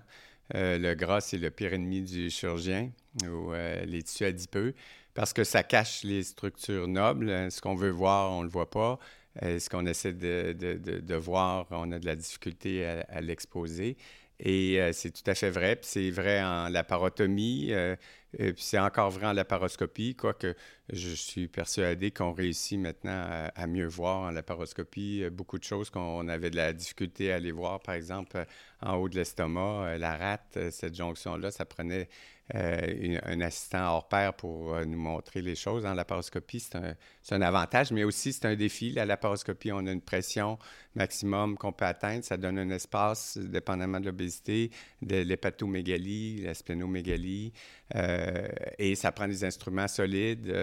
euh, 0.56 0.78
le 0.78 0.94
gras, 0.96 1.22
c'est 1.22 1.38
le 1.38 1.52
pire 1.52 1.74
ennemi 1.74 2.02
du 2.02 2.30
chirurgien 2.30 2.92
ou 3.24 3.52
euh, 3.54 3.84
les 3.86 4.04
tissus 4.04 4.26
adipeux 4.26 4.74
parce 5.14 5.34
que 5.34 5.44
ça 5.44 5.64
cache 5.64 6.04
les 6.04 6.24
structures 6.24 6.88
nobles. 6.88 7.52
Ce 7.52 7.60
qu'on 7.60 7.76
veut 7.76 7.90
voir, 7.90 8.32
on 8.32 8.40
ne 8.40 8.44
le 8.44 8.52
voit 8.52 8.70
pas. 8.70 9.00
Euh, 9.44 9.60
ce 9.60 9.70
qu'on 9.70 9.86
essaie 9.86 10.14
de, 10.14 11.16
voir, 11.16 11.68
on 11.72 11.92
a 11.92 12.00
de 12.00 12.06
la 12.06 12.16
difficulté 12.16 12.86
à 12.86 13.22
l'exposer. 13.22 13.98
Et 14.40 14.80
euh, 14.80 14.92
c'est 14.94 15.12
tout 15.12 15.30
à 15.30 15.36
fait 15.36 15.50
vrai. 15.50 15.76
Puis 15.76 15.88
c'est 15.90 16.12
vrai 16.12 16.44
en 16.44 16.70
laparotomie, 16.70 17.74
euh, 17.74 17.96
puis 18.34 18.54
c'est 18.58 18.78
encore 18.78 19.10
vrai 19.10 19.26
en 19.28 19.34
laparoscopie, 19.34 20.16
quoique 20.16 20.54
je 20.90 21.10
suis 21.10 21.48
persuadé 21.48 22.12
qu'on 22.12 22.34
réussit 22.34 22.80
maintenant 22.80 23.50
à, 23.56 23.68
mieux 23.68 23.88
voir 23.88 24.20
en 24.22 24.32
laparoscopie 24.32 25.24
euh, 25.24 25.30
beaucoup 25.32 25.58
de 25.58 25.64
choses 25.64 25.90
qu'on 25.90 26.28
avait 26.28 26.52
de 26.52 26.56
la 26.56 26.74
difficulté 26.74 27.32
à 27.32 27.36
aller 27.36 27.52
voir. 27.52 27.80
Par 27.82 27.96
exemple, 27.96 28.46
en 28.82 28.96
haut 28.98 29.10
de 29.10 29.16
l'estomac, 29.16 29.98
la 29.98 30.16
rate, 30.16 30.60
cette 30.72 30.96
jonction-là, 30.96 31.50
ça 31.50 31.66
prenait 31.66 32.08
euh, 32.56 33.18
un 33.24 33.42
assistant 33.42 33.94
hors 33.94 34.08
pair 34.08 34.34
pour 34.34 34.74
euh, 34.74 34.86
nous 34.86 34.98
montrer 34.98 35.42
les 35.42 35.56
choses. 35.56 35.86
En 35.86 35.94
laparoscopie, 35.94 36.62
c'est 36.62 37.36
un, 37.36 37.42
avantage, 37.42 37.92
mais 37.92 38.06
aussi 38.06 38.32
c'est 38.32 38.46
un 38.46 38.56
défi. 38.56 38.92
La 38.92 39.06
laparoscopie, 39.06 39.72
on 39.74 39.86
a 39.86 39.92
une 39.92 40.02
pression 40.02 40.58
maximum 40.96 41.58
qu'on 41.58 41.74
peut 41.74 41.86
atteindre. 41.86 42.24
Ça 42.24 42.38
donne 42.38 42.58
un 42.58 42.70
espace, 42.70 43.38
dépendamment 43.38 44.00
de 44.00 44.06
l'obésité, 44.06 44.72
de 45.02 45.18
l'hépatomégalie, 45.18 46.42
la 46.42 46.54
splénomégalie. 46.54 47.52
Euh, 47.96 48.48
et 48.80 48.96
ça 48.96 49.12
prend 49.12 49.28
des 49.28 49.44
instruments 49.44 49.90
solides, 49.90 50.54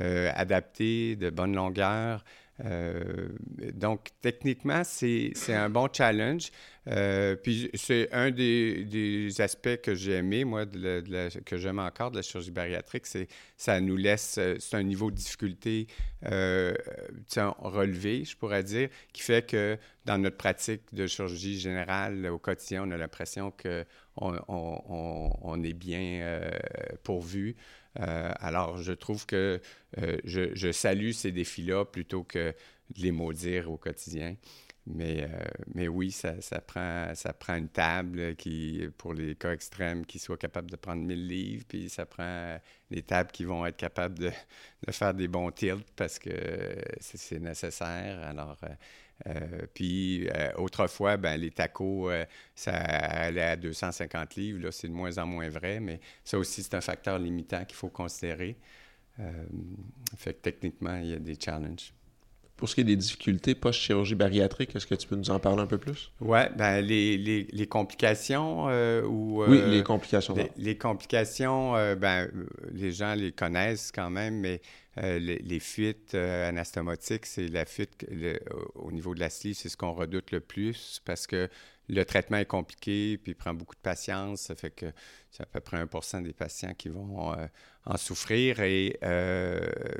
adaptés, 0.00 1.16
de 1.16 1.30
bonne 1.30 1.54
longueur. 1.54 2.24
Euh, 2.64 3.28
donc, 3.74 4.10
techniquement, 4.20 4.82
c'est 4.84 5.32
un 5.48 5.70
bon 5.70 5.88
challenge. 5.92 6.50
Euh, 6.88 7.36
puis, 7.36 7.70
c'est 7.74 8.12
un 8.12 8.30
des, 8.30 9.40
aspects 9.40 9.80
que 9.82 9.94
j'ai 9.94 10.12
aimé, 10.12 10.44
moi, 10.44 10.66
que 10.66 11.56
j'aime 11.56 11.78
encore 11.78 12.10
de 12.10 12.16
la 12.16 12.22
chirurgie 12.22 12.50
bariatrique, 12.50 13.06
c'est 13.06 13.28
ça 13.56 13.80
nous 13.80 13.96
laisse, 13.96 14.36
euh, 14.38 14.56
c'est 14.58 14.76
un 14.76 14.82
niveau 14.82 15.10
de 15.10 15.16
difficulté 15.16 15.86
relevé, 16.22 18.24
je 18.24 18.36
pourrais 18.36 18.62
dire, 18.62 18.88
qui 19.12 19.22
fait 19.22 19.46
que 19.46 19.78
dans 20.04 20.18
notre 20.18 20.36
pratique 20.36 20.82
de 20.92 21.06
chirurgie 21.06 21.58
générale 21.58 22.26
au 22.26 22.38
quotidien, 22.38 22.84
on 22.86 22.90
a 22.90 22.96
l'impression 22.96 23.52
qu'on 23.52 24.34
on, 24.48 25.62
est 25.62 25.72
bien 25.72 26.40
pourvu. 27.02 27.56
Euh, 28.00 28.32
alors, 28.40 28.78
je 28.78 28.92
trouve 28.92 29.26
que 29.26 29.60
euh, 29.98 30.18
je, 30.24 30.72
salue 30.72 31.10
ces 31.12 31.32
défis-là 31.32 31.84
plutôt 31.84 32.24
que 32.24 32.54
de 32.90 33.00
les 33.00 33.12
maudire 33.12 33.70
au 33.70 33.76
quotidien. 33.76 34.36
Mais, 34.86 35.22
euh, 35.22 35.44
mais 35.74 35.86
oui, 35.86 36.10
ça, 36.10 36.32
prend, 36.66 37.14
ça 37.14 37.32
prend 37.32 37.54
une 37.54 37.68
table 37.68 38.34
qui, 38.34 38.88
pour 38.98 39.14
les 39.14 39.36
cas 39.36 39.52
extrêmes, 39.52 40.04
qui 40.04 40.18
soit 40.18 40.36
capable 40.36 40.70
de 40.70 40.76
prendre 40.76 41.02
1000 41.02 41.28
livres, 41.28 41.64
puis 41.68 41.88
ça 41.88 42.04
prend 42.04 42.58
des 42.90 43.02
tables 43.02 43.30
qui 43.30 43.44
vont 43.44 43.64
être 43.64 43.76
capables 43.76 44.18
de, 44.18 44.30
faire 44.90 45.14
des 45.14 45.28
bons 45.28 45.52
tilts 45.52 45.86
parce 45.94 46.18
que 46.18 46.30
c'est 47.00 47.38
nécessaire. 47.38 48.18
Alors, 48.26 48.58
euh, 49.26 49.66
puis 49.74 50.28
euh, 50.28 50.50
autrefois, 50.56 51.16
ben, 51.16 51.36
les 51.36 51.50
tacos, 51.50 52.10
euh, 52.10 52.24
ça 52.54 52.72
allait 52.72 53.42
à 53.42 53.56
250 53.56 54.36
livres. 54.36 54.64
Là, 54.64 54.72
c'est 54.72 54.88
de 54.88 54.92
moins 54.92 55.18
en 55.18 55.26
moins 55.26 55.48
vrai, 55.48 55.80
mais 55.80 56.00
ça 56.24 56.38
aussi, 56.38 56.62
c'est 56.62 56.74
un 56.74 56.80
facteur 56.80 57.18
limitant 57.18 57.64
qu'il 57.64 57.76
faut 57.76 57.88
considérer. 57.88 58.56
fait 60.16 60.34
que 60.34 60.40
techniquement, 60.40 60.96
il 60.98 61.08
y 61.08 61.14
a 61.14 61.18
des 61.18 61.36
challenges. 61.38 61.92
Pour 62.56 62.68
ce 62.68 62.76
qui 62.76 62.82
est 62.82 62.84
des 62.84 62.96
difficultés 62.96 63.56
post-chirurgie 63.56 64.14
bariatrique, 64.14 64.76
est-ce 64.76 64.86
que 64.86 64.94
tu 64.94 65.08
peux 65.08 65.16
nous 65.16 65.30
en 65.30 65.40
parler 65.40 65.62
un 65.62 65.66
peu 65.66 65.78
plus? 65.78 66.12
Oui, 66.20 66.38
ben, 66.56 66.80
les, 66.80 67.18
les, 67.18 67.48
les, 67.50 67.66
complications 67.66 68.66
ou... 69.04 69.44
oui, 69.44 69.60
les 69.66 69.82
complications. 69.82 70.36
Les, 70.56 70.78
complications, 70.78 71.72
ben, 71.96 72.30
les 72.72 72.92
gens 72.92 73.14
les 73.14 73.32
connaissent 73.32 73.90
quand 73.90 74.10
même, 74.10 74.38
mais 74.38 74.60
euh, 74.98 75.18
les, 75.18 75.60
fuites 75.60 76.14
euh, 76.14 76.48
anastomatiques, 76.48 77.24
c'est 77.24 77.48
la 77.48 77.64
fuite 77.64 78.06
au 78.74 78.92
niveau 78.92 79.14
de 79.14 79.20
la 79.20 79.30
sleeve, 79.30 79.54
c'est 79.54 79.70
ce 79.70 79.76
qu'on 79.76 79.92
redoute 79.92 80.32
le 80.32 80.40
plus 80.40 81.00
parce 81.06 81.26
que 81.26 81.48
le 81.88 82.04
traitement 82.04 82.36
est 82.36 82.46
compliqué 82.46 83.16
puis 83.16 83.34
prend 83.34 83.54
beaucoup 83.54 83.74
de 83.74 83.80
patience. 83.80 84.42
Ça 84.42 84.54
fait 84.54 84.70
que 84.70 84.92
c'est 85.30 85.42
à 85.42 85.46
peu 85.46 85.60
près 85.60 85.82
1% 85.82 86.22
des 86.22 86.34
patients 86.34 86.74
qui 86.74 86.90
vont 86.90 87.32
euh, 87.32 87.46
en 87.86 87.96
souffrir 87.96 88.60
et 88.60 88.98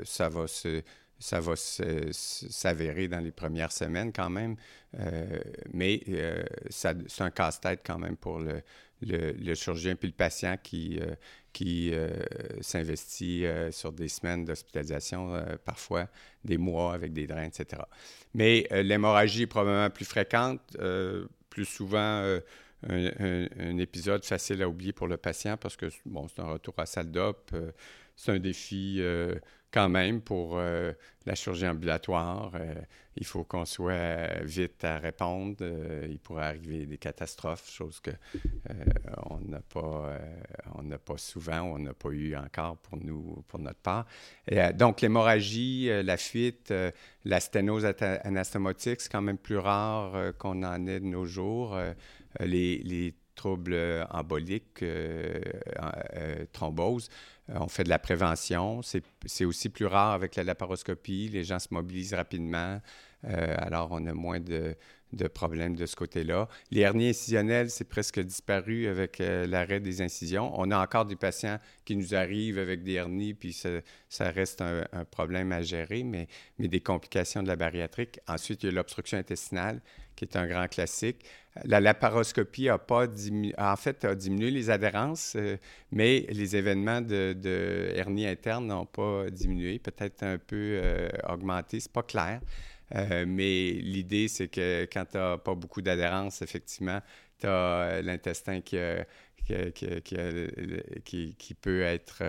ça 0.03 0.29
va 0.29 0.47
se 0.47 0.83
ça 1.19 1.39
va 1.39 1.53
s'avérer 1.55 3.07
dans 3.07 3.19
les 3.19 3.31
premières 3.31 3.71
semaines 3.71 4.11
quand 4.11 4.29
même, 4.29 4.55
mais 5.71 6.03
c'est 6.69 7.21
un 7.21 7.29
casse-tête 7.29 7.81
quand 7.85 7.97
même 7.97 8.17
pour 8.17 8.39
le, 8.39 9.55
chirurgien 9.55 9.95
puis 9.95 10.09
le 10.09 10.13
patient 10.13 10.57
qui, 10.61 10.99
qui 11.53 11.93
s'investit 12.61 13.45
sur 13.71 13.93
des 13.93 14.09
semaines 14.09 14.43
d'hospitalisation, 14.43 15.45
parfois 15.63 16.07
des 16.43 16.57
mois 16.57 16.93
avec 16.93 17.13
des 17.13 17.25
drains, 17.25 17.45
etc. 17.45 17.81
Mais 18.33 18.67
l'hémorragie 18.71 19.43
est 19.43 19.47
probablement 19.47 19.89
plus 19.89 20.05
fréquente, 20.05 20.61
plus 21.49 21.65
souvent 21.65 22.39
un, 22.89 23.77
épisode 23.77 24.25
facile 24.25 24.61
à 24.61 24.69
oublier 24.69 24.93
pour 24.93 25.07
le 25.07 25.17
patient 25.17 25.57
parce 25.57 25.75
que 25.75 25.87
bon, 26.05 26.27
c'est 26.27 26.41
un 26.41 26.51
retour 26.51 26.73
à 26.77 26.85
salle 26.85 27.11
d'op. 27.11 27.51
Euh, 27.53 27.71
c'est 28.15 28.31
un 28.31 28.39
défi 28.39 28.97
euh, 28.99 29.35
quand 29.73 29.89
même 29.89 30.21
pour 30.21 30.57
euh, 30.57 30.93
la 31.25 31.35
chirurgie 31.35 31.67
ambulatoire. 31.67 32.51
il 33.17 33.25
faut 33.25 33.43
qu'on 33.43 33.65
soit 33.65 34.41
vite 34.43 34.83
à 34.83 34.99
répondre. 34.99 35.65
il 36.09 36.19
pourrait 36.19 36.45
arriver 36.45 36.85
des 36.85 36.97
catastrophes, 36.97 37.71
chose 37.71 37.99
que 37.99 38.11
on 39.29 39.39
n'a 39.39 39.61
pas, 39.61 40.19
on 40.75 40.83
n'a 40.83 40.97
pas 40.97 41.17
souvent, 41.17 41.61
on 41.61 41.79
n'a 41.79 41.93
pas 41.93 42.09
eu 42.09 42.35
encore 42.35 42.77
pour 42.77 42.97
nous, 42.97 43.43
pour 43.47 43.59
notre 43.59 43.79
part. 43.79 44.05
donc 44.75 45.01
l'hémorragie, 45.01 45.89
la 46.03 46.17
fuite, 46.17 46.73
la 47.23 47.39
sténose 47.39 47.85
anastomotique, 47.85 49.01
c'est 49.01 49.11
quand 49.11 49.21
même 49.21 49.37
plus 49.37 49.57
rare 49.57 50.33
qu'on 50.37 50.61
en 50.63 50.85
ait 50.87 50.99
de 50.99 51.05
nos 51.05 51.25
jours. 51.25 51.77
Euh, 52.41 52.45
les, 52.45 53.15
troubles 53.35 54.05
emboliques, 54.11 54.83
euh, 54.83 55.41
euh, 56.15 56.45
thrombose. 56.53 57.09
On 57.49 57.67
fait 57.67 57.83
de 57.83 57.89
la 57.89 57.99
prévention. 57.99 58.81
C'est 58.81 59.45
aussi 59.45 59.69
plus 59.69 59.85
rare 59.85 60.13
avec 60.13 60.35
la 60.35 60.43
laparoscopie. 60.43 61.29
Les 61.29 61.43
gens 61.43 61.59
se 61.59 61.67
mobilisent 61.71 62.13
rapidement. 62.13 62.79
alors, 63.23 63.89
on 63.91 64.05
a 64.07 64.13
moins 64.13 64.39
de, 64.39 64.75
problèmes 65.33 65.75
de 65.75 65.85
ce 65.85 65.95
côté-là. 65.95 66.47
Les 66.71 66.81
hernies 66.81 67.09
incisionnelles, 67.09 67.69
c'est 67.69 67.87
presque 67.87 68.19
disparu 68.19 68.87
avec 68.87 69.19
l'arrêt 69.19 69.79
des 69.79 70.01
incisions. 70.01 70.51
On 70.55 70.71
a 70.71 70.81
encore 70.81 71.05
des 71.05 71.15
patients 71.15 71.59
qui 71.85 71.95
nous 71.95 72.15
arrivent 72.15 72.59
avec 72.59 72.83
des 72.83 72.93
hernies, 72.93 73.33
puis 73.33 73.53
ça, 73.53 74.31
reste 74.31 74.61
un, 74.61 75.05
problème 75.11 75.51
à 75.51 75.61
gérer, 75.61 76.03
mais, 76.03 76.27
mais 76.59 76.67
des 76.67 76.81
complications 76.81 77.43
de 77.43 77.47
la 77.47 77.55
bariatrique. 77.55 78.19
Ensuite, 78.27 78.63
il 78.63 78.67
y 78.67 78.69
a 78.69 78.71
l'obstruction 78.71 79.17
intestinale 79.17 79.81
qui 80.15 80.25
est 80.25 80.35
un 80.35 80.47
grand 80.47 80.67
classique. 80.67 81.25
La 81.65 81.79
laparoscopie 81.79 82.67
a 82.69 82.79
pas 82.79 83.05
diminué, 83.05 83.53
en 83.57 83.75
fait, 83.75 84.05
a 84.05 84.15
diminué 84.15 84.49
les 84.49 84.69
adhérences, 84.71 85.33
euh, 85.35 85.57
mais 85.91 86.25
les 86.29 86.55
événements 86.55 87.01
de, 87.01 87.91
hernie 87.95 88.25
interne 88.25 88.67
n'ont 88.67 88.87
pas 88.87 89.29
diminué, 89.29 89.77
peut-être 89.77 90.23
un 90.23 90.39
peu 90.39 90.79
euh, 90.81 91.09
augmenté, 91.29 91.79
c'est 91.79 91.91
pas 91.91 92.01
clair. 92.03 92.41
Euh, 92.95 93.25
mais 93.27 93.71
l'idée, 93.71 94.27
c'est 94.27 94.47
que 94.47 94.87
quand 94.91 95.05
tu 95.11 95.17
n'as 95.17 95.37
pas 95.37 95.53
beaucoup 95.53 95.81
d'adhérence, 95.81 96.41
effectivement, 96.41 96.99
tu 97.39 97.47
as 97.47 98.01
l'intestin 98.01 98.61
qui, 98.61 98.77
qui, 99.45 101.35
qui, 101.37 101.53
peut 101.53 101.81
être 101.81 102.23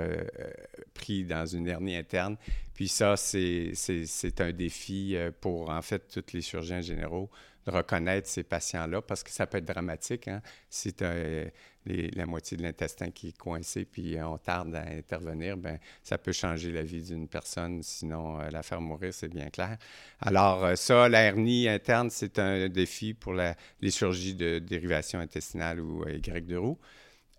pris 0.95 1.25
dans 1.25 1.47
une 1.47 1.69
hernie 1.69 1.97
interne. 1.97 2.37
Puis 2.75 2.89
ça, 2.89 3.17
c'est 3.17 4.41
un 4.41 4.53
défi 4.53 5.17
pour, 5.41 5.71
en 5.71 5.83
fait, 5.83 6.09
tous 6.09 6.35
les 6.35 6.41
chirurgiens 6.41 6.81
généraux 6.81 7.31
de 7.67 7.71
reconnaître 7.71 8.29
ces 8.29 8.43
patients-là 8.43 9.03
parce 9.03 9.23
que 9.23 9.31
ça 9.31 9.47
peut 9.47 9.59
être 9.59 9.65
dramatique. 9.65 10.29
Hein? 10.29 10.43
Si 10.69 10.93
tu 10.93 11.05
euh, 11.05 11.49
la 11.87 12.27
moitié 12.27 12.57
de 12.57 12.63
l'intestin 12.63 13.11
qui 13.11 13.29
est 13.29 13.37
coincé 13.37 13.85
puis 13.85 14.17
on 14.23 14.39
tarde 14.39 14.75
à 14.75 14.83
intervenir, 14.83 15.57
ben 15.57 15.79
ça 16.03 16.19
peut 16.19 16.33
changer 16.33 16.73
la 16.73 16.83
vie 16.83 17.03
d'une 17.03 17.29
personne, 17.29 17.83
sinon 17.83 18.41
euh, 18.41 18.51
la 18.51 18.63
faire 18.63 18.81
mourir, 18.81 19.13
c'est 19.13 19.29
bien 19.29 19.51
clair. 19.51 19.77
Alors 20.21 20.65
euh, 20.65 20.77
ça, 20.77 21.09
la 21.09 21.23
hernie 21.23 21.69
interne, 21.69 22.11
c'est 22.11 22.39
un 22.39 22.69
défi 22.69 23.15
pour 23.15 23.35
les 23.35 23.91
chirurgies 23.91 24.35
de 24.35 24.59
dérivation 24.59 25.21
intestinale 25.21 25.81
ou 25.81 26.07
Y 26.09 26.47
de 26.47 26.57
roue. 26.57 26.79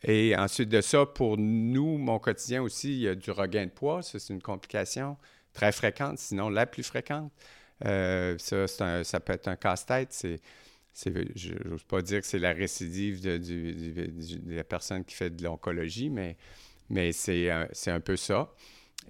Et 0.08 0.36
ensuite 0.36 0.70
de 0.70 0.82
ça, 0.82 1.08
pour 1.08 1.38
nous, 1.38 1.98
mon 1.98 2.20
quotidien 2.20 2.62
aussi, 2.62 2.94
il 2.94 3.00
y 3.00 3.08
a 3.08 3.16
du 3.16 3.32
regain 3.32 3.66
de 3.66 3.72
poids. 3.72 4.04
Ça, 4.04 4.20
c'est 4.20 4.34
une 4.34 4.42
complication 4.42 5.18
très 5.52 5.72
fréquente, 5.72 6.20
sinon 6.20 6.50
la 6.50 6.68
plus 6.68 6.84
fréquente. 6.84 7.32
Euh, 7.86 8.38
ça, 8.38 9.04
ça 9.04 9.20
peut 9.20 9.34
être 9.34 9.48
un 9.48 9.56
casse-tête. 9.56 10.28
Je 11.04 11.68
n'ose 11.68 11.84
pas 11.84 12.04
dire 12.04 12.22
que 12.22 12.28
c'est 12.28 12.40
la 12.40 12.54
récidive 12.54 13.20
de, 13.20 14.56
la 14.56 14.64
personne 14.64 15.04
qui 15.04 15.16
fait 15.16 15.32
de 15.32 15.44
l'oncologie, 15.44 16.12
mais, 16.12 16.38
c'est, 17.12 17.50
un, 17.50 17.68
un 17.88 18.00
peu 18.00 18.16
ça. 18.16 18.54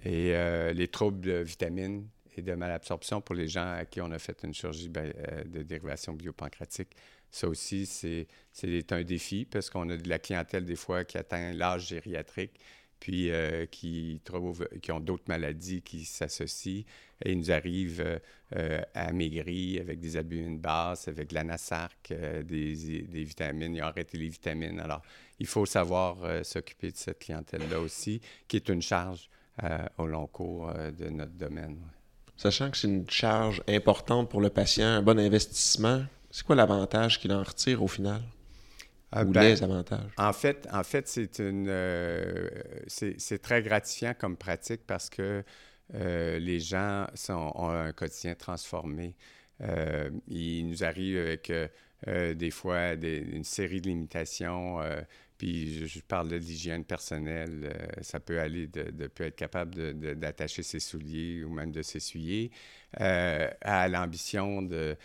Et 0.02 0.34
euh, 0.34 0.72
les 0.72 0.88
troubles 0.88 1.20
de 1.20 1.38
vitamines 1.42 2.08
et 2.36 2.42
de 2.42 2.54
malabsorption 2.54 3.20
pour 3.20 3.34
les 3.34 3.48
gens 3.48 3.72
à 3.72 3.84
qui 3.84 4.00
on 4.00 4.10
a 4.12 4.18
fait 4.18 4.42
une 4.44 4.52
chirurgie 4.52 4.88
ben, 4.88 5.12
euh, 5.16 5.44
de 5.44 5.62
dérivation 5.62 6.12
biopancratique, 6.12 6.90
ça 7.36 7.48
aussi, 7.48 7.84
c'est, 7.84 8.26
un 8.92 9.02
défi 9.02 9.44
parce 9.44 9.68
qu'on 9.68 9.90
a 9.90 9.96
de 9.96 10.08
la 10.08 10.18
clientèle 10.18 10.64
des 10.64 10.76
fois 10.76 11.04
qui 11.04 11.18
atteint 11.18 11.52
l'âge 11.52 11.88
gériatrique 11.88 12.58
puis 12.98 13.30
euh, 13.30 13.66
qui, 13.66 14.22
qui 14.80 14.90
ont 14.90 15.00
d'autres 15.00 15.28
maladies 15.28 15.82
qui 15.82 16.06
s'associent. 16.06 16.84
Et 17.22 17.32
ils 17.32 17.38
nous 17.38 17.50
arrivent 17.50 18.00
euh, 18.00 18.18
euh, 18.56 18.80
à 18.94 19.12
maigrir 19.12 19.82
avec 19.82 20.00
des 20.00 20.16
albumines 20.16 20.58
basses, 20.58 21.08
avec 21.08 21.28
de 21.28 21.34
l'anasarc, 21.34 22.08
des, 22.08 23.02
des, 23.02 23.24
vitamines. 23.24 23.74
Ils 23.74 23.82
ont 23.82 23.86
arrêté 23.86 24.16
les 24.16 24.30
vitamines. 24.30 24.80
Alors, 24.80 25.02
il 25.38 25.46
faut 25.46 25.66
savoir 25.66 26.16
s'occuper 26.42 26.90
de 26.90 26.96
cette 26.96 27.18
clientèle-là 27.18 27.80
aussi, 27.80 28.22
qui 28.48 28.56
est 28.56 28.68
une 28.70 28.80
charge 28.80 29.28
au 29.98 30.06
long 30.06 30.26
cours 30.26 30.72
de 30.72 31.10
notre 31.10 31.32
domaine. 31.32 31.78
Sachant 32.36 32.70
que 32.70 32.78
c'est 32.78 32.88
une 32.88 33.08
charge 33.10 33.62
importante 33.68 34.30
pour 34.30 34.40
le 34.40 34.48
patient, 34.48 34.86
un 34.86 35.02
bon 35.02 35.18
investissement, 35.18 36.04
c'est 36.36 36.44
quoi 36.44 36.54
l'avantage 36.54 37.18
qu'il 37.18 37.32
en 37.32 37.42
retire 37.42 37.82
au 37.82 37.88
final? 37.88 38.20
Ah, 39.10 39.24
ou 39.24 39.30
ben, 39.30 39.40
les 39.40 39.62
avantages? 39.62 40.12
En 40.18 40.34
fait, 40.34 40.68
en 40.70 40.84
fait 40.84 41.08
c'est 41.08 41.38
une 41.38 41.66
euh, 41.66 42.50
c'est 42.88 43.40
très 43.40 43.62
gratifiant 43.62 44.12
comme 44.12 44.36
pratique 44.36 44.82
parce 44.86 45.08
que 45.08 45.42
euh, 45.94 46.38
les 46.38 46.60
gens 46.60 47.06
sont, 47.14 47.52
ont 47.54 47.70
un 47.70 47.92
quotidien 47.92 48.34
transformé. 48.34 49.14
Euh, 49.62 50.10
il 50.28 50.68
nous 50.68 50.84
arrive 50.84 51.16
avec 51.16 51.50
des 52.06 52.50
fois 52.50 52.92
une 52.92 53.44
série 53.44 53.80
de 53.80 53.88
limitations 53.88 54.80
puis 55.38 55.86
je, 55.86 56.00
parle 56.00 56.28
de 56.28 56.36
l'hygiène 56.36 56.84
personnelle. 56.84 57.70
Euh, 57.70 57.86
ça 58.02 58.20
peut 58.20 58.40
aller 58.40 58.66
de, 58.66 58.90
de, 58.90 59.06
peut 59.06 59.24
être 59.24 59.36
capable 59.36 59.74
d'attacher 60.16 60.62
ses 60.62 60.80
souliers 60.80 61.44
ou 61.44 61.50
même 61.50 61.72
de 61.72 61.82
s'essuyer, 61.82 62.50
euh, 63.00 63.50
à 63.60 63.88
l'ambition 63.88 64.62
de, 64.62 64.96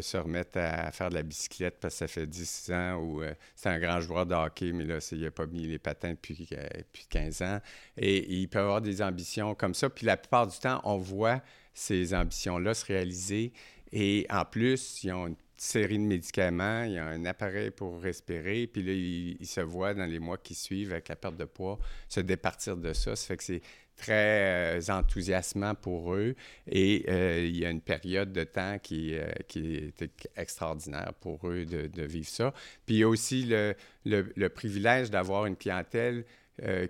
se 0.00 0.16
remettre 0.16 0.58
à, 0.58 0.90
faire 0.92 1.10
de 1.10 1.14
la 1.14 1.22
bicyclette 1.22 1.78
parce 1.78 1.94
que 1.94 1.98
ça 1.98 2.08
fait 2.08 2.26
10 2.26 2.70
ans 2.72 2.94
ou 2.96 3.22
euh, 3.22 3.34
c'est 3.54 3.68
un 3.68 3.78
grand 3.78 4.00
joueur 4.00 4.24
de 4.24 4.34
hockey, 4.34 4.72
mais 4.72 4.84
là, 4.84 4.98
il 5.12 5.20
n'a 5.20 5.30
pas 5.30 5.46
mis 5.46 5.66
les 5.66 5.78
patins 5.78 6.10
depuis, 6.10 6.48
depuis 6.48 7.06
15 7.10 7.42
ans. 7.42 7.60
Et, 7.98 8.40
il 8.40 8.48
peut 8.48 8.60
avoir 8.60 8.80
des 8.80 9.02
ambitions 9.02 9.54
comme 9.54 9.74
ça. 9.74 9.90
Puis 9.90 10.06
la 10.06 10.16
plupart 10.16 10.46
du 10.46 10.58
temps, 10.58 10.80
on 10.84 10.96
voit 10.96 11.42
ces 11.74 12.14
ambitions-là 12.14 12.72
se 12.72 12.86
réaliser. 12.86 13.52
Et 13.92 14.26
en 14.30 14.44
plus, 14.44 15.04
ils 15.04 15.12
ont 15.12 15.26
une 15.26 15.36
série 15.56 15.98
de 15.98 16.04
médicaments, 16.04 16.84
il 16.84 16.92
y 16.92 16.98
a 16.98 17.06
un 17.06 17.24
appareil 17.24 17.70
pour 17.70 18.00
respirer, 18.00 18.66
puis 18.66 18.82
là, 18.82 18.92
il, 18.92 19.46
se 19.46 19.60
voit 19.60 19.94
dans 19.94 20.04
les 20.04 20.18
mois 20.18 20.38
qui 20.38 20.54
suivent 20.54 20.92
avec 20.92 21.08
la 21.08 21.16
perte 21.16 21.36
de 21.36 21.44
poids 21.44 21.78
se 22.08 22.20
départir 22.20 22.76
de 22.76 22.92
ça. 22.92 23.16
Ça 23.16 23.26
fait 23.26 23.36
que 23.36 23.44
c'est 23.44 23.62
très 23.96 24.78
euh, 24.78 24.92
enthousiasmant 24.92 25.74
pour 25.74 26.14
eux 26.14 26.36
et 26.66 27.06
euh, 27.08 27.44
il 27.44 27.56
y 27.56 27.64
a 27.64 27.70
une 27.70 27.80
période 27.80 28.32
de 28.32 28.44
temps 28.44 28.78
qui, 28.78 29.16
euh, 29.16 29.26
est 29.54 30.28
extraordinaire 30.36 31.14
pour 31.20 31.48
eux 31.48 31.64
de, 31.64 32.02
vivre 32.02 32.28
ça. 32.28 32.52
Puis 32.84 32.96
il 32.96 32.98
y 32.98 33.02
a 33.02 33.08
aussi 33.08 33.46
le, 34.04 34.48
privilège 34.48 35.10
d'avoir 35.10 35.46
une 35.46 35.56
clientèle 35.56 36.24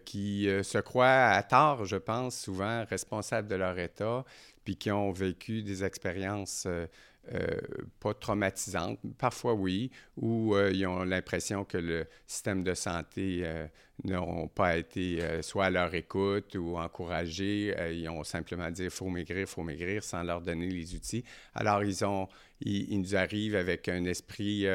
qui 0.04 0.48
se 0.62 0.78
croit 0.78 1.06
à 1.06 1.42
tort, 1.42 1.86
je 1.86 1.96
pense, 1.96 2.38
souvent 2.38 2.84
responsable 2.84 3.48
de 3.48 3.56
leur 3.56 3.76
état, 3.78 4.24
puis 4.64 4.76
qui 4.76 4.92
ont 4.92 5.10
vécu 5.10 5.62
des 5.62 5.82
expériences 5.82 6.68
euh, 7.32 7.58
pas 8.00 8.14
traumatisantes, 8.14 8.98
parfois 9.18 9.54
oui, 9.54 9.90
où 10.16 10.54
euh, 10.54 10.70
ils 10.72 10.86
ont 10.86 11.04
l'impression 11.04 11.64
que 11.64 11.78
le 11.78 12.06
système 12.26 12.62
de 12.62 12.74
santé 12.74 13.40
euh, 13.44 13.66
n'ont 14.04 14.48
pas 14.48 14.76
été 14.76 15.42
soit 15.42 15.66
à 15.66 15.70
leur 15.70 15.94
écoute 15.94 16.54
ou 16.56 16.76
encouragés. 16.76 17.74
ils 17.92 18.08
ont 18.08 18.24
simplement 18.24 18.70
dit 18.70 18.90
faut 18.90 19.08
maigrir, 19.08 19.48
faut 19.48 19.62
maigrir 19.62 20.04
sans 20.04 20.22
leur 20.22 20.40
donner 20.40 20.68
les 20.68 20.94
outils. 20.94 21.24
Alors, 21.54 21.82
ils, 21.82 22.04
ont, 22.04 22.28
ils, 22.60 23.00
nous 23.00 23.16
arrivent 23.16 23.56
avec 23.56 23.88
un 23.88 24.04
esprit 24.04 24.66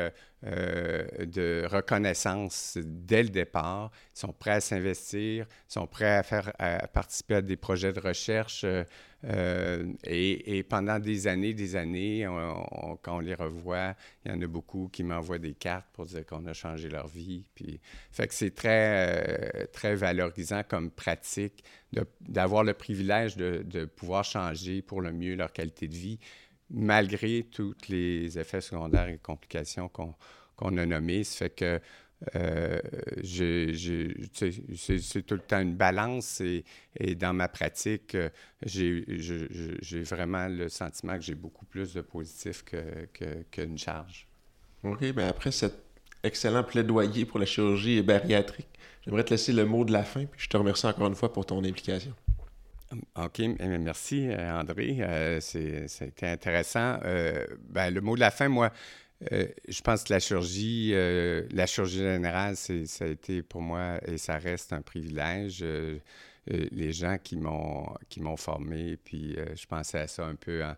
de 0.43 1.67
reconnaissance 1.67 2.77
dès 2.81 3.23
le 3.23 3.29
départ. 3.29 3.91
Ils 4.15 4.19
sont 4.19 4.33
prêts 4.33 4.51
à 4.51 4.61
s'investir, 4.61 5.45
sont 5.67 5.87
prêts 5.87 6.17
à, 6.17 6.23
faire, 6.23 6.51
à 6.57 6.87
participer 6.87 7.35
à 7.35 7.41
des 7.41 7.57
projets 7.57 7.93
de 7.93 7.99
recherche. 7.99 8.65
et, 9.23 10.65
pendant 10.67 10.99
des 10.99 11.27
années, 11.27 11.53
des 11.53 11.75
années, 11.75 12.27
quand 13.01 13.17
on 13.17 13.19
les 13.19 13.35
revoit, 13.35 13.95
il 14.25 14.31
y 14.31 14.35
en 14.35 14.41
a 14.41 14.47
beaucoup 14.47 14.89
qui 14.91 15.03
m'envoient 15.03 15.37
des 15.39 15.53
cartes 15.53 15.87
pour 15.93 16.05
dire 16.05 16.25
qu'on 16.25 16.45
a 16.47 16.53
changé 16.53 16.89
leur 16.89 17.07
vie. 17.07 17.45
Puis, 17.53 17.79
fait 18.11 18.27
que 18.27 18.33
c'est 18.33 18.55
très, 18.55 19.10
très 19.71 19.95
valorisant 19.95 20.63
comme 20.67 20.91
pratique 20.91 21.63
d'avoir 22.21 22.63
le 22.63 22.73
privilège 22.73 23.35
de, 23.37 23.85
pouvoir 23.85 24.23
changer 24.23 24.81
pour 24.81 25.01
le 25.01 25.11
mieux 25.11 25.35
leur 25.35 25.51
qualité 25.51 25.87
de 25.87 25.95
vie, 25.95 26.19
malgré 26.69 27.43
tous 27.51 27.75
les 27.89 28.39
effets 28.39 28.61
secondaires 28.61 29.07
et 29.07 29.17
complications 29.17 29.89
qu'on 29.89 30.77
a 30.77 30.85
nommés. 30.85 31.23
Ça 31.23 31.45
fait 31.45 31.49
que 31.49 31.79
euh, 32.35 32.79
c'est 34.75 35.25
tout 35.25 35.33
le 35.33 35.41
temps 35.41 35.59
une 35.59 35.75
balance 35.75 36.41
et, 36.41 36.63
dans 37.15 37.33
ma 37.33 37.47
pratique, 37.47 38.15
euh, 38.15 38.29
j'ai 38.63 40.03
vraiment 40.03 40.47
le 40.47 40.69
sentiment 40.69 41.15
que 41.15 41.23
j'ai 41.23 41.35
beaucoup 41.35 41.65
plus 41.65 41.93
de 41.93 42.01
positif 42.01 42.63
qu'une 42.63 43.47
que, 43.51 43.77
charge. 43.77 44.27
OK, 44.83 44.99
bien 45.13 45.27
après 45.27 45.51
cet 45.51 45.90
excellent 46.23 46.63
plaidoyer 46.63 47.25
pour 47.25 47.39
la 47.39 47.45
chirurgie 47.45 48.01
bariatrique, 48.01 48.67
j'aimerais 49.05 49.23
te 49.23 49.31
laisser 49.31 49.53
le 49.53 49.65
mot 49.65 49.85
de 49.85 49.91
la 49.91 50.03
fin, 50.03 50.25
puis 50.25 50.41
je 50.41 50.49
te 50.49 50.57
remercie 50.57 50.85
encore 50.85 51.07
une 51.07 51.15
fois 51.15 51.31
pour 51.31 51.45
ton 51.45 51.63
implication. 51.63 52.13
OK, 53.15 53.39
merci 53.59 54.27
euh, 54.27 54.59
André. 54.59 54.97
Euh, 54.99 55.39
C'était 55.39 56.27
intéressant. 56.27 56.97
Euh, 57.05 57.45
ben, 57.69 57.89
le 57.89 58.01
mot 58.01 58.15
de 58.15 58.19
la 58.19 58.31
fin, 58.31 58.49
moi, 58.49 58.71
euh, 59.31 59.47
je 59.67 59.81
pense 59.81 60.03
que 60.03 60.13
la 60.13 60.19
chirurgie, 60.19 60.91
euh, 60.93 61.43
la 61.51 61.67
chirurgie 61.67 61.99
générale, 61.99 62.55
ça 62.55 63.05
a 63.05 63.07
été 63.07 63.43
pour 63.43 63.61
moi 63.61 63.99
et 64.07 64.17
ça 64.17 64.37
reste 64.37 64.73
un 64.73 64.81
privilège. 64.81 65.59
Euh, 65.61 65.99
les 66.47 66.91
gens 66.91 67.17
qui 67.23 67.37
m'ont 67.37 67.85
qui 68.09 68.19
m'ont 68.19 68.35
formé, 68.35 68.97
puis 68.97 69.37
je 69.55 69.65
pensais 69.67 69.99
à 69.99 70.07
ça 70.07 70.25
un 70.25 70.33
peu 70.33 70.63
en, 70.63 70.75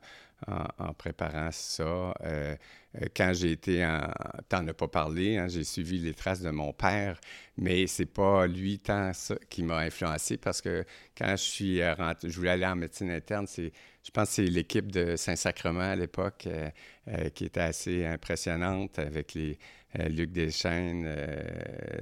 préparant 0.98 1.50
ça. 1.52 2.14
quand 3.16 3.32
j'ai 3.34 3.52
été 3.52 3.86
en... 3.86 4.02
T'en 4.50 4.68
as 4.68 4.74
pas 4.74 4.88
parlé, 4.88 5.38
hein, 5.38 5.48
j'ai 5.48 5.64
suivi 5.64 6.00
les 6.00 6.14
traces 6.14 6.42
de 6.42 6.50
mon 6.50 6.74
père, 6.74 7.20
mais 7.58 7.88
c'est 7.88 8.06
pas 8.06 8.48
lui 8.48 8.80
tant 8.80 9.14
ça 9.14 9.36
qui 9.50 9.64
m'a 9.64 9.78
influencé 9.80 10.38
parce 10.38 10.62
que 10.62 10.86
quand 11.18 11.32
je 11.32 11.44
suis 11.44 11.92
rentré, 11.92 12.30
je 12.30 12.38
voulais 12.38 12.52
aller 12.52 12.66
en 12.66 12.76
médecine 12.76 13.10
interne, 13.10 13.48
c'est 13.48 13.72
je 14.04 14.12
pense 14.12 14.30
que 14.30 14.36
c'est 14.36 14.46
l'équipe 14.46 14.92
de 14.92 15.16
Saint-Sacrement 15.16 15.80
à 15.80 15.96
l'époque 15.96 16.46
euh, 16.48 16.70
euh, 17.08 17.30
qui 17.30 17.46
était 17.46 17.62
assez 17.62 18.06
impressionnante 18.06 19.00
avec 19.00 19.34
les 19.34 19.58
euh, 19.98 20.10
Luc 20.10 20.32
Deschaines, 20.32 21.08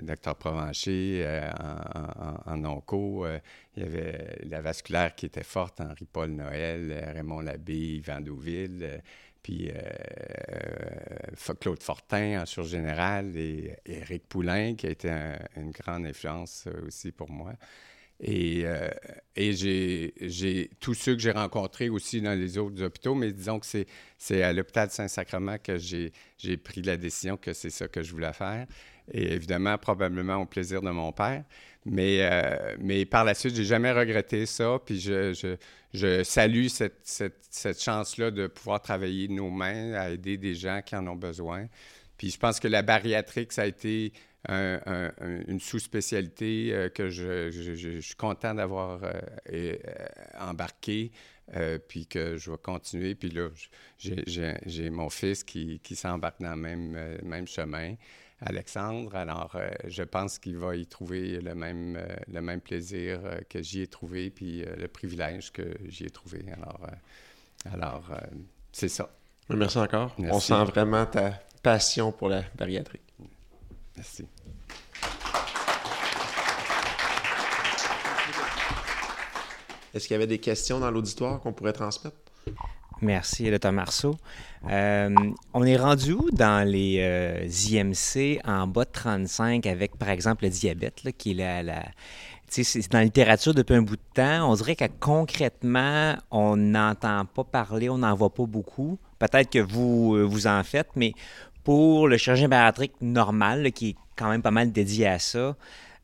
Docteur 0.02 0.36
Provencher 0.36 1.44
en, 1.60 2.52
en, 2.52 2.66
onco. 2.66 3.26
Il 3.76 3.84
y 3.84 3.86
avait 3.86 4.38
la 4.44 4.62
vasculaire 4.62 5.16
qui 5.16 5.26
était 5.26 5.44
forte, 5.44 5.80
Henri-Paul 5.82 6.32
Noël, 6.32 7.12
Raymond 7.14 7.42
Labbé, 7.42 7.98
Yvan 7.98 8.22
Douville 8.22 9.02
puis 9.44 9.72
Claude 11.60 11.82
Fortin 11.82 12.42
en 12.42 12.46
sur 12.46 12.64
général 12.64 13.36
et 13.36 13.76
Éric 13.86 14.28
Poulain 14.28 14.76
qui 14.76 14.86
a 14.86 14.92
été 14.92 15.10
une 15.56 15.72
grande 15.72 16.06
influence 16.06 16.68
aussi 16.86 17.12
pour 17.12 17.32
moi. 17.32 17.54
Et, 18.24 18.62
euh, 18.66 18.88
et 19.36 19.54
j'ai 19.54 20.70
tous 20.80 20.94
ceux 20.94 21.16
que 21.16 21.22
j'ai 21.22 21.32
rencontrés 21.32 21.90
aussi 21.90 22.22
dans 22.22 22.38
les 22.38 22.60
autres 22.60 22.84
hôpitaux, 22.84 23.16
mais 23.16 23.32
disons 23.32 23.60
que 23.60 23.66
c'est 24.18 24.44
à 24.44 24.54
l'hôpital 24.54 24.92
Saint-Sacrement 24.92 25.58
que 25.58 25.78
j'ai 25.78 26.58
pris 26.58 26.84
la 26.84 26.98
décision 26.98 27.36
que 27.36 27.54
c'est 27.54 27.72
ça 27.72 27.88
que 27.88 28.04
je 28.04 28.12
voulais 28.12 28.34
faire. 28.34 28.68
Et 29.14 29.34
évidemment, 29.34 29.78
probablement 29.78 30.38
au 30.38 30.46
plaisir 30.46 30.82
de 30.82 30.90
mon 30.90 31.12
père. 31.12 31.44
Mais, 31.86 32.20
euh, 32.22 32.76
mais 32.80 33.06
par 33.06 33.26
la 33.26 33.34
suite, 33.34 33.56
j'ai 33.56 33.64
jamais 33.64 33.92
regretté 33.92 34.46
ça. 34.46 34.80
Puis 34.86 35.00
je, 35.00 35.34
je, 35.34 35.56
je 35.94 36.24
salue 36.24 36.68
cette, 36.68 37.00
cette, 37.04 37.40
cette 37.50 37.82
chance-là 37.82 38.32
de 38.32 38.48
pouvoir 38.48 38.82
travailler 38.82 39.28
de 39.28 39.34
nos 39.34 39.50
mains 39.50 39.94
à 39.94 40.10
aider 40.10 40.38
des 40.38 40.56
gens 40.56 40.82
qui 40.86 40.96
en 40.96 41.08
ont 41.08 41.16
besoin. 41.16 41.68
Puis 42.18 42.30
je 42.30 42.38
pense 42.38 42.60
que 42.60 42.68
la 42.68 42.84
bariatrique, 42.84 43.52
ça 43.52 43.64
a 43.64 43.66
été 43.66 44.14
une 44.50 45.60
sous-spécialité 45.60 46.70
euh, 46.72 46.90
que 46.90 47.10
je, 47.10 48.00
suis 48.00 48.16
content 48.16 48.56
d'avoir 48.56 49.04
euh, 49.04 49.12
euh, 49.52 49.76
embarqué, 50.40 51.12
puis 51.88 52.08
que 52.08 52.38
je 52.38 52.50
vais 52.50 52.58
continuer. 52.58 53.14
Puis 53.14 53.30
là, 53.30 53.50
j'ai 53.98 54.90
mon 54.90 55.10
fils 55.10 55.44
qui, 55.44 55.80
qui 55.80 55.98
s'embarque 55.98 56.40
dans 56.40 56.52
le 56.52 56.62
même, 56.62 57.18
même 57.24 57.46
chemin. 57.46 57.96
Alexandre. 58.42 59.16
Alors, 59.16 59.56
je 59.86 60.04
pense 60.04 60.40
qu'il 60.40 60.58
va 60.58 60.76
y 60.76 60.86
trouver 60.86 61.40
le 61.40 61.56
même, 61.56 62.00
le 62.28 62.42
même 62.42 62.62
plaisir 62.62 63.22
que 63.50 63.62
j'y 63.62 63.82
ai 63.82 63.88
trouvé, 63.88 64.30
puis 64.30 64.64
le 64.66 64.88
privilège 64.88 65.52
que 65.52 65.78
j'y 65.88 66.06
ai 66.06 66.10
trouvé. 66.10 66.44
Alors, 66.54 66.88
alors 67.72 68.12
c'est 68.72 68.90
ça. 68.90 69.10
Merci 69.50 69.78
encore. 69.78 70.16
On 70.18 70.40
sent 70.40 70.64
vraiment 70.66 71.06
ta 71.06 71.32
passion 71.62 72.12
pour 72.12 72.30
la 72.30 72.44
bariatrique. 72.56 73.02
Merci. 73.96 74.26
Est-ce 79.94 80.08
qu'il 80.08 80.14
y 80.14 80.16
avait 80.16 80.28
des 80.28 80.40
questions 80.40 80.80
dans 80.80 80.90
l'auditoire 80.90 81.42
qu'on 81.42 81.52
pourrait 81.52 81.74
transmettre? 81.74 82.16
Merci, 83.02 83.50
Dr. 83.50 83.72
Marceau. 83.72 84.16
Euh, 84.70 85.10
on 85.56 85.64
est 85.64 85.76
rendu 85.76 86.14
où 86.14 86.30
dans 86.32 86.68
les 86.68 86.98
euh, 87.00 87.48
IMC 87.48 88.40
en 88.46 88.68
bas 88.68 88.86
de 88.86 88.92
35 88.92 89.66
avec, 89.66 89.98
par 89.98 90.10
exemple, 90.10 90.44
le 90.44 90.52
diabète, 90.52 91.02
qui 91.18 91.32
est 91.32 91.64
la, 91.64 91.84
c'est 92.48 92.92
dans 92.92 93.00
la 93.00 93.06
littérature 93.06 93.56
depuis 93.56 93.74
un 93.74 93.82
bout 93.82 93.96
de 93.96 94.02
temps. 94.14 94.52
On 94.52 94.54
dirait 94.54 94.76
que 94.76 94.86
concrètement, 95.00 96.16
on 96.30 96.56
n'entend 96.58 97.26
pas 97.26 97.44
parler, 97.44 97.90
on 97.90 97.98
n'en 97.98 98.14
voit 98.14 98.34
pas 98.34 98.46
beaucoup. 98.46 99.00
Peut-être 99.18 99.50
que 99.50 99.60
vous, 99.60 100.16
euh, 100.16 100.24
vous 100.24 100.46
en 100.46 100.64
faites, 100.64 100.90
mais 100.96 101.14
pour 101.64 102.08
le 102.08 102.18
chirurgien 102.18 102.50
bariatrique 102.50 102.94
normal, 103.02 103.72
qui 103.72 103.90
est 103.90 103.96
quand 104.16 104.30
même 104.30 104.44
pas 104.44 104.52
mal 104.52 104.72
dédié 104.72 105.08
à 105.08 105.18
ça, 105.18 105.56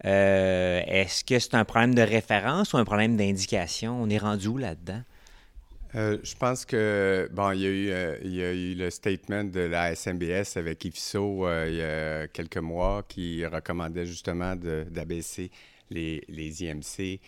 est-ce 0.04 1.24
que 1.24 1.38
c'est 1.38 1.54
un 1.54 1.66
problème 1.66 1.94
de 1.94 2.02
référence 2.02 2.74
ou 2.74 2.78
un 2.78 2.86
problème 2.86 3.18
d'indication? 3.18 4.02
On 4.02 4.10
est 4.10 4.18
rendu 4.18 4.48
où 4.48 4.58
là-dedans? 4.58 5.02
Euh, 5.96 6.18
je 6.22 6.36
pense 6.36 6.66
que, 6.66 7.30
bon, 7.32 7.52
il 7.52 7.62
y, 7.62 7.66
a 7.66 7.70
eu, 7.70 7.90
euh, 7.92 8.76
le 8.76 8.90
statement 8.90 9.46
de 9.46 9.62
la 9.62 9.96
SMBS 9.96 10.58
avec 10.58 10.84
IFSO 10.86 11.48
il 11.66 11.76
y 11.76 11.82
a 11.82 12.28
quelques 12.28 12.58
mois 12.58 13.04
qui 13.08 13.46
recommandait 13.46 14.06
justement 14.06 14.56
d'abaisser 14.56 15.50
les, 15.90 16.22
IMC 16.30 17.20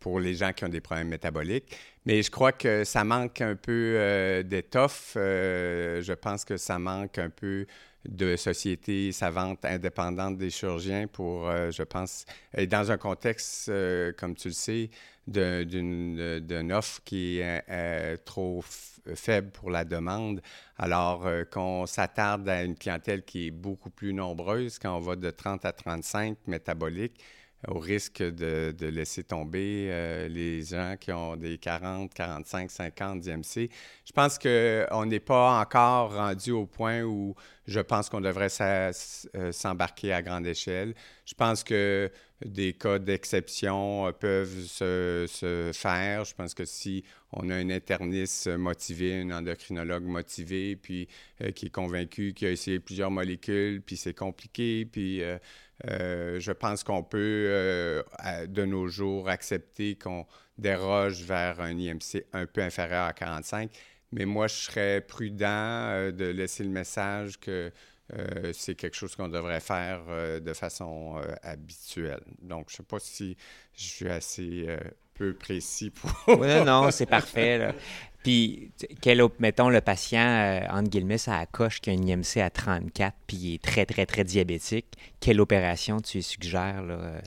pour 0.00 0.20
les 0.20 0.34
gens 0.34 0.52
qui 0.52 0.64
ont 0.64 0.68
des 0.68 0.80
problèmes 0.80 1.08
métaboliques. 1.08 1.76
Mais 2.06 2.22
je 2.22 2.30
crois 2.30 2.52
que 2.52 2.84
ça 2.84 3.02
manque 3.02 3.40
un 3.40 3.56
peu 3.56 3.94
euh, 3.96 4.42
d'étoffe. 4.42 5.14
Euh, 5.16 6.02
je 6.02 6.12
pense 6.12 6.44
que 6.44 6.56
ça 6.56 6.78
manque 6.78 7.18
un 7.18 7.30
peu 7.30 7.66
de 8.06 8.36
sociétés 8.36 9.12
savantes 9.12 9.64
indépendantes 9.64 10.36
des 10.36 10.50
chirurgiens 10.50 11.06
pour, 11.06 11.48
euh, 11.48 11.70
je 11.70 11.82
pense, 11.82 12.26
et 12.54 12.66
dans 12.66 12.90
un 12.90 12.98
contexte, 12.98 13.72
comme 14.18 14.34
tu 14.34 14.48
le 14.48 14.54
sais, 14.54 14.90
d'une 15.26 16.72
offre 16.72 17.00
qui 17.04 17.38
est 17.38 18.16
trop 18.24 18.62
faible 19.14 19.50
pour 19.50 19.70
la 19.70 19.84
demande, 19.84 20.40
alors 20.78 21.26
qu'on 21.50 21.86
s'attarde 21.86 22.48
à 22.48 22.62
une 22.62 22.74
clientèle 22.74 23.22
qui 23.24 23.48
est 23.48 23.50
beaucoup 23.50 23.90
plus 23.90 24.12
nombreuse 24.12 24.78
quand 24.78 24.96
on 24.96 25.00
va 25.00 25.16
de 25.16 25.30
30 25.30 25.64
à 25.64 25.72
35 25.72 26.38
métaboliques 26.46 27.20
au 27.68 27.78
risque 27.78 28.22
de, 28.22 28.74
laisser 28.86 29.24
tomber 29.24 29.88
euh, 29.90 30.28
les 30.28 30.62
gens 30.62 30.96
qui 30.98 31.12
ont 31.12 31.36
des 31.36 31.58
40, 31.58 32.12
45, 32.12 32.70
50 32.70 33.20
DMC. 33.20 33.70
Je 34.04 34.12
pense 34.12 34.38
qu'on 34.38 35.06
n'est 35.06 35.20
pas 35.20 35.60
encore 35.60 36.14
rendu 36.14 36.50
au 36.52 36.66
point 36.66 37.02
où 37.02 37.34
je 37.66 37.80
pense 37.80 38.08
qu'on 38.08 38.20
devrait 38.20 38.48
euh, 38.60 38.92
s'embarquer 39.52 40.12
à 40.12 40.22
grande 40.22 40.46
échelle. 40.46 40.94
Je 41.24 41.34
pense 41.34 41.64
que 41.64 42.10
des 42.44 42.72
cas 42.72 42.98
d'exception 42.98 44.06
euh, 44.06 44.12
peuvent 44.12 44.66
se, 44.66 45.70
faire. 45.72 46.24
Je 46.24 46.34
pense 46.34 46.54
que 46.54 46.64
si 46.64 47.04
on 47.32 47.50
a 47.50 47.54
un 47.54 47.70
interniste 47.70 48.48
motivé, 48.48 49.20
un 49.20 49.30
endocrinologue 49.30 50.04
motivé, 50.04 50.76
puis 50.76 51.08
qui 51.54 51.66
est 51.66 51.70
convaincu 51.70 52.32
qu'il 52.32 52.48
a 52.48 52.50
essayé 52.52 52.78
plusieurs 52.78 53.10
molécules, 53.10 53.82
puis 53.82 53.96
c'est 53.96 54.14
compliqué, 54.14 54.84
puis 54.84 55.22
euh, 55.88 56.38
je 56.40 56.52
pense 56.52 56.84
qu'on 56.84 57.02
peut, 57.02 57.46
euh, 57.48 58.02
de 58.46 58.64
nos 58.64 58.88
jours, 58.88 59.28
accepter 59.28 59.96
qu'on 59.96 60.26
déroge 60.56 61.22
vers 61.22 61.60
un 61.60 61.76
IMC 61.76 62.24
un 62.32 62.46
peu 62.46 62.62
inférieur 62.62 63.04
à 63.06 63.12
45. 63.12 63.70
Mais 64.12 64.24
moi, 64.24 64.46
je 64.46 64.54
serais 64.54 65.00
prudent 65.00 65.46
euh, 65.48 66.12
de 66.12 66.26
laisser 66.26 66.62
le 66.62 66.70
message 66.70 67.40
que 67.40 67.72
c'est 68.52 68.74
quelque 68.74 68.96
chose 68.96 69.16
qu'on 69.16 69.28
devrait 69.28 69.60
faire 69.60 70.00
de 70.40 70.52
façon 70.52 71.20
habituelle. 71.42 72.22
Donc, 72.42 72.66
je 72.68 72.74
ne 72.74 72.76
sais 72.78 72.82
pas 72.82 72.98
si 73.00 73.36
je 73.74 73.82
suis 73.82 74.08
assez 74.08 74.66
peu 75.14 75.34
précis 75.34 75.90
pour... 75.90 76.10
oui, 76.38 76.64
non, 76.64 76.90
c'est 76.90 77.06
parfait. 77.20 77.74
Puis, 78.24 78.72
quel, 79.00 79.22
mettons, 79.38 79.68
le 79.68 79.80
patient, 79.80 80.26
euh, 80.26 80.60
entre 80.70 80.88
guillemets, 80.88 81.18
ça 81.18 81.38
a 81.38 81.46
coche 81.46 81.80
qui 81.80 81.90
a 81.90 81.92
une 81.92 82.08
IMC 82.08 82.38
à 82.38 82.50
34 82.50 83.14
puis 83.26 83.36
il 83.36 83.54
est 83.54 83.62
très, 83.62 83.84
très, 83.84 84.06
très 84.06 84.24
diabétique. 84.24 84.86
Quelle 85.20 85.40
opération 85.40 86.00
tu 86.00 86.22
suggères? 86.22 86.82
Là? 86.82 87.20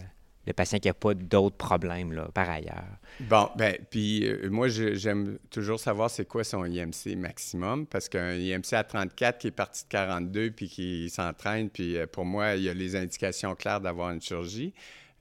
Le 0.48 0.54
patient 0.54 0.80
qui 0.80 0.88
n'a 0.88 0.94
pas 0.94 1.14
d'autres 1.14 1.58
problèmes 1.58 2.14
là, 2.14 2.30
par 2.34 2.50
ailleurs. 2.50 2.98
Bon, 3.20 3.50
ben, 3.58 3.76
puis 3.92 4.26
euh, 4.26 4.50
moi, 4.50 4.70
j'aime 4.70 5.38
toujours 5.52 5.80
savoir 5.80 6.10
c'est 6.10 6.26
quoi 6.26 6.46
son 6.46 6.64
IMC 6.64 7.18
maximum, 7.18 7.86
parce 7.86 8.08
qu'un 8.08 8.34
IMC 8.34 8.72
à 8.72 8.84
34 8.86 9.40
qui 9.40 9.48
est 9.48 9.52
parti 9.52 9.84
de 9.84 9.90
42 9.90 10.52
puis 10.52 10.70
qui 10.70 11.10
s'entraîne, 11.10 11.70
puis 11.70 11.98
euh, 11.98 12.08
pour 12.08 12.24
moi, 12.26 12.56
il 12.56 12.64
y 12.64 12.70
a 12.70 12.74
les 12.74 12.96
indications 12.96 13.56
claires 13.56 13.82
d'avoir 13.82 14.12
une 14.12 14.22
chirurgie. 14.22 14.74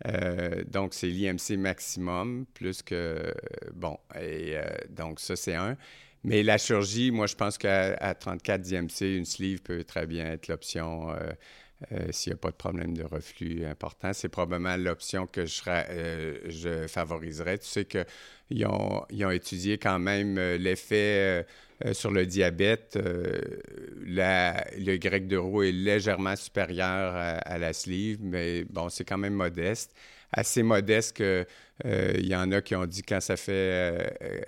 Euh, 0.06 0.62
donc, 0.68 0.94
c'est 0.94 1.08
l'IMC 1.08 1.56
maximum, 1.58 2.46
plus 2.54 2.82
que. 2.82 3.34
Bon, 3.74 3.98
et 4.20 4.56
donc, 4.90 5.18
ça, 5.18 5.34
c'est 5.34 5.54
un. 5.54 5.76
Mais 6.22 6.42
la 6.42 6.58
chirurgie, 6.58 7.10
moi, 7.10 7.26
je 7.26 7.34
pense 7.34 7.58
qu'à 7.58 8.14
34 8.14 8.70
IMC, 8.70 9.00
une 9.16 9.24
sleeve 9.24 9.62
peut 9.62 9.84
très 9.84 10.06
bien 10.06 10.26
être 10.32 10.48
l'option. 10.48 11.16
Euh, 11.92 12.06
s'il 12.10 12.32
n'y 12.32 12.34
a 12.34 12.38
pas 12.38 12.50
de 12.50 12.56
problème 12.56 12.96
de 12.96 13.04
reflux 13.04 13.66
important. 13.66 14.12
C'est 14.14 14.30
probablement 14.30 14.76
l'option 14.78 15.26
que 15.26 15.44
je, 15.44 15.60
euh, 15.68 16.88
favoriserais. 16.88 17.58
Tu 17.58 17.66
sais 17.66 17.84
qu'ils 17.84 18.66
ont, 18.66 19.04
ils 19.10 19.26
ont 19.26 19.30
étudié 19.30 19.76
quand 19.76 19.98
même 19.98 20.38
euh, 20.38 20.56
l'effet 20.56 21.46
sur 21.92 22.10
le 22.10 22.24
diabète. 22.24 22.98
le 22.98 24.96
grec 24.96 25.28
de 25.28 25.36
roue 25.36 25.64
est 25.64 25.72
légèrement 25.72 26.34
supérieur 26.34 27.14
à, 27.14 27.32
à 27.36 27.58
la 27.58 27.74
sleeve, 27.74 28.20
mais 28.22 28.64
bon, 28.64 28.88
c'est 28.88 29.04
quand 29.04 29.18
même 29.18 29.34
modeste 29.34 29.94
assez 30.36 30.62
modeste 30.62 31.16
qu'il 31.16 31.46
euh, 31.86 32.12
y 32.20 32.36
en 32.36 32.52
a 32.52 32.60
qui 32.60 32.76
ont 32.76 32.84
dit 32.84 33.02
quand 33.02 33.20
ça 33.20 33.36
fait 33.36 33.52
euh, 33.52 34.40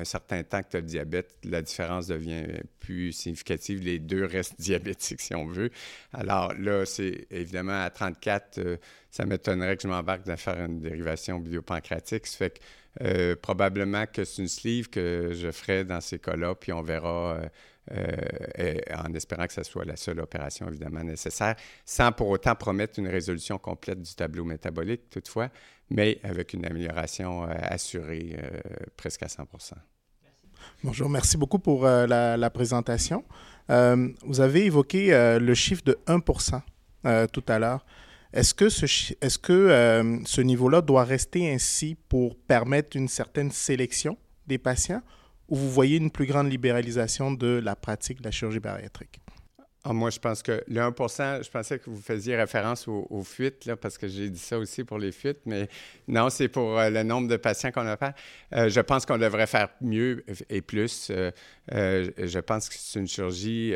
un 0.00 0.04
certain 0.04 0.42
temps 0.42 0.62
que 0.62 0.70
tu 0.70 0.76
as 0.78 0.80
le 0.80 0.86
diabète, 0.86 1.36
la 1.44 1.60
différence 1.62 2.06
devient 2.06 2.46
plus 2.80 3.12
significative. 3.12 3.84
Les 3.84 3.98
deux 3.98 4.24
restent 4.24 4.54
diabétiques, 4.60 5.20
si 5.20 5.34
on 5.34 5.46
veut. 5.46 5.70
Alors 6.12 6.54
là, 6.54 6.86
c'est 6.86 7.26
évidemment 7.30 7.84
à 7.84 7.90
34, 7.90 8.58
euh, 8.58 8.76
ça 9.10 9.26
m'étonnerait 9.26 9.76
que 9.76 9.82
je 9.82 9.88
m'embarque 9.88 10.26
de 10.26 10.34
faire 10.36 10.58
une 10.58 10.80
dérivation 10.80 11.38
biopancréatique. 11.38 12.26
Ça 12.26 12.38
fait 12.38 12.58
que 12.58 13.34
probablement 13.34 14.06
que 14.06 14.24
c'est 14.24 14.40
une 14.40 14.48
sleeve 14.48 14.88
que 14.88 15.32
je 15.34 15.50
ferai 15.50 15.84
dans 15.84 16.00
ces 16.00 16.18
cas-là, 16.18 16.54
puis 16.54 16.72
on 16.72 16.80
verra 16.80 17.42
en 17.90 19.12
espérant 19.14 19.46
que 19.46 19.52
ce 19.52 19.62
soit 19.62 19.84
la 19.84 19.96
seule 19.96 20.20
opération 20.20 20.68
évidemment 20.68 21.04
nécessaire, 21.04 21.56
sans 21.84 22.12
pour 22.12 22.28
autant 22.28 22.54
promettre 22.54 22.98
une 22.98 23.08
résolution 23.08 23.58
complète 23.58 24.02
du 24.02 24.14
tableau 24.14 24.44
métabolique 24.44 25.08
toutefois, 25.10 25.50
mais 25.90 26.18
avec 26.22 26.52
une 26.52 26.66
amélioration 26.66 27.44
euh, 27.44 27.54
assurée 27.62 28.36
euh, 28.38 28.60
presque 28.96 29.22
à 29.22 29.26
100% 29.26 29.72
Bonjour, 30.82 31.08
merci 31.08 31.36
beaucoup 31.36 31.58
pour 31.58 31.84
la, 31.84 32.50
présentation. 32.50 33.24
vous 33.68 34.40
avez 34.40 34.64
évoqué 34.64 35.10
le 35.38 35.54
chiffre 35.54 35.82
de 35.84 35.98
1% 36.06 37.28
tout 37.28 37.44
à 37.46 37.58
l'heure. 37.58 37.86
Est-ce 38.32 38.54
que, 38.54 38.68
ce 38.68 40.40
niveau-là 40.40 40.82
doit 40.82 41.04
rester 41.04 41.52
ainsi 41.52 41.96
pour 42.08 42.36
permettre 42.36 42.96
une 42.96 43.08
certaine 43.08 43.50
sélection 43.50 44.18
des 44.46 44.58
patients 44.58 45.02
ou 45.48 45.56
vous 45.56 45.70
voyez 45.70 45.96
une 45.96 46.10
plus 46.10 46.26
grande 46.26 46.50
libéralisation 46.50 47.30
de 47.30 47.60
la 47.62 47.76
pratique 47.76 48.18
de 48.18 48.24
la 48.24 48.30
chirurgie 48.30 48.60
bariatrique? 48.60 49.20
Ah, 49.88 49.92
moi, 49.92 50.10
je 50.10 50.18
pense 50.18 50.42
que 50.42 50.64
le 50.66 50.80
1 50.80 50.92
je 51.42 51.48
pensais 51.48 51.78
que 51.78 51.88
vous 51.88 52.00
faisiez 52.00 52.34
référence 52.34 52.88
aux, 52.88 53.22
fuites, 53.22 53.66
là, 53.66 53.76
parce 53.76 53.96
que 53.96 54.08
j'ai 54.08 54.28
dit 54.30 54.38
ça 54.38 54.58
aussi 54.58 54.82
pour 54.82 54.98
les 54.98 55.12
fuites, 55.12 55.38
mais 55.46 55.68
non, 56.08 56.28
c'est 56.28 56.48
pour 56.48 56.76
euh, 56.76 56.90
le 56.90 57.04
nombre 57.04 57.28
de 57.28 57.36
patients 57.36 57.70
qu'on 57.70 57.86
a 57.86 57.96
fait. 57.96 58.12
Euh, 58.52 58.68
je 58.68 58.80
pense 58.80 59.06
qu'on 59.06 59.18
devrait 59.18 59.46
faire 59.46 59.68
mieux 59.80 60.24
et 60.50 60.60
plus. 60.60 61.12
Euh, 61.12 61.30
je 61.70 62.38
pense 62.40 62.68
que 62.68 62.74
c'est 62.76 62.98
une 62.98 63.06
chirurgie 63.06 63.74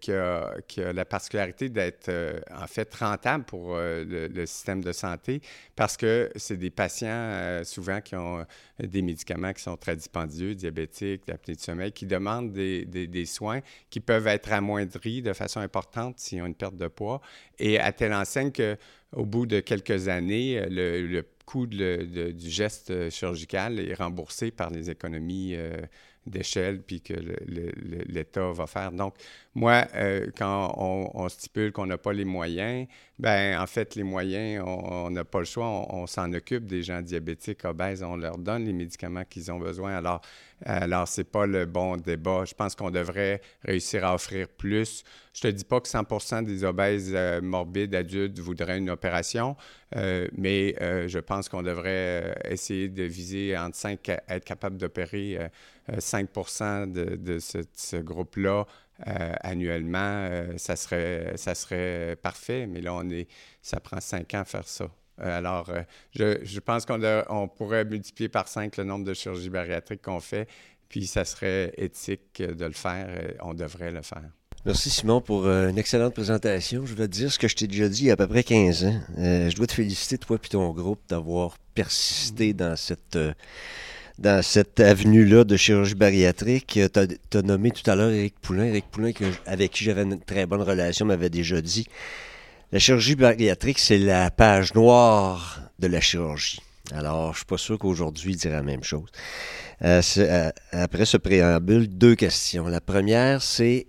qui 0.00 0.12
a, 0.12 0.54
la 0.92 1.04
particularité 1.04 1.68
d'être 1.68 2.10
en 2.52 2.66
fait 2.66 2.92
rentable 2.94 3.44
pour 3.44 3.76
le, 3.76 4.46
système 4.46 4.84
de 4.84 4.92
santé 4.92 5.40
parce 5.74 5.96
que 5.96 6.30
c'est 6.36 6.56
des 6.56 6.70
patients 6.70 7.62
souvent 7.64 8.00
qui 8.00 8.14
ont 8.14 8.46
des 8.78 9.02
médicaments 9.02 9.52
qui 9.52 9.62
sont 9.62 9.76
très 9.76 9.96
dispendieux, 9.96 10.54
diabétiques, 10.54 11.26
d'apnée 11.26 11.54
de 11.54 11.60
sommeil, 11.60 11.90
qui 11.90 12.06
demandent 12.06 12.52
des, 12.52 12.84
des 12.84 13.26
soins 13.26 13.60
qui 13.90 13.98
peuvent 13.98 14.28
être 14.28 14.52
amoindris 14.52 15.22
de 15.22 15.32
façon 15.32 15.43
façon 15.44 15.60
importante 15.60 16.18
s'ils 16.18 16.42
ont 16.42 16.46
une 16.46 16.54
perte 16.54 16.76
de 16.76 16.88
poids. 16.88 17.20
Et 17.58 17.78
à 17.78 17.92
telle 17.92 18.12
enseigne 18.12 18.52
qu'au 18.52 19.24
bout 19.24 19.46
de 19.46 19.60
quelques 19.60 20.08
années, 20.08 20.64
le, 20.68 21.22
coût 21.46 21.66
du 21.66 22.50
geste 22.50 23.10
chirurgical 23.10 23.78
est 23.78 23.94
remboursé 23.94 24.50
par 24.50 24.70
les 24.70 24.88
économies 24.88 25.54
euh, 25.54 25.76
d'échelle 26.26 26.82
puis 26.82 27.00
que 27.00 27.14
l'État 28.06 28.50
va 28.52 28.66
faire. 28.66 28.92
Donc, 28.92 29.14
moi, 29.54 29.86
euh, 29.94 30.26
quand 30.36 30.74
on, 30.78 31.28
stipule 31.28 31.70
qu'on 31.70 31.86
n'a 31.86 31.96
pas 31.96 32.12
les 32.12 32.24
moyens, 32.24 32.88
ben 33.20 33.60
en 33.60 33.66
fait, 33.66 33.94
les 33.94 34.02
moyens, 34.02 34.64
on 34.66 35.10
n'a 35.10 35.24
pas 35.24 35.38
le 35.38 35.44
choix. 35.44 35.66
On, 35.94 36.06
s'en 36.08 36.32
occupe 36.32 36.66
des 36.66 36.82
gens 36.82 37.00
diabétiques, 37.00 37.64
obèses. 37.64 38.02
On 38.02 38.16
leur 38.16 38.36
donne 38.36 38.64
les 38.64 38.72
médicaments 38.72 39.24
qu'ils 39.24 39.52
ont 39.52 39.58
besoin. 39.58 39.94
Alors, 39.94 40.22
alors 40.64 41.06
c'est 41.06 41.30
pas 41.30 41.46
le 41.46 41.66
bon 41.66 41.96
débat. 41.96 42.44
Je 42.44 42.54
pense 42.54 42.74
qu'on 42.74 42.90
devrait 42.90 43.40
réussir 43.62 44.04
à 44.04 44.14
offrir 44.14 44.48
plus. 44.48 45.04
Je 45.32 45.42
te 45.42 45.48
dis 45.48 45.64
pas 45.64 45.80
que 45.80 45.88
100% 45.88 46.44
des 46.44 46.64
obèses 46.64 47.12
euh, 47.14 47.40
morbides 47.40 47.94
adultes 47.94 48.38
voudraient 48.40 48.78
une 48.78 48.90
opération, 48.90 49.56
euh, 49.96 50.26
mais 50.36 50.74
je 51.06 51.18
pense 51.20 51.48
qu'on 51.48 51.62
devrait 51.62 52.36
essayer 52.50 52.88
de 52.88 53.04
viser 53.04 53.56
entre 53.56 53.76
5 53.76 54.08
à 54.08 54.22
être 54.28 54.44
capable 54.44 54.78
d'opérer 54.78 55.38
5 55.98 56.28
de, 56.92 57.16
de 57.16 57.38
ce, 57.38 57.96
groupe-là 57.96 58.66
euh, 59.08 59.32
annuellement, 59.40 59.98
euh, 59.98 60.52
ça, 60.56 60.76
serait, 60.76 61.32
ça 61.36 61.54
serait 61.54 62.16
parfait, 62.22 62.66
mais 62.66 62.80
là, 62.80 62.94
on 62.94 63.08
est, 63.10 63.26
ça 63.60 63.80
prend 63.80 64.00
cinq 64.00 64.34
ans 64.34 64.40
à 64.40 64.44
faire 64.44 64.68
ça. 64.68 64.88
Euh, 65.20 65.38
alors, 65.38 65.68
je, 66.12 66.38
je, 66.42 66.60
pense 66.60 66.86
qu'on 66.86 67.00
on 67.28 67.48
pourrait 67.48 67.84
multiplier 67.84 68.28
par 68.28 68.46
cinq 68.46 68.76
le 68.76 68.84
nombre 68.84 69.04
de 69.04 69.12
chirurgies 69.12 69.50
bariatriques 69.50 70.02
qu'on 70.02 70.20
fait, 70.20 70.48
puis 70.88 71.06
ça 71.06 71.24
serait 71.24 71.72
éthique 71.76 72.40
de 72.40 72.64
le 72.64 72.72
faire. 72.72 73.08
on 73.42 73.54
devrait 73.54 73.90
le 73.90 74.02
faire. 74.02 74.30
Merci 74.64 74.88
Simon 74.90 75.20
pour 75.20 75.46
une 75.46 75.76
excellente 75.76 76.14
présentation. 76.14 76.86
Je 76.86 76.90
voudrais 76.90 77.08
te 77.08 77.12
dire 77.12 77.30
ce 77.30 77.38
que 77.38 77.48
je 77.48 77.56
t'ai 77.56 77.66
déjà 77.66 77.88
dit 77.88 78.02
il 78.02 78.06
y 78.06 78.10
a 78.10 78.14
à 78.14 78.16
peu 78.16 78.28
près 78.28 78.44
15 78.44 78.84
ans. 78.84 79.00
je 79.18 79.54
dois 79.54 79.66
te 79.66 79.72
féliciter, 79.72 80.18
toi 80.18 80.38
et 80.42 80.48
ton 80.48 80.70
groupe, 80.70 81.00
d'avoir 81.08 81.58
persisté 81.74 82.54
dans 82.54 82.76
cette 82.76 83.18
dans 84.18 84.42
cette 84.42 84.80
avenue-là 84.80 85.44
de 85.44 85.56
chirurgie 85.56 85.94
bariatrique. 85.94 86.78
Tu 86.92 87.36
as, 87.36 87.42
nommé 87.42 87.70
tout 87.70 87.88
à 87.90 87.94
l'heure 87.94 88.10
Éric 88.10 88.34
Poulain. 88.40 88.64
Éric 88.66 88.86
Poulain, 88.90 89.12
avec 89.46 89.72
qui 89.72 89.84
j'avais 89.84 90.02
une 90.02 90.20
très 90.20 90.46
bonne 90.46 90.62
relation, 90.62 91.06
m'avait 91.06 91.30
déjà 91.30 91.60
dit 91.60 91.86
la 92.72 92.78
chirurgie 92.78 93.14
bariatrique, 93.14 93.78
c'est 93.78 93.98
la 93.98 94.30
page 94.30 94.74
noire 94.74 95.60
de 95.78 95.86
la 95.86 96.00
chirurgie. 96.00 96.60
Alors, 96.92 97.32
je 97.32 97.38
suis 97.38 97.46
pas 97.46 97.58
sûr 97.58 97.78
qu'aujourd'hui, 97.78 98.32
il 98.32 98.36
dirait 98.36 98.56
la 98.56 98.62
même 98.62 98.84
chose. 98.84 99.08
Euh, 99.82 100.02
euh, 100.18 100.50
après 100.72 101.04
ce 101.04 101.16
préambule, 101.16 101.88
deux 101.88 102.14
questions. 102.14 102.66
La 102.66 102.80
première, 102.80 103.42
c'est 103.42 103.86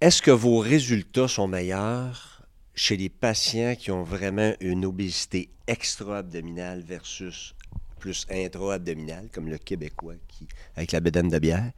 est-ce 0.00 0.22
que 0.22 0.30
vos 0.30 0.58
résultats 0.58 1.28
sont 1.28 1.48
meilleurs 1.48 2.42
chez 2.74 2.96
les 2.96 3.08
patients 3.08 3.74
qui 3.76 3.90
ont 3.90 4.04
vraiment 4.04 4.52
une 4.60 4.84
obésité 4.84 5.50
extra-abdominale 5.66 6.82
versus 6.86 7.54
plus 7.98 8.26
intra-abdominal, 8.30 9.28
comme 9.32 9.48
le 9.48 9.58
Québécois 9.58 10.14
qui, 10.28 10.46
avec 10.76 10.92
la 10.92 11.00
bédaine 11.00 11.28
de 11.28 11.38
bière. 11.38 11.72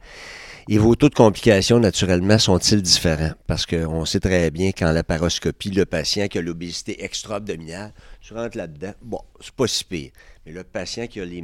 Et 0.69 0.77
vos 0.77 0.95
taux 0.95 1.09
de 1.09 1.15
complications, 1.15 1.79
naturellement, 1.79 2.37
sont-ils 2.37 2.81
différents? 2.81 3.33
Parce 3.47 3.65
qu'on 3.65 4.05
sait 4.05 4.19
très 4.19 4.51
bien 4.51 4.71
qu'en 4.71 4.91
laparoscopie, 4.91 5.71
le 5.71 5.85
patient 5.85 6.27
qui 6.27 6.37
a 6.37 6.41
l'obésité 6.41 7.03
extra-abdominale, 7.03 7.93
tu 8.21 8.33
rentres 8.33 8.57
là-dedans, 8.57 8.93
bon, 9.01 9.21
c'est 9.39 9.53
pas 9.53 9.67
si 9.67 9.83
pire. 9.83 10.11
Mais 10.45 10.51
le 10.51 10.63
patient 10.63 11.07
qui 11.07 11.19
a 11.19 11.25
les 11.25 11.41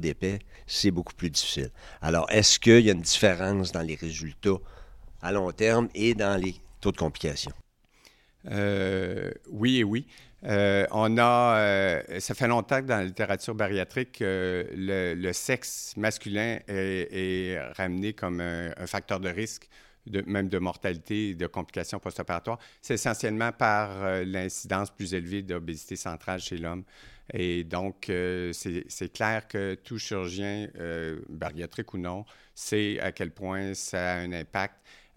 d'épais, 0.00 0.38
c'est 0.66 0.90
beaucoup 0.90 1.14
plus 1.14 1.30
difficile. 1.30 1.70
Alors, 2.02 2.26
est-ce 2.30 2.58
qu'il 2.58 2.80
y 2.80 2.90
a 2.90 2.92
une 2.92 3.00
différence 3.00 3.72
dans 3.72 3.82
les 3.82 3.94
résultats 3.94 4.58
à 5.22 5.32
long 5.32 5.50
terme 5.52 5.88
et 5.94 6.14
dans 6.14 6.40
les 6.40 6.54
taux 6.80 6.92
de 6.92 6.96
complications? 6.96 7.52
Euh, 8.50 9.30
oui 9.50 9.78
et 9.78 9.84
oui. 9.84 10.06
Euh, 10.44 10.86
on 10.92 11.18
a, 11.18 11.58
euh, 11.58 12.20
ça 12.20 12.34
fait 12.34 12.46
longtemps 12.46 12.80
que 12.80 12.86
dans 12.86 12.98
la 12.98 13.04
littérature 13.04 13.54
bariatrique, 13.54 14.18
le, 14.20 15.32
sexe 15.32 15.94
masculin 15.96 16.58
est, 16.68 17.58
ramené 17.76 18.12
comme 18.12 18.40
un, 18.40 18.86
facteur 18.86 19.20
de 19.20 19.28
risque, 19.28 19.68
même 20.26 20.48
de 20.48 20.58
mortalité 20.58 21.30
et 21.30 21.34
de 21.34 21.46
complications 21.46 21.98
post-opératoires. 21.98 22.58
C'est 22.80 22.94
essentiellement 22.94 23.52
par 23.52 24.22
l'incidence 24.24 24.90
plus 24.90 25.12
élevée 25.14 25.42
d'obésité 25.42 25.96
centrale 25.96 26.40
chez 26.40 26.56
l'homme. 26.56 26.84
Et 27.34 27.64
donc, 27.64 28.10
c'est 28.52 29.12
clair 29.12 29.48
que 29.48 29.74
tout 29.74 29.98
chirurgien, 29.98 30.68
bariatrique 31.28 31.92
ou 31.94 31.98
non, 31.98 32.24
sait 32.54 32.98
à 33.00 33.12
quel 33.12 33.32
point 33.32 33.74
ça 33.74 34.12
a 34.12 34.16
un 34.18 34.32
impact. 34.32 34.76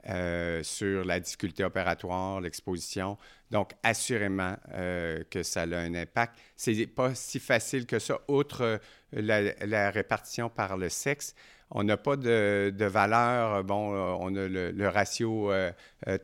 Euh, 0.10 0.64
sur 0.64 1.06
la 1.06 1.20
difficulté 1.20 1.64
opératoire, 1.64 2.42
l'exposition. 2.42 3.18
Donc, 3.52 3.74
assurément 3.84 4.56
euh, 4.74 5.24
que 5.30 5.44
ça 5.44 5.64
a 5.64 5.66
un 5.66 5.94
impact. 5.94 6.40
C'est 6.56 6.88
pas 6.88 7.14
si 7.14 7.38
facile 7.38 7.86
que 7.86 8.00
ça, 8.00 8.22
outre 8.30 8.62
euh, 8.62 8.78
la, 9.12 9.92
répartition 9.92 10.50
par 10.50 10.78
le 10.78 10.88
sexe. 10.88 11.36
On 11.72 11.84
n'a 11.84 11.98
pas 11.98 12.18
de, 12.18 12.86
valeur. 12.86 13.64
Bon, 13.64 13.94
on 14.20 14.36
a 14.36 14.48
le, 14.48 14.88
ratio 14.90 15.52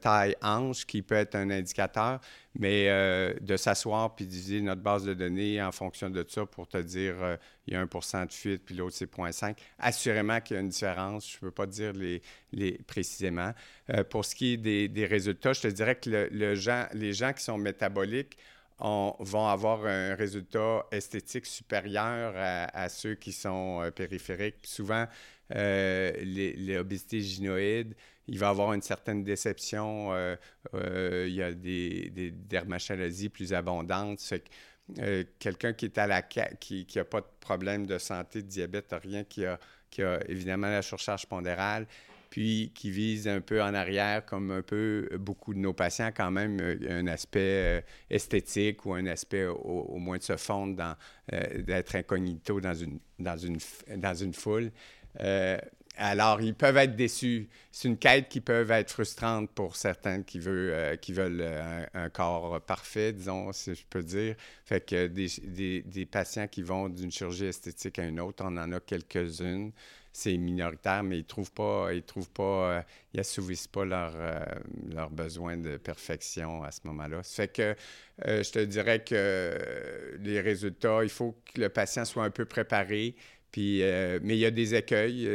taille-hanche 0.02 0.86
qui 0.86 1.02
peut 1.02 1.16
être 1.16 1.36
un 1.36 1.50
indicateur, 1.50 2.20
mais 2.60 2.88
de 3.40 3.58
s'asseoir 3.58 4.14
puis 4.16 4.26
d'utiliser 4.26 4.62
notre 4.62 4.82
base 4.82 5.06
de 5.06 5.14
données 5.14 5.62
en 5.62 5.72
fonction 5.72 6.10
de 6.10 6.26
ça 6.28 6.46
pour 6.46 6.68
te 6.68 6.78
dire 6.78 7.16
il 7.66 7.74
y 7.74 7.78
a 7.78 7.86
1% 7.86 8.28
de 8.28 8.34
fuite 8.34 8.64
puis 8.66 8.76
l'autre 8.76 8.96
c'est 8.96 9.10
0,5. 9.10 9.56
Assurément 9.80 10.42
qu'il 10.42 10.56
y 10.56 10.58
a 10.58 10.62
une 10.62 10.70
différence. 10.70 11.32
Je 11.32 11.38
ne 11.38 11.42
peux 11.42 11.52
pas 11.52 11.66
dire 11.66 11.94
les, 11.94 12.78
précisément. 12.86 13.54
pour 14.10 14.26
ce 14.26 14.36
qui 14.36 14.54
est 14.54 14.88
des, 14.88 15.06
résultats, 15.06 15.54
je 15.54 15.62
te 15.62 15.68
dirais 15.68 15.96
que 15.96 16.30
les 16.30 17.14
gens 17.14 17.34
qui 17.34 17.44
sont 17.44 17.58
métaboliques 17.58 18.38
vont 18.80 19.48
avoir 19.48 19.86
un 19.86 20.16
résultat 20.16 20.86
esthétique 20.92 21.46
supérieur 21.46 22.34
à, 22.36 22.90
ceux 22.90 23.16
qui 23.16 23.32
sont 23.32 23.82
euh, 23.82 23.92
périphériques. 23.92 24.58
souvent, 24.64 25.06
euh, 25.56 26.12
l'obésité 26.58 27.22
gynoïde, 27.22 27.96
il 28.28 28.38
va 28.40 28.50
avoir 28.50 28.74
une 28.74 28.82
certaine 28.82 29.24
déception. 29.24 30.14
Euh, 30.14 30.36
euh, 30.74 31.26
il 31.28 31.34
y 31.34 31.42
a 31.42 31.54
des, 31.54 32.10
des 32.10 33.30
plus 33.30 33.54
abondantes. 33.54 34.34
quelqu'un 35.40 35.74
qui 35.74 35.86
est 35.86 35.98
à 35.98 36.08
la 36.08 36.22
qui 36.22 36.88
n'a 36.96 37.06
pas 37.06 37.22
de 37.22 37.28
problème 37.40 37.86
de 37.86 37.98
santé, 37.98 38.42
de 38.42 38.48
diabète, 38.48 38.94
rien, 39.04 39.24
qui 39.24 39.46
a, 39.46 39.60
a 40.00 40.20
évidemment 40.28 40.68
la 40.68 40.82
surcharge 40.82 41.26
pondérale, 41.26 41.88
puis 42.30 42.72
qui 42.74 42.92
vise 42.92 43.28
un 43.28 43.42
peu 43.42 43.62
en 43.62 43.74
arrière, 43.74 44.26
comme 44.26 44.52
un 44.52 44.62
peu 44.62 45.10
beaucoup 45.20 45.54
de 45.54 45.60
nos 45.60 45.74
patients, 45.74 46.12
quand 46.16 46.32
même, 46.32 46.60
euh, 46.62 46.78
un 46.90 47.08
aspect 47.08 47.40
euh, 47.80 47.82
esthétique 48.10 48.86
ou 48.86 48.94
un 48.94 49.06
aspect 49.06 49.46
au, 49.46 49.98
moins 49.98 50.18
de 50.18 50.24
se 50.24 50.38
fondre 50.38 50.76
dans, 50.76 50.96
euh, 51.34 51.62
d'être 51.62 51.96
incognito 51.96 52.60
dans 52.60 52.74
une, 52.74 53.00
dans 53.20 53.38
une, 53.38 53.58
dans 53.96 54.14
une 54.14 54.34
foule. 54.34 54.72
Alors, 56.00 56.42
ils 56.42 56.54
peuvent 56.54 56.78
être 56.78 56.96
déçus. 56.96 57.50
C'est 57.72 57.88
une 57.88 57.98
quête 57.98 58.30
qui 58.30 58.40
peut 58.40 58.70
être 58.70 58.92
frustrante 58.92 59.50
pour 59.50 59.76
certains 59.76 60.22
qui, 60.22 60.38
veut, 60.38 60.96
qui 61.02 61.12
veulent 61.12 61.44
un, 61.94 62.10
corps 62.10 62.62
parfait, 62.62 63.14
disons, 63.14 63.52
si 63.52 63.74
je 63.74 63.84
peux 63.90 64.04
dire. 64.04 64.36
Fait 64.66 64.86
que 64.86 65.08
des, 65.08 66.06
patients 66.06 66.48
qui 66.48 66.62
vont 66.62 66.88
d'une 66.90 67.12
chirurgie 67.12 67.46
esthétique 67.46 67.98
à 67.98 68.04
une 68.04 68.20
autre, 68.20 68.44
on 68.46 68.58
en 68.58 68.72
a 68.72 68.80
quelques-unes 68.80 69.72
c'est 70.18 70.36
minoritaire, 70.36 71.04
mais 71.04 71.20
ils 71.20 71.26
trouvent 71.26 71.52
pas, 71.52 71.94
ils 71.94 72.02
trouvent 72.02 72.32
pas, 72.32 72.44
euh, 72.44 72.82
ils 73.14 73.20
assouvissent 73.20 73.68
pas 73.68 73.86
leurs 73.86 74.18
leur 74.90 75.06
euh, 75.06 75.10
besoins 75.12 75.58
de 75.58 75.78
perfection 75.78 76.64
à 76.64 76.72
ce 76.72 76.80
moment-là. 76.86 77.22
Fait 77.22 77.48
que 77.48 77.76
euh, 78.26 78.42
je 78.42 78.52
te 78.52 78.58
dirais 78.58 79.04
que 79.04 80.18
les 80.20 80.42
résultats, 80.42 81.04
il 81.04 81.10
faut 81.10 81.38
que 81.46 81.62
le 81.62 81.70
patient 81.70 82.04
soit 82.04 82.24
un 82.24 82.32
peu 82.32 82.46
préparé. 82.46 83.16
Puis, 83.52 83.82
mais 84.22 84.36
il 84.36 84.40
y 84.40 84.46
a 84.46 84.52
des 84.52 84.76
écueils. 84.76 85.28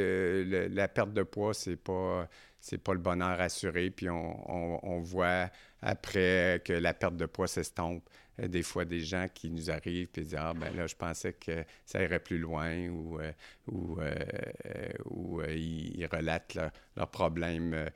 la 0.71 0.89
perte 0.89 1.13
de 1.13 1.23
poids, 1.23 1.55
c'est 1.55 1.77
pas 1.77 2.29
c'est 2.63 2.79
pas 2.79 2.95
le 2.95 3.01
bonheur 3.01 3.41
assuré. 3.41 3.91
Puis 3.91 4.09
on, 4.09 5.01
voit 5.01 5.51
après 5.83 6.63
que 6.65 6.73
la 6.73 6.95
perte 6.95 7.17
de 7.17 7.27
poids 7.27 7.49
s'estompe, 7.49 8.09
euh, 8.09 8.22
des 8.49 8.63
fois 8.63 8.85
des 8.85 9.01
gens 9.01 9.27
qui 9.33 9.51
nous 9.51 9.71
arrivent 9.71 10.09
et 10.17 10.21
disent 10.21 10.37
Ah, 10.39 10.53
ben 10.55 10.75
là, 10.75 10.87
je 10.87 10.95
pensais 10.95 11.33
que 11.33 11.65
ça 11.85 12.03
irait 12.03 12.19
plus 12.19 12.39
loin 12.39 12.89
ou, 12.89 13.21
euh, 13.21 13.33
ou, 13.67 14.01
euh, 14.01 14.93
ou 15.07 15.43
ils, 15.43 16.07
relatent 16.13 16.59
leurs 16.97 17.11
problèmes 17.11 17.91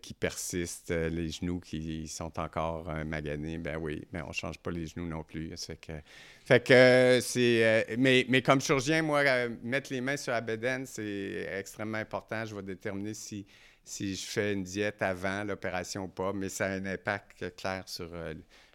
qui 0.00 0.14
persistent, 0.14 0.90
les 0.90 1.30
genoux 1.30 1.60
qui 1.60 2.08
sont 2.08 2.38
encore 2.38 2.92
maganés. 3.04 3.58
Ben 3.58 3.76
oui, 3.76 4.04
mais 4.12 4.22
on 4.22 4.28
ne 4.28 4.32
change 4.32 4.58
pas 4.58 4.70
les 4.70 4.86
genoux 4.86 5.06
non 5.06 5.22
plus. 5.22 5.54
Fait 6.44 6.62
que, 6.62 7.18
c'est. 7.22 7.96
mais, 7.98 8.26
mais 8.28 8.42
comme 8.42 8.60
chirurgien, 8.60 9.02
moi, 9.02 9.22
mettre 9.62 9.92
les 9.92 10.00
mains 10.00 10.16
sur 10.16 10.32
la 10.32 10.42
c'est 10.84 11.48
extrêmement 11.58 11.98
important. 11.98 12.44
Je 12.44 12.54
vais 12.54 12.62
déterminer 12.62 13.14
si 13.14 13.46
si 13.84 14.14
je 14.14 14.26
fais 14.26 14.52
une 14.52 14.62
diète 14.62 15.02
avant 15.02 15.44
l'opération 15.44 16.04
ou 16.04 16.08
pas, 16.08 16.32
mais 16.32 16.48
ça 16.48 16.66
a 16.66 16.70
un 16.70 16.86
impact 16.86 17.56
clair 17.56 17.82
sur 17.86 18.08
euh, 18.12 18.34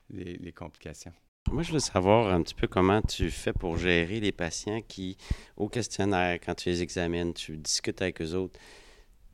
les, 0.10 0.52
complications. 0.52 1.14
Moi, 1.52 1.64
je 1.64 1.72
veux 1.72 1.80
savoir 1.80 2.34
un 2.34 2.42
petit 2.42 2.56
peu 2.56 2.68
comment 2.68 3.02
tu 3.02 3.32
fais 3.32 3.54
pour 3.54 3.78
gérer 3.78 4.20
les 4.20 4.32
patients 4.32 4.82
qui, 4.88 5.18
au 5.56 5.70
questionnaire, 5.70 6.40
quand 6.44 6.56
tu 6.56 6.70
les 6.70 6.82
examines, 6.82 7.34
tu 7.34 7.58
discutes 7.58 8.02
avec 8.02 8.22
eux 8.22 8.34
autres, 8.34 8.60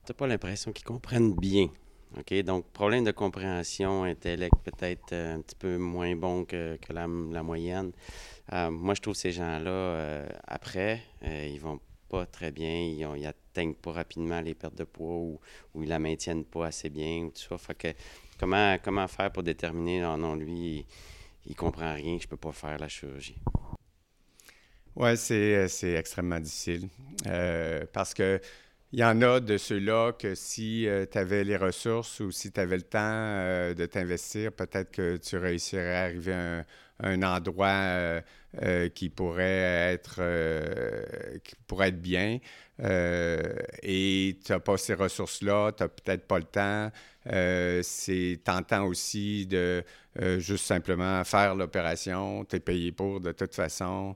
tu 0.06 0.12
n'as 0.12 0.16
pas 0.16 0.28
l'impression 0.28 0.72
qu'ils 0.72 0.86
comprennent 0.86 1.34
bien. 1.34 1.70
OK? 2.18 2.34
Donc, 2.44 2.68
problème 2.72 3.04
de 3.04 3.12
compréhension, 3.12 4.04
intellect 4.04 4.56
peut-être 4.64 5.14
euh, 5.14 5.36
un 5.36 5.42
petit 5.42 5.56
peu 5.56 5.78
moins 5.78 6.16
bon 6.16 6.46
que, 6.46 6.78
la, 6.90 7.08
moyenne. 7.08 7.92
Euh, 8.52 8.70
moi, 8.70 8.94
je 8.94 9.02
trouve 9.02 9.16
ces 9.16 9.32
gens-là, 9.32 10.26
après, 10.46 11.02
ils 11.24 11.60
vont 11.60 11.80
pas 12.14 12.28
très 12.28 12.52
bien, 12.52 12.70
ils, 12.70 13.22
n'atteignent 13.22 13.74
pas 13.74 13.92
rapidement 13.92 14.40
les 14.40 14.54
pertes 14.54 14.76
de 14.76 14.84
poids 14.84 15.16
ou, 15.16 15.40
ou 15.74 15.82
ils 15.82 15.90
la 15.90 15.98
maintiennent 15.98 16.46
pas 16.46 16.68
assez 16.68 16.90
bien 16.90 17.24
ou 17.24 17.32
tout 17.32 17.58
ça. 17.58 17.74
Comment, 18.40 19.08
faire 19.08 19.32
pour 19.32 19.44
déterminer, 19.44 20.02
non, 20.02 20.18
non 20.18 20.36
lui, 20.36 20.86
il, 21.46 21.52
ne 21.52 21.56
comprend 21.56 21.94
rien, 21.94 22.18
je 22.20 22.28
peux 22.28 22.38
pas 22.38 22.52
faire 22.52 22.78
la 22.78 22.88
chirurgie? 22.88 23.36
Oui, 24.96 25.18
c'est, 25.18 25.94
extrêmement 25.96 26.40
difficile. 26.40 26.88
Euh, 27.28 27.86
parce 27.92 28.14
que 28.14 28.40
il 28.92 29.00
y 29.00 29.04
en 29.04 29.24
a 29.24 29.40
de 29.40 29.58
ceux-là 29.58 30.12
que 30.14 30.36
si 30.36 30.88
euh, 30.88 31.08
tu 31.12 31.18
avais 31.18 31.44
les 31.44 31.58
ressources 31.58 32.20
ou 32.20 32.32
si 32.32 32.52
tu 32.52 32.60
avais 32.60 32.78
le 32.78 32.84
temps 32.84 33.00
euh, 33.02 33.74
de 33.74 33.88
t'investir, 33.88 34.52
peut-être 34.52 34.92
que 34.92 35.18
tu 35.18 35.38
réussirais 35.38 35.96
à 35.96 36.04
arriver 36.04 36.34
à 36.34 36.66
un, 37.00 37.24
endroit 37.24 38.22
qui 38.94 39.10
pourrait 39.10 39.94
être 39.94 40.22
qui 41.44 41.56
pourrait 41.66 41.88
être 41.88 42.02
bien. 42.02 42.40
Euh, 42.84 43.42
et 43.82 44.38
tu 44.44 44.52
n'as 44.52 44.60
pas 44.60 44.78
ces 44.78 44.94
ressources-là, 44.94 45.72
tu 45.72 45.84
n'as 45.84 45.90
peut-être 45.90 46.28
pas 46.28 46.38
le 46.38 46.44
temps. 46.46 46.92
Euh, 47.32 47.82
c'est 47.84 48.42
tentant 48.44 48.86
aussi 48.86 49.46
de 49.46 49.84
euh, 50.22 50.40
juste 50.40 50.66
simplement 50.66 51.24
faire 51.24 51.56
l'opération. 51.56 52.46
Tu 52.46 52.58
es 52.58 52.60
payé 52.60 52.92
pour 52.92 53.22
de 53.22 53.32
toute 53.32 53.56
façon. 53.56 54.16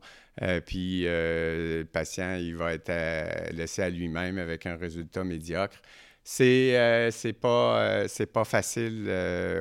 puis 0.66 1.04
le 1.06 1.84
patient, 1.92 2.36
il 2.36 2.56
va 2.56 2.74
être 2.74 3.54
laissé 3.54 3.82
à 3.84 3.90
lui-même 3.90 4.38
avec 4.38 4.66
un 4.66 4.76
résultat 4.76 5.24
médiocre. 5.24 5.82
C'est 6.24 7.10
c'est 7.12 7.34
pas 7.34 8.06
pas 8.34 8.44
facile 8.46 9.10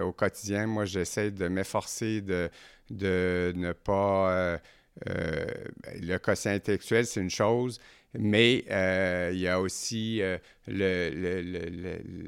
au 0.02 0.12
quotidien. 0.12 0.66
Moi, 0.66 0.84
j'essaie 0.84 1.30
de 1.30 1.48
m'efforcer 1.48 2.20
de, 2.20 2.50
de 2.90 3.52
ne 3.56 3.72
pas 3.72 4.58
le 5.06 6.16
quotient 6.18 6.52
intellectuel, 6.52 7.06
c'est 7.06 7.20
une 7.20 7.30
chose, 7.30 7.80
mais 8.18 8.64
euh, 8.70 9.30
il 9.32 9.40
y 9.40 9.48
a 9.48 9.60
aussi 9.60 10.20
euh, 10.22 10.38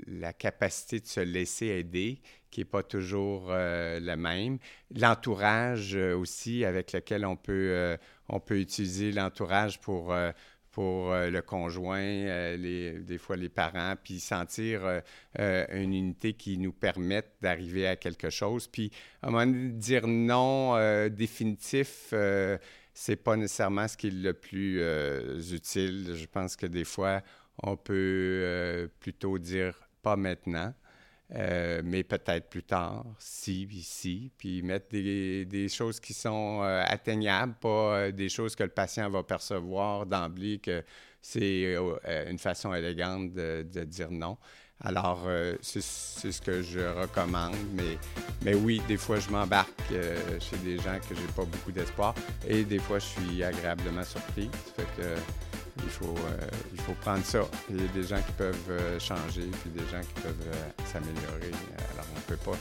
la 0.07 0.33
capacité 0.33 1.01
de 1.01 1.07
se 1.07 1.21
laisser 1.21 1.67
aider 1.67 2.21
qui 2.51 2.61
n'est 2.61 2.65
pas 2.65 2.83
toujours 2.83 3.49
euh, 3.51 4.01
la 4.01 4.17
même. 4.17 4.59
L'entourage 4.95 5.95
aussi 5.95 6.65
avec 6.65 6.93
lequel 6.93 7.27
on 7.27 7.37
peut, 7.37 7.97
on 8.29 8.41
peut 8.41 8.59
utiliser 8.59 9.13
l'entourage 9.13 9.81
pour, 9.81 10.15
pour 10.71 11.13
le 11.13 11.41
conjoint, 11.41 12.27
des 12.57 13.19
fois 13.19 13.37
les 13.37 13.51
parents, 13.51 13.95
puis 14.03 14.19
sentir 14.19 15.03
une 15.39 15.93
unité 15.93 16.33
qui 16.33 16.57
nous 16.57 16.73
permette 16.73 17.33
d'arriver 17.43 17.87
à 17.87 17.97
quelque 17.97 18.31
chose. 18.31 18.67
Puis 18.67 18.91
à 19.21 19.29
un 19.29 19.31
moment 19.31 19.47
donné, 19.47 19.69
dire 19.73 20.07
non 20.07 21.09
définitif 21.11 22.15
c'est 23.01 23.15
pas 23.15 23.37
nécessairement 23.37 23.87
ce 23.87 23.97
qui 23.97 24.09
est 24.09 24.11
le 24.11 24.35
plus 24.35 24.81
euh, 24.81 25.41
utile. 25.53 26.15
Je 26.17 26.27
pense 26.27 26.57
que 26.57 26.67
des 26.67 26.85
fois, 26.85 27.23
on 27.63 27.77
peut 27.77 27.95
euh, 27.95 28.89
plutôt 28.99 29.39
dire 29.39 29.89
pas 30.03 30.17
maintenant, 30.17 30.75
euh, 31.33 31.81
mais 31.85 32.03
peut-être 32.03 32.49
plus 32.51 32.65
tard, 32.65 33.07
si, 33.21 33.67
puis 33.69 33.83
si, 33.83 34.33
puis 34.37 34.63
mettre 34.63 34.89
des, 34.91 35.69
choses 35.69 36.01
qui 36.01 36.13
sont 36.13 36.63
atteignables, 36.63 37.55
pas 37.61 38.11
des 38.11 38.29
choses 38.29 38.57
que 38.57 38.65
le 38.65 38.71
patient 38.71 39.09
va 39.09 39.23
percevoir 39.23 40.05
d'emblée 40.05 40.59
que 40.59 40.83
c'est 41.23 41.77
une 42.29 42.39
façon 42.39 42.75
élégante 42.75 43.33
de, 43.33 43.65
de 43.73 43.85
dire 43.85 44.11
non. 44.11 44.39
Alors, 44.85 45.25
euh, 45.27 45.57
c'est 45.61 45.81
ce 45.83 46.41
que 46.41 46.63
je 46.63 46.79
recommande. 46.79 47.57
Mais, 47.75 47.99
mais 48.43 48.55
oui, 48.55 48.81
des 48.87 48.97
fois, 48.97 49.19
je 49.19 49.29
m'embarque 49.29 49.71
euh, 49.93 50.17
chez 50.39 50.57
des 50.59 50.77
gens 50.77 50.99
que 51.09 51.15
j'ai 51.15 51.27
pas 51.35 51.45
beaucoup 51.45 51.73
d'espoir. 51.73 52.15
Et 52.47 52.65
des 52.65 52.79
fois, 52.79 52.99
je 53.01 53.07
suis 53.07 53.43
agréablement 53.43 54.05
surpris. 54.05 54.49
Ça 54.67 54.83
fait 54.83 55.03
que 55.03 55.17
il 55.85 55.91
faut, 55.91 56.07
euh, 56.07 56.49
il 56.73 56.81
faut 56.81 56.93
prendre 56.95 57.25
ça. 57.25 57.41
Il 57.71 57.81
y 57.81 57.85
a 57.85 57.89
des 57.89 58.03
gens 58.03 58.21
qui 58.21 58.33
peuvent 58.33 59.01
changer, 59.01 59.49
puis 59.63 59.71
des 59.71 59.89
gens 59.91 60.01
qui 60.01 60.23
peuvent 60.23 60.87
s'améliorer. 60.87 61.53
Alors, 61.95 62.07
on 62.15 62.17
ne 62.17 62.37
peut 62.37 62.37
pas 62.37 62.59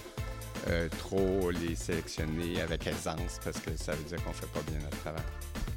trop 1.00 1.50
les 1.52 1.76
sélectionner 1.76 2.62
avec 2.62 2.86
aisance 2.88 3.40
parce 3.44 3.58
que 3.60 3.70
ça 3.78 3.94
veut 3.94 4.04
dire 4.04 4.22
qu'on 4.24 4.34
fait 4.34 4.48
pas 4.48 4.60
bien 4.70 4.80
notre 4.80 5.00
travail. 5.00 5.24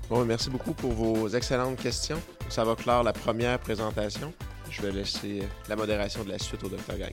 Bon, 0.08 0.24
merci 0.24 0.50
beaucoup 0.50 0.72
pour 0.72 0.92
vos 0.92 1.28
excellentes 1.28 1.76
questions. 1.76 2.20
Ça 2.48 2.64
va 2.64 2.74
clore 2.74 3.04
la 3.04 3.12
première 3.12 3.58
présentation. 3.60 4.34
Je 4.70 4.82
vais 4.82 4.92
laisser 4.92 5.42
la 5.68 5.76
modération 5.76 6.22
de 6.22 6.30
la 6.30 6.38
suite 6.38 6.62
au 6.64 6.68
Dr 6.68 6.96
Gang. 6.96 7.12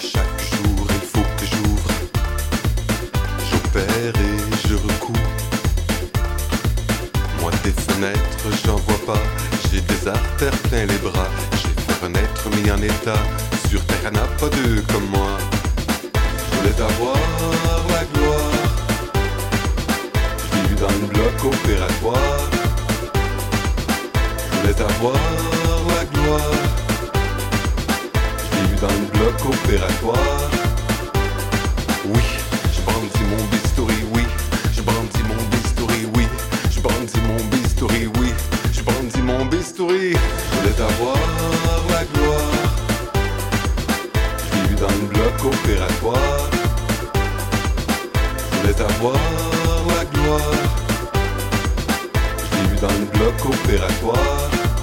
Chaque 0.00 0.40
jour, 0.40 0.86
il 0.88 1.06
faut 1.06 1.20
que 1.20 1.46
j'ouvre. 1.46 1.90
J'opère 3.50 4.14
et 4.20 4.68
je 4.68 4.74
recours. 4.74 5.14
fenêtre, 7.72 8.64
j'en 8.64 8.76
vois 8.76 9.14
pas. 9.14 9.22
J'ai 9.70 9.80
des 9.80 10.08
artères 10.08 10.58
plein 10.68 10.86
les 10.86 10.98
bras. 10.98 11.28
J'ai 11.52 11.68
fait 11.82 12.04
renaître, 12.04 12.48
mis 12.50 12.70
en 12.70 12.82
état. 12.82 13.22
Sur 13.68 13.84
terre, 13.86 14.12
n'a 14.12 14.26
pas 14.38 14.48
deux 14.48 14.82
comme 14.92 15.06
moi. 15.10 15.38
Je 16.50 16.56
voulais 16.56 16.80
avoir 16.80 17.83
bloc 21.14 21.44
opératoire. 21.44 22.50
Je 24.36 24.56
voulais 24.58 24.80
avoir 24.80 25.14
la 25.88 26.04
gloire. 26.12 26.60
J'ai 28.50 28.62
vu 28.68 28.76
dans 28.80 28.96
le 29.02 29.06
bloc 29.16 29.38
opératoire. 29.54 30.50
Oui, 32.06 32.24
je 32.74 32.80
brandis 32.82 33.24
mon 33.30 33.42
bistouri, 33.52 34.00
oui. 34.14 34.22
Je 34.76 34.82
brandis 34.82 35.24
mon 35.30 35.42
bistouri, 35.52 36.02
oui. 36.16 36.26
Je 36.70 36.80
brandis 36.80 37.20
mon 37.28 37.40
bistouri, 37.52 38.06
oui. 38.18 38.28
Je 38.72 38.82
brandis 38.82 39.22
mon 39.22 39.44
bistouri. 39.46 40.12
Je 40.12 40.56
voulais 40.56 40.80
avoir 40.90 41.18
la 41.90 42.04
gloire. 42.12 42.72
Je 44.38 44.68
vu 44.68 44.74
dans 44.74 44.96
le 45.00 45.06
bloc 45.14 45.36
opératoire. 45.52 46.50
Je 48.50 48.56
voulais 48.58 48.80
avoir 48.80 49.20
la 49.88 50.04
gloire. 50.06 50.83
Dans 52.84 52.90
le 52.98 53.06
bloc 53.18 53.46
opératoire. 53.46 54.73